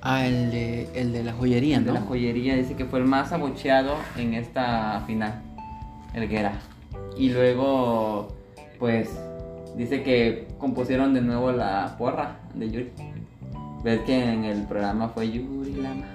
[0.00, 1.98] Ah, el de, el de la joyería, El de ¿no?
[1.98, 5.42] la joyería dice que fue el más abucheado en esta final,
[6.14, 6.52] el Guerra.
[7.16, 8.28] Y luego,
[8.78, 9.10] pues,
[9.76, 12.90] dice que compusieron de nuevo la porra de Yuri.
[13.82, 16.11] Ves que en el programa fue Yuri la.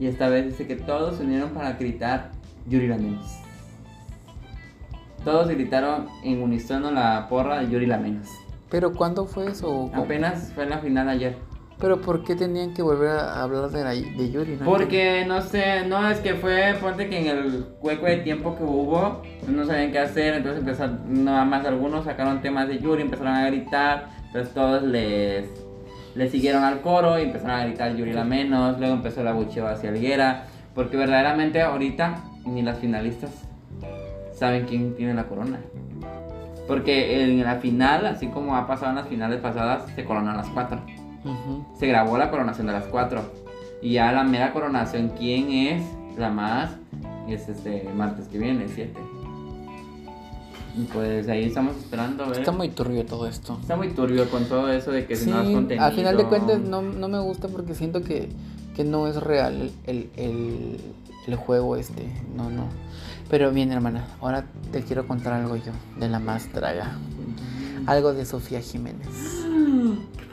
[0.00, 2.30] Y esta vez dice que todos se unieron para gritar
[2.68, 3.26] Yuri la menos.
[5.24, 8.28] Todos gritaron en unísono la porra de Yuri la menos.
[8.70, 9.90] Pero ¿cuándo fue eso?
[9.94, 11.36] Apenas fue la final ayer.
[11.80, 14.56] Pero ¿por qué tenían que volver a hablar de, la- de Yuri?
[14.56, 18.56] No Porque no sé, no es que fue, ponte que en el hueco de tiempo
[18.56, 23.02] que hubo, no sabían qué hacer, entonces empezaron, nada más algunos sacaron temas de Yuri,
[23.02, 25.48] empezaron a gritar, entonces todos les,
[26.18, 29.68] les siguieron al coro y empezaron a gritar Yuri la menos, luego empezó el abucheo
[29.68, 33.30] hacia Alguera, porque verdaderamente ahorita ni las finalistas
[34.34, 35.60] saben quién tiene la corona.
[36.66, 40.48] Porque en la final, así como ha pasado en las finales pasadas, se coronan las
[40.48, 40.82] cuatro
[41.78, 43.22] se grabó la coronación de las cuatro.
[43.80, 45.84] Y ya la mera coronación, ¿quién es
[46.16, 46.70] la más?
[47.28, 49.17] Es este martes que viene, 7.
[50.78, 52.38] Y pues ahí estamos esperando a ver.
[52.38, 53.58] Está muy turbio todo esto.
[53.60, 55.84] Está muy turbio con todo eso de que si no es contenido.
[55.84, 58.28] al final de cuentas no, no me gusta porque siento que,
[58.76, 60.78] que no es real el, el,
[61.26, 62.08] el juego este.
[62.36, 62.68] No, no.
[63.28, 66.96] Pero bien, hermana, ahora te quiero contar algo yo de la más draga.
[67.86, 69.08] Algo de Sofía Jiménez.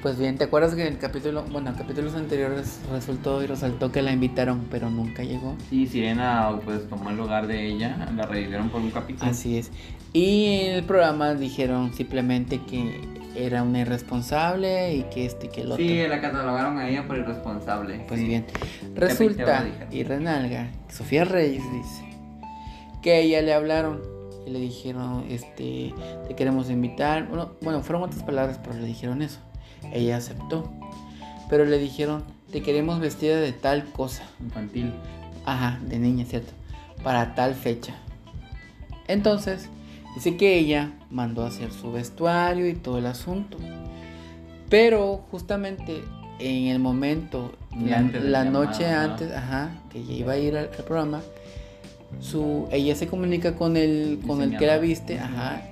[0.00, 3.92] Pues bien, ¿te acuerdas que en el capítulo, bueno, en capítulos anteriores resultó y resaltó
[3.92, 5.56] que la invitaron, pero nunca llegó?
[5.68, 9.30] Sí, Sirena pues tomó el lugar de ella, la revivieron por un capítulo.
[9.30, 9.70] Así es.
[10.14, 13.00] Y en el programa dijeron simplemente que
[13.36, 15.84] era una irresponsable y que este y que el otro.
[15.84, 18.04] Sí, la catalogaron a ella por irresponsable.
[18.08, 18.26] Pues sí.
[18.26, 18.46] bien,
[18.94, 22.04] resulta y renalga, Sofía Reyes dice
[23.02, 24.17] que a ella le hablaron
[24.48, 25.94] y le dijeron, este,
[26.26, 27.28] te queremos invitar.
[27.28, 29.38] Bueno, bueno, fueron otras palabras, pero le dijeron eso.
[29.92, 30.72] Ella aceptó,
[31.48, 34.22] pero le dijeron, te queremos vestida de tal cosa.
[34.40, 34.92] Infantil.
[35.44, 36.52] Ajá, de niña, cierto.
[37.02, 37.94] Para tal fecha.
[39.06, 39.68] Entonces,
[40.14, 43.58] dice que ella mandó a hacer su vestuario y todo el asunto.
[44.68, 46.02] Pero justamente
[46.38, 48.98] en el momento, la, noche ¿no?
[48.98, 51.20] antes, ajá, que ella iba a ir al, al programa,
[52.20, 55.62] su, ella se comunica con el, con el que la viste, ajá,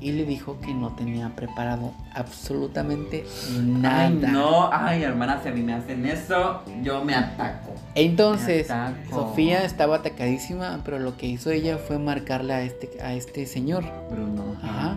[0.00, 3.24] y le dijo que no tenía preparado absolutamente
[3.60, 4.06] nada.
[4.06, 7.74] Ay, no, ay, hermana, si a mí me hacen eso, yo me ataco.
[7.94, 9.10] Entonces, Me ataco.
[9.10, 13.84] Sofía estaba atacadísima, pero lo que hizo ella fue marcarle a este, a este señor.
[14.10, 14.56] Bruno.
[14.62, 14.96] Ajá.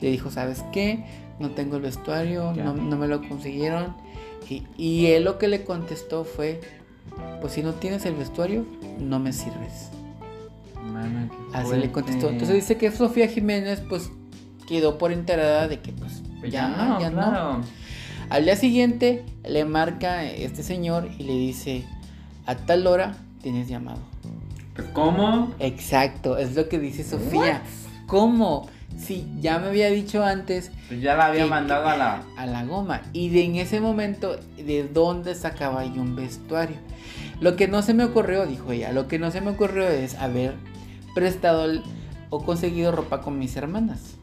[0.00, 1.04] Le dijo, ¿sabes qué?
[1.40, 3.96] No tengo el vestuario, no, no me lo consiguieron.
[4.48, 6.60] Y, y él lo que le contestó fue,
[7.40, 8.64] pues si no tienes el vestuario,
[9.00, 9.90] no me sirves.
[11.02, 12.28] Hermana, Así le contestó.
[12.30, 14.10] Entonces dice que Sofía Jiménez, pues
[14.68, 17.60] quedó por enterada de que, pues, Pues ya, ya, no, ya no.
[18.30, 21.84] Al día siguiente le marca este señor y le dice,
[22.46, 24.00] a tal hora tienes llamado.
[24.74, 25.52] Pues, ¿cómo?
[25.58, 27.62] Exacto, es lo que dice Sofía.
[28.06, 28.68] ¿Cómo?
[28.96, 32.22] Si ya me había dicho antes Pues ya la había que- mandado a la.
[32.36, 33.02] a la goma.
[33.12, 36.76] Y de en ese momento, ¿de dónde sacaba yo un vestuario?
[37.40, 40.14] Lo que no se me ocurrió, dijo ella, lo que no se me ocurrió es
[40.14, 40.54] haber
[41.14, 41.82] prestado
[42.30, 44.16] o conseguido ropa con mis hermanas.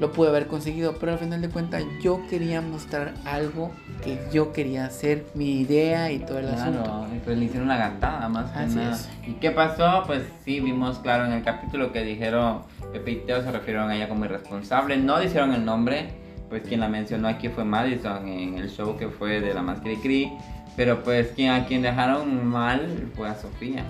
[0.00, 3.70] Lo pude haber conseguido, pero al final de cuentas yo quería mostrar algo
[4.02, 6.82] que yo quería hacer, mi idea y todo el asunto.
[6.82, 8.94] Claro, y pues le hicieron la gatada más que Así nada.
[8.94, 9.08] es.
[9.28, 10.02] ¿Y qué pasó?
[10.06, 12.62] Pues sí, vimos claro en el capítulo que dijeron
[12.92, 14.96] Pepe y Teo se refirieron a ella como irresponsable.
[14.96, 16.10] No dijeron el nombre,
[16.48, 19.92] pues quien la mencionó aquí fue Madison en el show que fue de la Máscara
[19.92, 20.32] y Cree.
[20.76, 23.84] Pero pues quien, a quien dejaron mal fue a Sofía.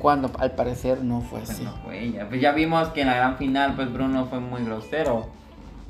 [0.00, 1.62] Cuando al parecer no fue Pues así.
[1.64, 2.26] no fue ella.
[2.28, 5.26] Pues ya vimos que en la gran final pues Bruno fue muy grosero.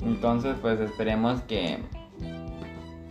[0.01, 1.79] Entonces pues esperemos que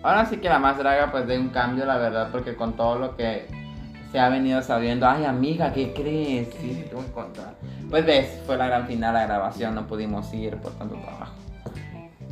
[0.03, 2.99] ahora sí que la más draga pues de un cambio, la verdad, porque con todo
[2.99, 3.47] lo que
[4.13, 6.49] se ha venido sabiendo, ay amiga, ¿qué crees?
[6.61, 7.55] Sí, sí, te voy a contar.
[7.89, 11.33] Pues ves, fue la gran final, la grabación, no pudimos ir por tanto trabajo.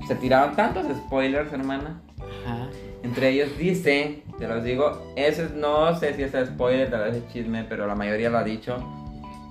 [0.06, 2.00] Se tiraron tantos spoilers, hermana.
[2.46, 2.68] Ajá.
[3.02, 7.16] Entre ellos dice, te los digo, eso es- no sé si es spoiler, tal vez
[7.22, 8.76] es chisme, pero la mayoría lo ha dicho,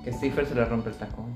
[0.03, 1.35] que Cipher se le rompe el tacón.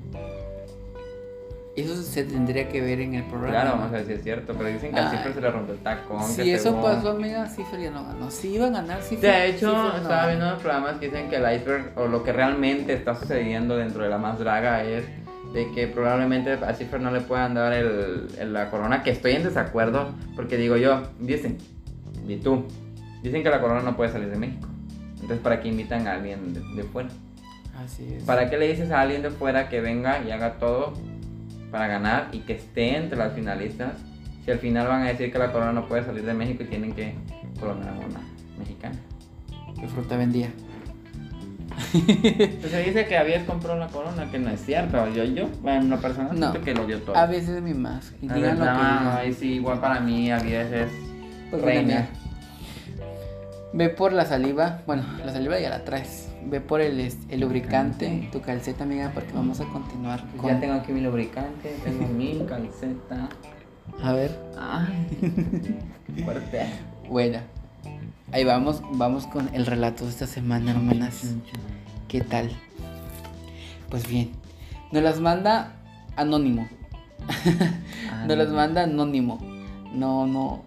[1.74, 3.50] Eso se tendría que ver en el programa.
[3.62, 5.16] Claro, vamos a ver si es cierto, pero dicen que a Ay.
[5.16, 6.22] Cipher se le rompe el tacón.
[6.22, 8.30] Si que eso según- pasó, amiga, Cipher ya no ganó.
[8.30, 9.30] Si iba a ganar Cipher.
[9.30, 12.32] De hecho, no estaba viendo unos programas que dicen que el iceberg, o lo que
[12.34, 15.04] realmente está sucediendo dentro de la más draga es
[15.54, 19.32] de que probablemente a Cipher no le puedan dar el, el- la corona, que estoy
[19.32, 21.56] en desacuerdo, porque digo yo, dicen,
[22.28, 22.64] y tú,
[23.22, 24.68] dicen que la corona no puede salir de México.
[25.14, 27.08] Entonces, ¿para qué invitan a alguien de, de fuera?
[27.82, 28.24] Así es.
[28.24, 30.94] ¿Para qué le dices a alguien de fuera que venga y haga todo
[31.70, 33.94] para ganar y que esté entre las finalistas?
[34.44, 36.66] Si al final van a decir que la corona no puede salir de México y
[36.66, 37.14] tienen que
[37.60, 38.20] coronar a una
[38.58, 38.96] mexicana.
[39.80, 40.50] ¿Qué fruta vendía?
[41.92, 45.08] Pues se dice que Avíes compró la corona, que no es cierto.
[45.10, 46.52] Yo, yo, en lo personal, No.
[46.52, 47.16] que lo dio todo.
[47.16, 48.12] A veces mi más.
[48.20, 50.90] Y A digan lo que no, ahí sí, igual para mí, Avíes es
[51.52, 52.08] Pues reina.
[53.74, 54.80] Ve por la saliva.
[54.86, 56.30] Bueno, la saliva ya la traes.
[56.46, 60.48] Ve por el, el lubricante, tu calceta, amiga, porque vamos a continuar con.
[60.48, 63.28] Ya tengo aquí mi lubricante, tengo mi calceta.
[64.02, 64.34] A ver.
[64.58, 65.06] Ay,
[66.24, 66.66] fuerte.
[67.10, 67.40] Bueno.
[68.32, 71.34] Ahí vamos, vamos con el relato de esta semana, hermanas.
[72.08, 72.50] ¿Qué tal?
[73.90, 74.30] Pues bien.
[74.90, 75.74] Nos las manda
[76.16, 76.66] anónimo.
[78.26, 79.38] Nos las manda anónimo.
[79.92, 80.64] No, no,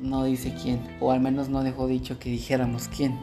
[0.00, 0.80] no dice quién.
[1.00, 3.18] O al menos no dejó dicho que dijéramos quién.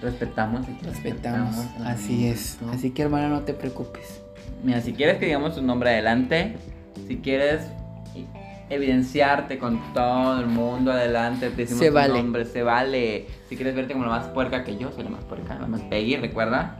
[0.00, 0.66] Respetamos.
[0.68, 1.56] y Respetamos.
[1.56, 2.58] respetamos, Así es.
[2.72, 4.20] Así que hermana, no te preocupes.
[4.64, 6.56] Mira, si quieres que digamos tu nombre adelante,
[7.08, 7.62] si quieres
[8.70, 12.14] evidenciarte con todo el mundo adelante, te decimos Se tu vale.
[12.14, 13.26] nombre, se vale.
[13.48, 15.82] Si quieres verte como la más puerca que yo, soy la más puerca, la más
[15.82, 16.76] Peggy, recuerda.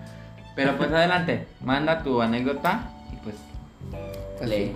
[0.56, 3.36] Pero pues adelante, manda tu anécdota y pues
[4.38, 4.72] Pues lee.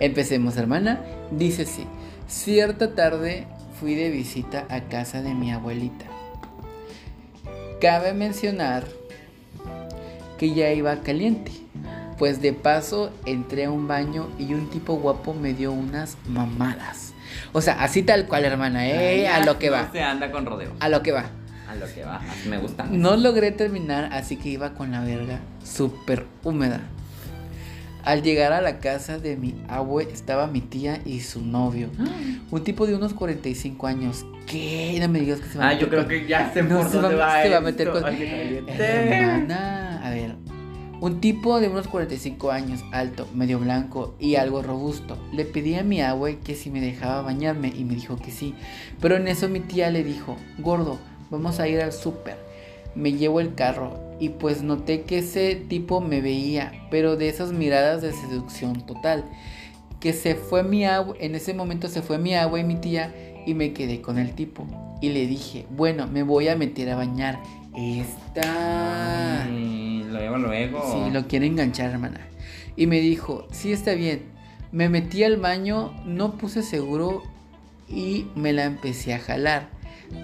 [0.00, 1.00] Empecemos, hermana.
[1.30, 1.86] Dice así.
[2.26, 3.46] Cierta tarde
[3.84, 6.06] fui de visita a casa de mi abuelita.
[7.82, 8.84] Cabe mencionar
[10.38, 11.52] que ya iba caliente.
[12.16, 17.12] Pues de paso entré a un baño y un tipo guapo me dio unas mamadas.
[17.52, 19.28] O sea, así tal cual, hermana, ¿eh?
[19.28, 19.92] A lo que No va.
[19.92, 20.70] se anda con rodeo.
[20.80, 21.26] A lo que va.
[21.68, 22.22] A lo que va.
[22.48, 22.84] Me gusta.
[22.84, 26.80] No logré terminar, así que iba con la verga súper húmeda.
[28.04, 31.88] Al llegar a la casa de mi abue estaba mi tía y su novio.
[32.50, 34.26] Un tipo de unos 45 años.
[34.46, 34.98] ¿Qué?
[35.00, 36.62] No me digas que se va a Ah, yo meter creo con- que ya sé
[36.62, 38.72] No, por se va- dónde va, se va a meter con- caliente.
[38.78, 40.36] Hermana, a ver.
[41.00, 45.18] Un tipo de unos 45 años, alto, medio blanco y algo robusto.
[45.32, 48.54] Le pedí a mi abue que si me dejaba bañarme y me dijo que sí.
[49.00, 50.98] Pero en eso mi tía le dijo, gordo,
[51.30, 52.36] vamos a ir al súper.
[52.94, 57.52] Me llevo el carro y pues noté que ese tipo me veía, pero de esas
[57.52, 59.24] miradas de seducción total.
[60.00, 63.14] Que se fue mi abue, en ese momento se fue mi abue y mi tía
[63.46, 64.66] y me quedé con el tipo.
[65.00, 67.40] Y le dije, bueno, me voy a meter a bañar.
[67.76, 69.44] Esta...
[69.44, 70.82] Ay, luego, luego.
[70.92, 72.20] Sí, lo quiere enganchar, hermana.
[72.76, 74.22] Y me dijo, sí está bien.
[74.72, 77.22] Me metí al baño, no puse seguro
[77.88, 79.68] y me la empecé a jalar.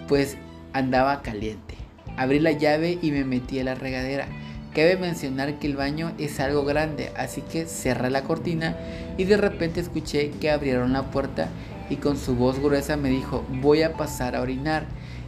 [0.09, 0.37] Pues
[0.73, 1.70] andaba caliente.
[2.17, 4.27] Abrí la llave y me metí a la regadera.
[4.75, 8.77] Cabe mencionar que el baño es algo grande, así que cerré la cortina
[9.19, 11.49] y de repente escuché que abrieron la puerta
[11.89, 14.85] y con su voz gruesa me dijo, voy a pasar a orinar.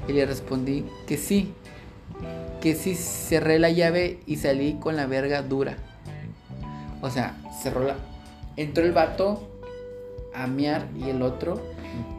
[0.09, 1.53] Y le respondí que sí,
[2.61, 5.77] que sí cerré la llave y salí con la verga dura.
[7.01, 7.97] O sea, cerró la...
[8.57, 9.49] Entró el vato
[10.35, 11.61] a miar y el otro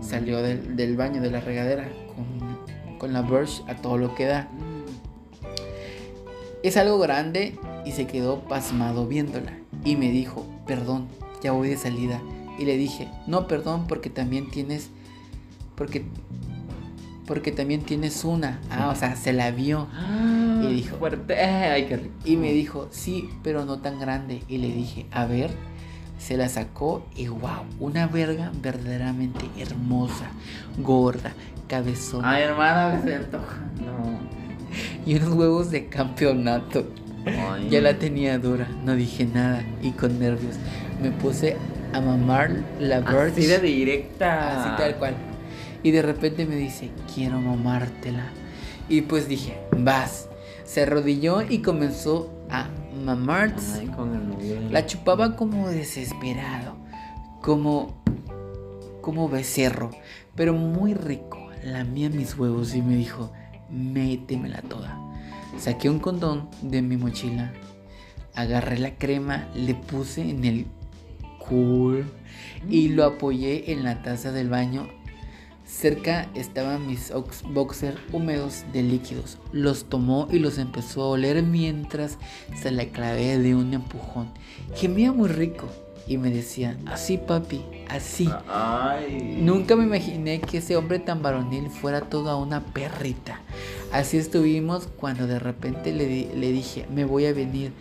[0.01, 2.52] salió del, del baño, de la regadera, con,
[3.03, 4.47] con la brush a todo lo que da.
[6.63, 9.51] Es algo grande y se quedó pasmado viéndola.
[9.83, 11.09] Y me dijo, perdón,
[11.43, 12.21] ya voy de salida.
[12.57, 14.89] Y le dije, no, perdón, porque también tienes...
[15.75, 16.05] Porque...
[17.27, 18.61] Porque también tienes una.
[18.69, 19.87] Ah, o sea, se la vio.
[19.91, 21.37] Ah, Y dijo- Fuerte.
[21.43, 22.15] Ay, qué rico.
[22.23, 24.43] Y me dijo, sí, pero no tan grande.
[24.47, 25.51] Y le dije, a ver,
[26.17, 30.31] se la sacó y wow, una verga verdaderamente hermosa,
[30.77, 31.33] gorda,
[31.67, 33.57] cabezona Ay, hermana, me se antoja.
[33.83, 34.19] No.
[35.05, 36.85] y unos huevos de campeonato.
[37.25, 37.69] Ay.
[37.69, 40.55] Ya la tenía dura, no dije nada y con nervios
[41.01, 41.57] me puse
[41.93, 43.33] a mamar la birch.
[43.33, 44.61] Así de directa.
[44.61, 45.15] Así tal cual.
[45.83, 48.25] Y de repente me dice, quiero mamártela.
[48.89, 50.29] Y pues dije, vas.
[50.65, 52.67] Se arrodilló y comenzó a
[53.05, 53.53] mamar.
[53.75, 54.59] Ay, con el novio.
[54.71, 56.75] La chupaba como desesperado,
[57.41, 58.01] como
[59.01, 59.91] como becerro,
[60.33, 61.42] pero muy rico.
[61.63, 63.31] Lamía mis huevos y me dijo,
[63.69, 64.97] métemela toda.
[65.57, 67.53] Saqué un condón de mi mochila,
[68.35, 70.65] agarré la crema, le puse en el
[71.47, 72.05] cool
[72.69, 74.87] y lo apoyé en la taza del baño.
[75.65, 79.37] Cerca estaban mis ox- boxers húmedos de líquidos.
[79.51, 82.17] Los tomó y los empezó a oler mientras
[82.61, 84.29] se la clavé de un empujón.
[84.75, 85.67] Gemía muy rico
[86.07, 88.29] y me decía, así papi, así.
[88.49, 89.37] Ay.
[89.41, 93.39] Nunca me imaginé que ese hombre tan varonil fuera toda una perrita.
[93.91, 97.71] Así estuvimos cuando de repente le, di- le dije, me voy a venir.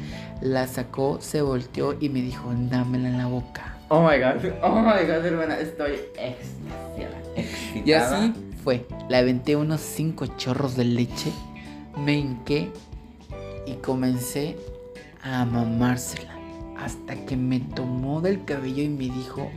[0.41, 3.77] La sacó, se volteó y me dijo, dámela en la boca.
[3.89, 7.19] Oh my god, oh my god, hermana, estoy extasiada.
[7.37, 7.83] Excitada.
[7.85, 8.33] Y así
[8.63, 8.87] fue.
[9.09, 11.31] Le aventé unos cinco chorros de leche,
[11.97, 12.71] me hinqué
[13.67, 14.57] y comencé
[15.23, 16.32] a mamársela.
[16.83, 19.51] Hasta que me tomó del cabello y me dijo,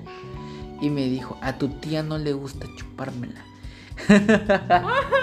[0.79, 3.43] y me dijo, a tu tía no le gusta chupármela.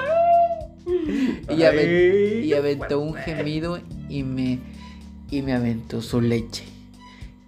[1.48, 4.58] y, aventó un gemido y me,
[5.30, 6.64] y me aventó su leche.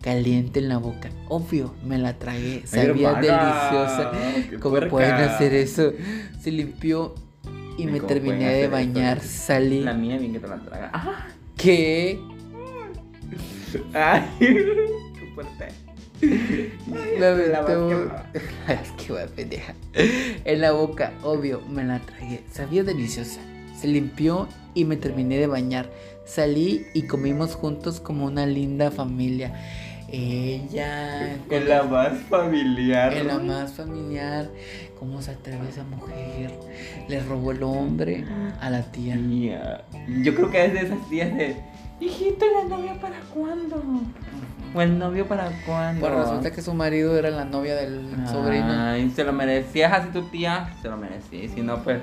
[0.00, 1.10] Caliente en la boca.
[1.28, 2.62] Obvio, me la tragué.
[2.66, 4.12] Sabía deliciosa.
[4.60, 5.92] ¿Cómo pueden hacer eso?
[6.40, 7.14] Se limpió
[7.76, 9.20] y me ¿cómo terminé de bañar.
[9.20, 9.80] Salí.
[9.80, 10.90] La mía bien que te la traga.
[10.92, 11.26] Ah.
[11.56, 12.20] ¿Qué?
[13.94, 15.68] Ay, qué fuerte.
[16.20, 18.30] Me la vasca.
[18.68, 19.74] Es que va pendeja.
[19.94, 22.42] En la boca, obvio, me la tragué.
[22.50, 23.40] Sabía deliciosa.
[23.78, 25.90] Se limpió y me terminé de bañar.
[26.24, 29.52] Salí y comimos juntos como una linda familia.
[30.10, 31.34] Ella.
[31.50, 33.12] En la más familiar.
[33.12, 34.48] En la más familiar.
[34.98, 36.52] ¿Cómo se atreve esa mujer?
[37.08, 38.24] Le robó el hombre
[38.60, 39.16] a la tía.
[39.16, 39.84] Tía.
[40.22, 41.56] Yo creo que es de esas tías de.
[42.04, 43.82] Hijito, ¿y la novia para cuándo?
[44.74, 46.00] ¿O el novio para cuándo?
[46.00, 48.66] Pues resulta que su marido era la novia del sobrino.
[48.68, 51.44] Ay, se lo merecías así tu tía, se lo merecía.
[51.44, 52.00] Y si no, pues.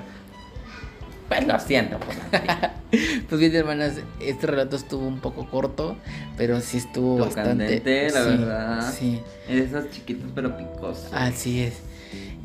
[1.28, 2.74] Pues lo siento por la tía.
[3.26, 5.96] Pues bien, hermanas, este relato estuvo un poco corto,
[6.36, 7.80] pero sí estuvo Estuvo bastante.
[7.82, 8.92] candente, la sí, verdad.
[8.92, 11.08] Sí, Es de esos chiquitos pero picosos.
[11.14, 11.80] así es.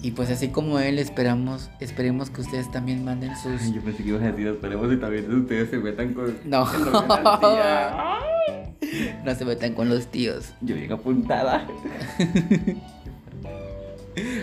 [0.08, 3.62] Y pues así como él, esperamos, esperemos que ustedes también manden sus.
[3.62, 6.34] Ay, yo pensé que ibas a decir, esperemos y también ustedes se metan con.
[6.46, 6.66] No.
[9.26, 10.54] No se metan con los tíos.
[10.62, 11.68] Yo bien apuntada.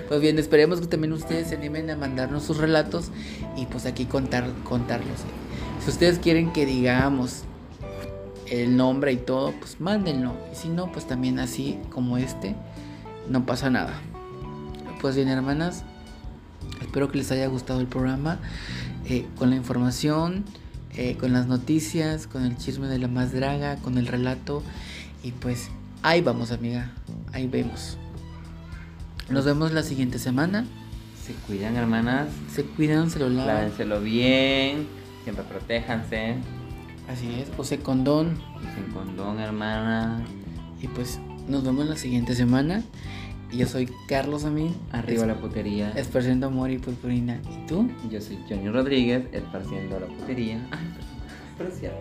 [0.07, 3.11] Pues bien, esperemos que también ustedes se animen a mandarnos sus relatos
[3.57, 5.21] y pues aquí contar, contarlos.
[5.83, 7.43] Si ustedes quieren que digamos
[8.49, 10.35] el nombre y todo, pues mándenlo.
[10.53, 12.55] Y si no, pues también así como este,
[13.29, 14.01] no pasa nada.
[15.05, 15.85] Pues bien, hermanas,
[16.81, 18.39] espero que les haya gustado el programa
[19.05, 20.47] eh, con la información,
[20.97, 24.63] eh, con las noticias, con el chisme de la más draga, con el relato.
[25.23, 25.69] Y pues
[26.01, 26.91] ahí vamos, amiga.
[27.35, 27.99] Ahí vemos.
[29.29, 30.65] Nos vemos la siguiente semana.
[31.23, 32.29] Se cuidan, hermanas.
[32.51, 33.57] Se cuidan, se lo lavan.
[33.57, 34.87] Lávenselo bien.
[35.25, 36.37] Siempre protéjanse.
[37.13, 38.39] Así es, use condón.
[38.57, 40.25] Usen condón, hermana.
[40.81, 42.83] Y pues nos vemos la siguiente semana.
[43.55, 44.75] Y yo soy Carlos Amin.
[44.91, 45.91] Arriba la putería.
[45.93, 47.41] Esparciendo amor y purpurina.
[47.51, 47.89] ¿Y tú?
[48.11, 50.57] Yo soy Johnny Rodríguez, esparciendo la putería.
[50.73, 51.11] Ay, perdón.
[51.59, 51.99] Pero es cierto.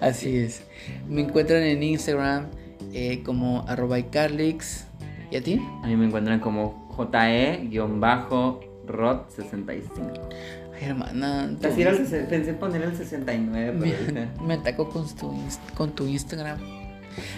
[0.00, 0.62] Así es.
[1.08, 2.46] Me encuentran en Instagram
[2.92, 4.86] eh, como arroba iCarlix.
[5.30, 5.60] ¿Y a ti?
[5.82, 9.82] A mí me encuentran como JE-Rod65.
[10.74, 11.50] Ay, hermana.
[11.60, 16.58] pensé poner el 69, pero me, me ataco con tu, inst- con tu Instagram.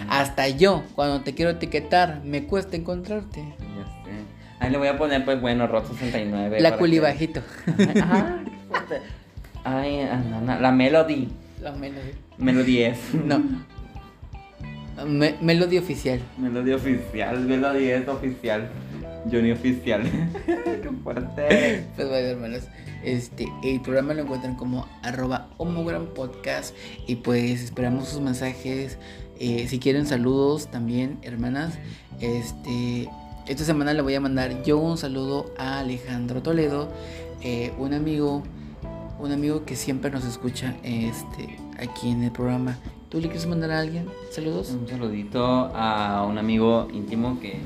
[0.09, 3.41] Hasta yo, cuando te quiero etiquetar, me cuesta encontrarte.
[3.41, 4.11] ya sé.
[4.59, 6.59] Ahí le voy a poner, pues bueno, Rod69.
[6.59, 7.41] La para culi que- bajito.
[7.77, 7.85] Ay,
[8.45, 9.01] qué fuerte.
[9.63, 11.29] Ay, no, no, la Melody.
[11.61, 12.13] La melodía.
[12.37, 12.99] Melody es.
[13.13, 13.41] No.
[15.05, 16.19] Me- melodía oficial.
[16.37, 18.67] Melody oficial, Melody es oficial.
[19.31, 20.03] Johnny oficial.
[20.45, 21.85] qué fuerte.
[21.95, 22.63] Pues bueno, hermanos.
[23.03, 26.75] Este, el programa lo encuentran como arroba homogram podcast.
[27.05, 28.97] Y pues esperamos sus mensajes.
[29.39, 31.73] Eh, si quieren saludos también, hermanas.
[32.19, 33.09] Este.
[33.47, 36.89] Esta semana le voy a mandar yo un saludo a Alejandro Toledo.
[37.41, 38.43] eh, un amigo.
[39.19, 42.77] Un amigo que siempre nos escucha este, aquí en el programa.
[43.09, 44.05] ¿Tú le quieres mandar a alguien?
[44.31, 44.69] Saludos.
[44.69, 45.43] Un saludito
[45.73, 47.59] a un amigo íntimo que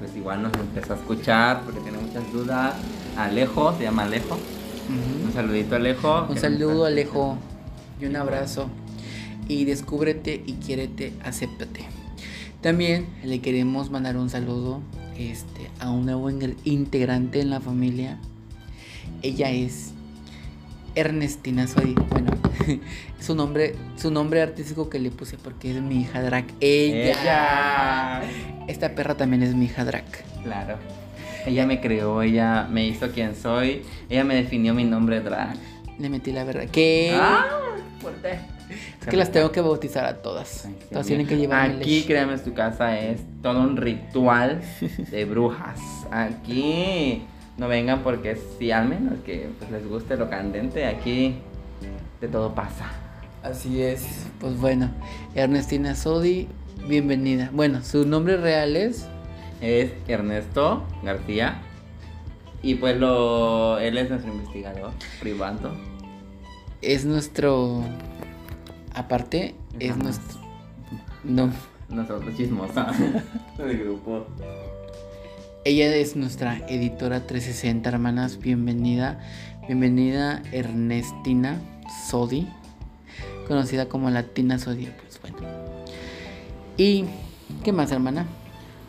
[0.00, 2.74] pues igual nos empezó a escuchar porque tiene muchas dudas.
[3.16, 4.36] Alejo, se llama Alejo.
[5.24, 6.26] Un saludito Alejo.
[6.28, 7.36] Un saludo, Alejo,
[8.00, 8.68] y un abrazo.
[9.48, 11.84] Y descúbrete y quiérete, acéptate.
[12.60, 14.80] También le queremos mandar un saludo
[15.18, 16.30] este, a un nuevo
[16.64, 18.18] integrante en la familia.
[19.22, 19.92] Ella es
[20.94, 21.94] Ernestina Suadi.
[22.10, 22.32] Bueno,
[23.20, 26.46] su nombre, su nombre artístico que le puse porque es mi hija Drac.
[26.60, 28.22] Ella.
[28.22, 28.22] Ella.
[28.66, 30.24] Esta perra también es mi hija Drac.
[30.42, 30.78] Claro.
[31.46, 35.56] Ella me creó, ella me hizo quien soy, ella me definió mi nombre drag.
[35.96, 36.66] Le metí la verdad.
[36.72, 37.16] ¿Qué?
[37.16, 37.46] ¡Ah!
[38.00, 38.55] Fuerte.
[38.68, 40.66] Es que las tengo que bautizar a todas.
[40.66, 44.60] Ay, Todas tienen que llevar Aquí, créeme, tu casa es todo un ritual
[45.10, 45.80] de brujas.
[46.10, 47.22] Aquí
[47.56, 51.36] no vengan porque si al menos que pues, les guste lo candente, aquí
[52.20, 52.90] de todo pasa.
[53.42, 54.26] Así es.
[54.40, 54.90] Pues bueno,
[55.34, 56.48] Ernestina Sodi,
[56.88, 57.50] bienvenida.
[57.52, 59.06] Bueno, su nombre real es.
[59.60, 61.62] Es Ernesto García.
[62.62, 64.90] Y pues lo, él es nuestro investigador
[65.20, 65.76] privado.
[66.82, 67.84] Es nuestro.
[68.96, 70.04] Aparte, es Jamás.
[70.04, 70.40] nuestro.
[71.22, 71.52] No.
[71.90, 72.90] Nosotros chismosa
[73.58, 74.26] del grupo.
[75.64, 78.38] Ella es nuestra editora 360, hermanas.
[78.38, 79.20] Bienvenida.
[79.66, 81.60] Bienvenida Ernestina
[82.08, 82.48] Sodi.
[83.46, 84.86] Conocida como Latina Sodi.
[84.86, 85.46] Pues bueno.
[86.78, 87.04] ¿Y
[87.62, 88.24] qué más, hermana?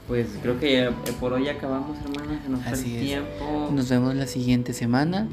[0.08, 0.90] Pues creo que eh,
[1.20, 2.40] por hoy acabamos, hermanas.
[2.46, 3.70] Se nos fue Así el tiempo.
[3.74, 5.28] Nos vemos la siguiente semana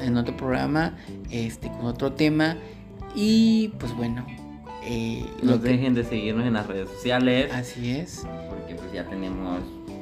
[0.00, 0.94] en otro programa,
[1.30, 2.56] este, con otro tema.
[3.14, 4.24] Y pues bueno,
[4.84, 7.52] eh, No que- dejen de seguirnos en las redes sociales.
[7.52, 8.26] así es.
[8.48, 9.60] Porque pues ya tenemos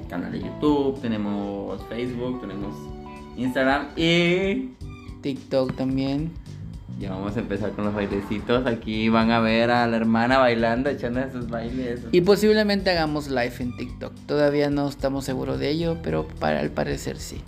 [0.09, 2.75] canal de YouTube, tenemos Facebook, tenemos
[3.37, 4.71] Instagram y
[5.23, 6.31] TikTok también.
[6.99, 8.67] ya vamos a empezar con los bailecitos.
[8.67, 12.01] Aquí van a ver a la hermana bailando, echando sus bailes.
[12.11, 14.15] Y posiblemente hagamos live en TikTok.
[14.27, 17.43] Todavía no estamos seguros de ello, pero para al parecer sí.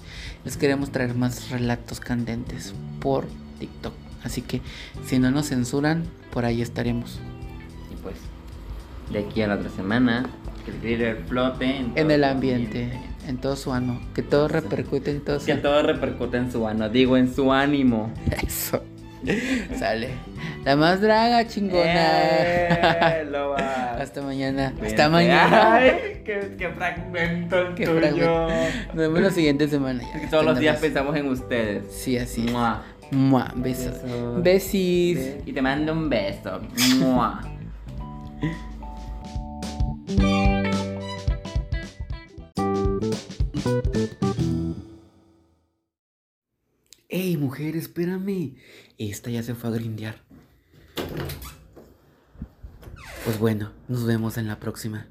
[0.44, 3.26] Les queremos traer más relatos candentes por
[3.59, 3.94] TikTok.
[4.24, 4.61] Así que
[5.05, 7.20] si no nos censuran, por ahí estaremos.
[7.93, 8.16] Y pues
[9.12, 10.27] de aquí a la otra semana,
[10.65, 12.90] que el glitter flote en, En el su ambiente,
[13.27, 14.01] en todo su ano.
[14.15, 17.53] Que todo repercute en todo su Que todo repercute en su ano, digo en su
[17.53, 18.12] ánimo.
[18.47, 18.82] Eso.
[19.77, 20.11] Sale.
[20.65, 21.82] La más draga, chingona.
[21.85, 22.81] Eh.
[23.99, 24.73] Hasta mañana.
[24.85, 25.74] Hasta mañana.
[25.74, 27.99] Ay, qué, qué fragmento el Qué tuyo.
[27.99, 28.49] fragmento.
[28.89, 30.03] Nos vemos la siguiente semana.
[30.03, 30.31] ya.
[30.31, 30.82] Todos los días más.
[30.82, 31.85] pensamos en ustedes.
[31.93, 32.47] Sí, así.
[32.47, 32.53] es.
[33.10, 33.52] Mua.
[33.56, 34.02] Besos.
[34.02, 34.43] Besos.
[34.43, 35.36] Besis.
[35.47, 36.60] Y te mando un beso.
[36.98, 37.40] Mua.
[47.09, 48.56] Ey, mujer, espérame.
[48.98, 50.22] Esta ya se fue a grindear.
[53.24, 55.06] Pues bueno, nos vemos en la próxima.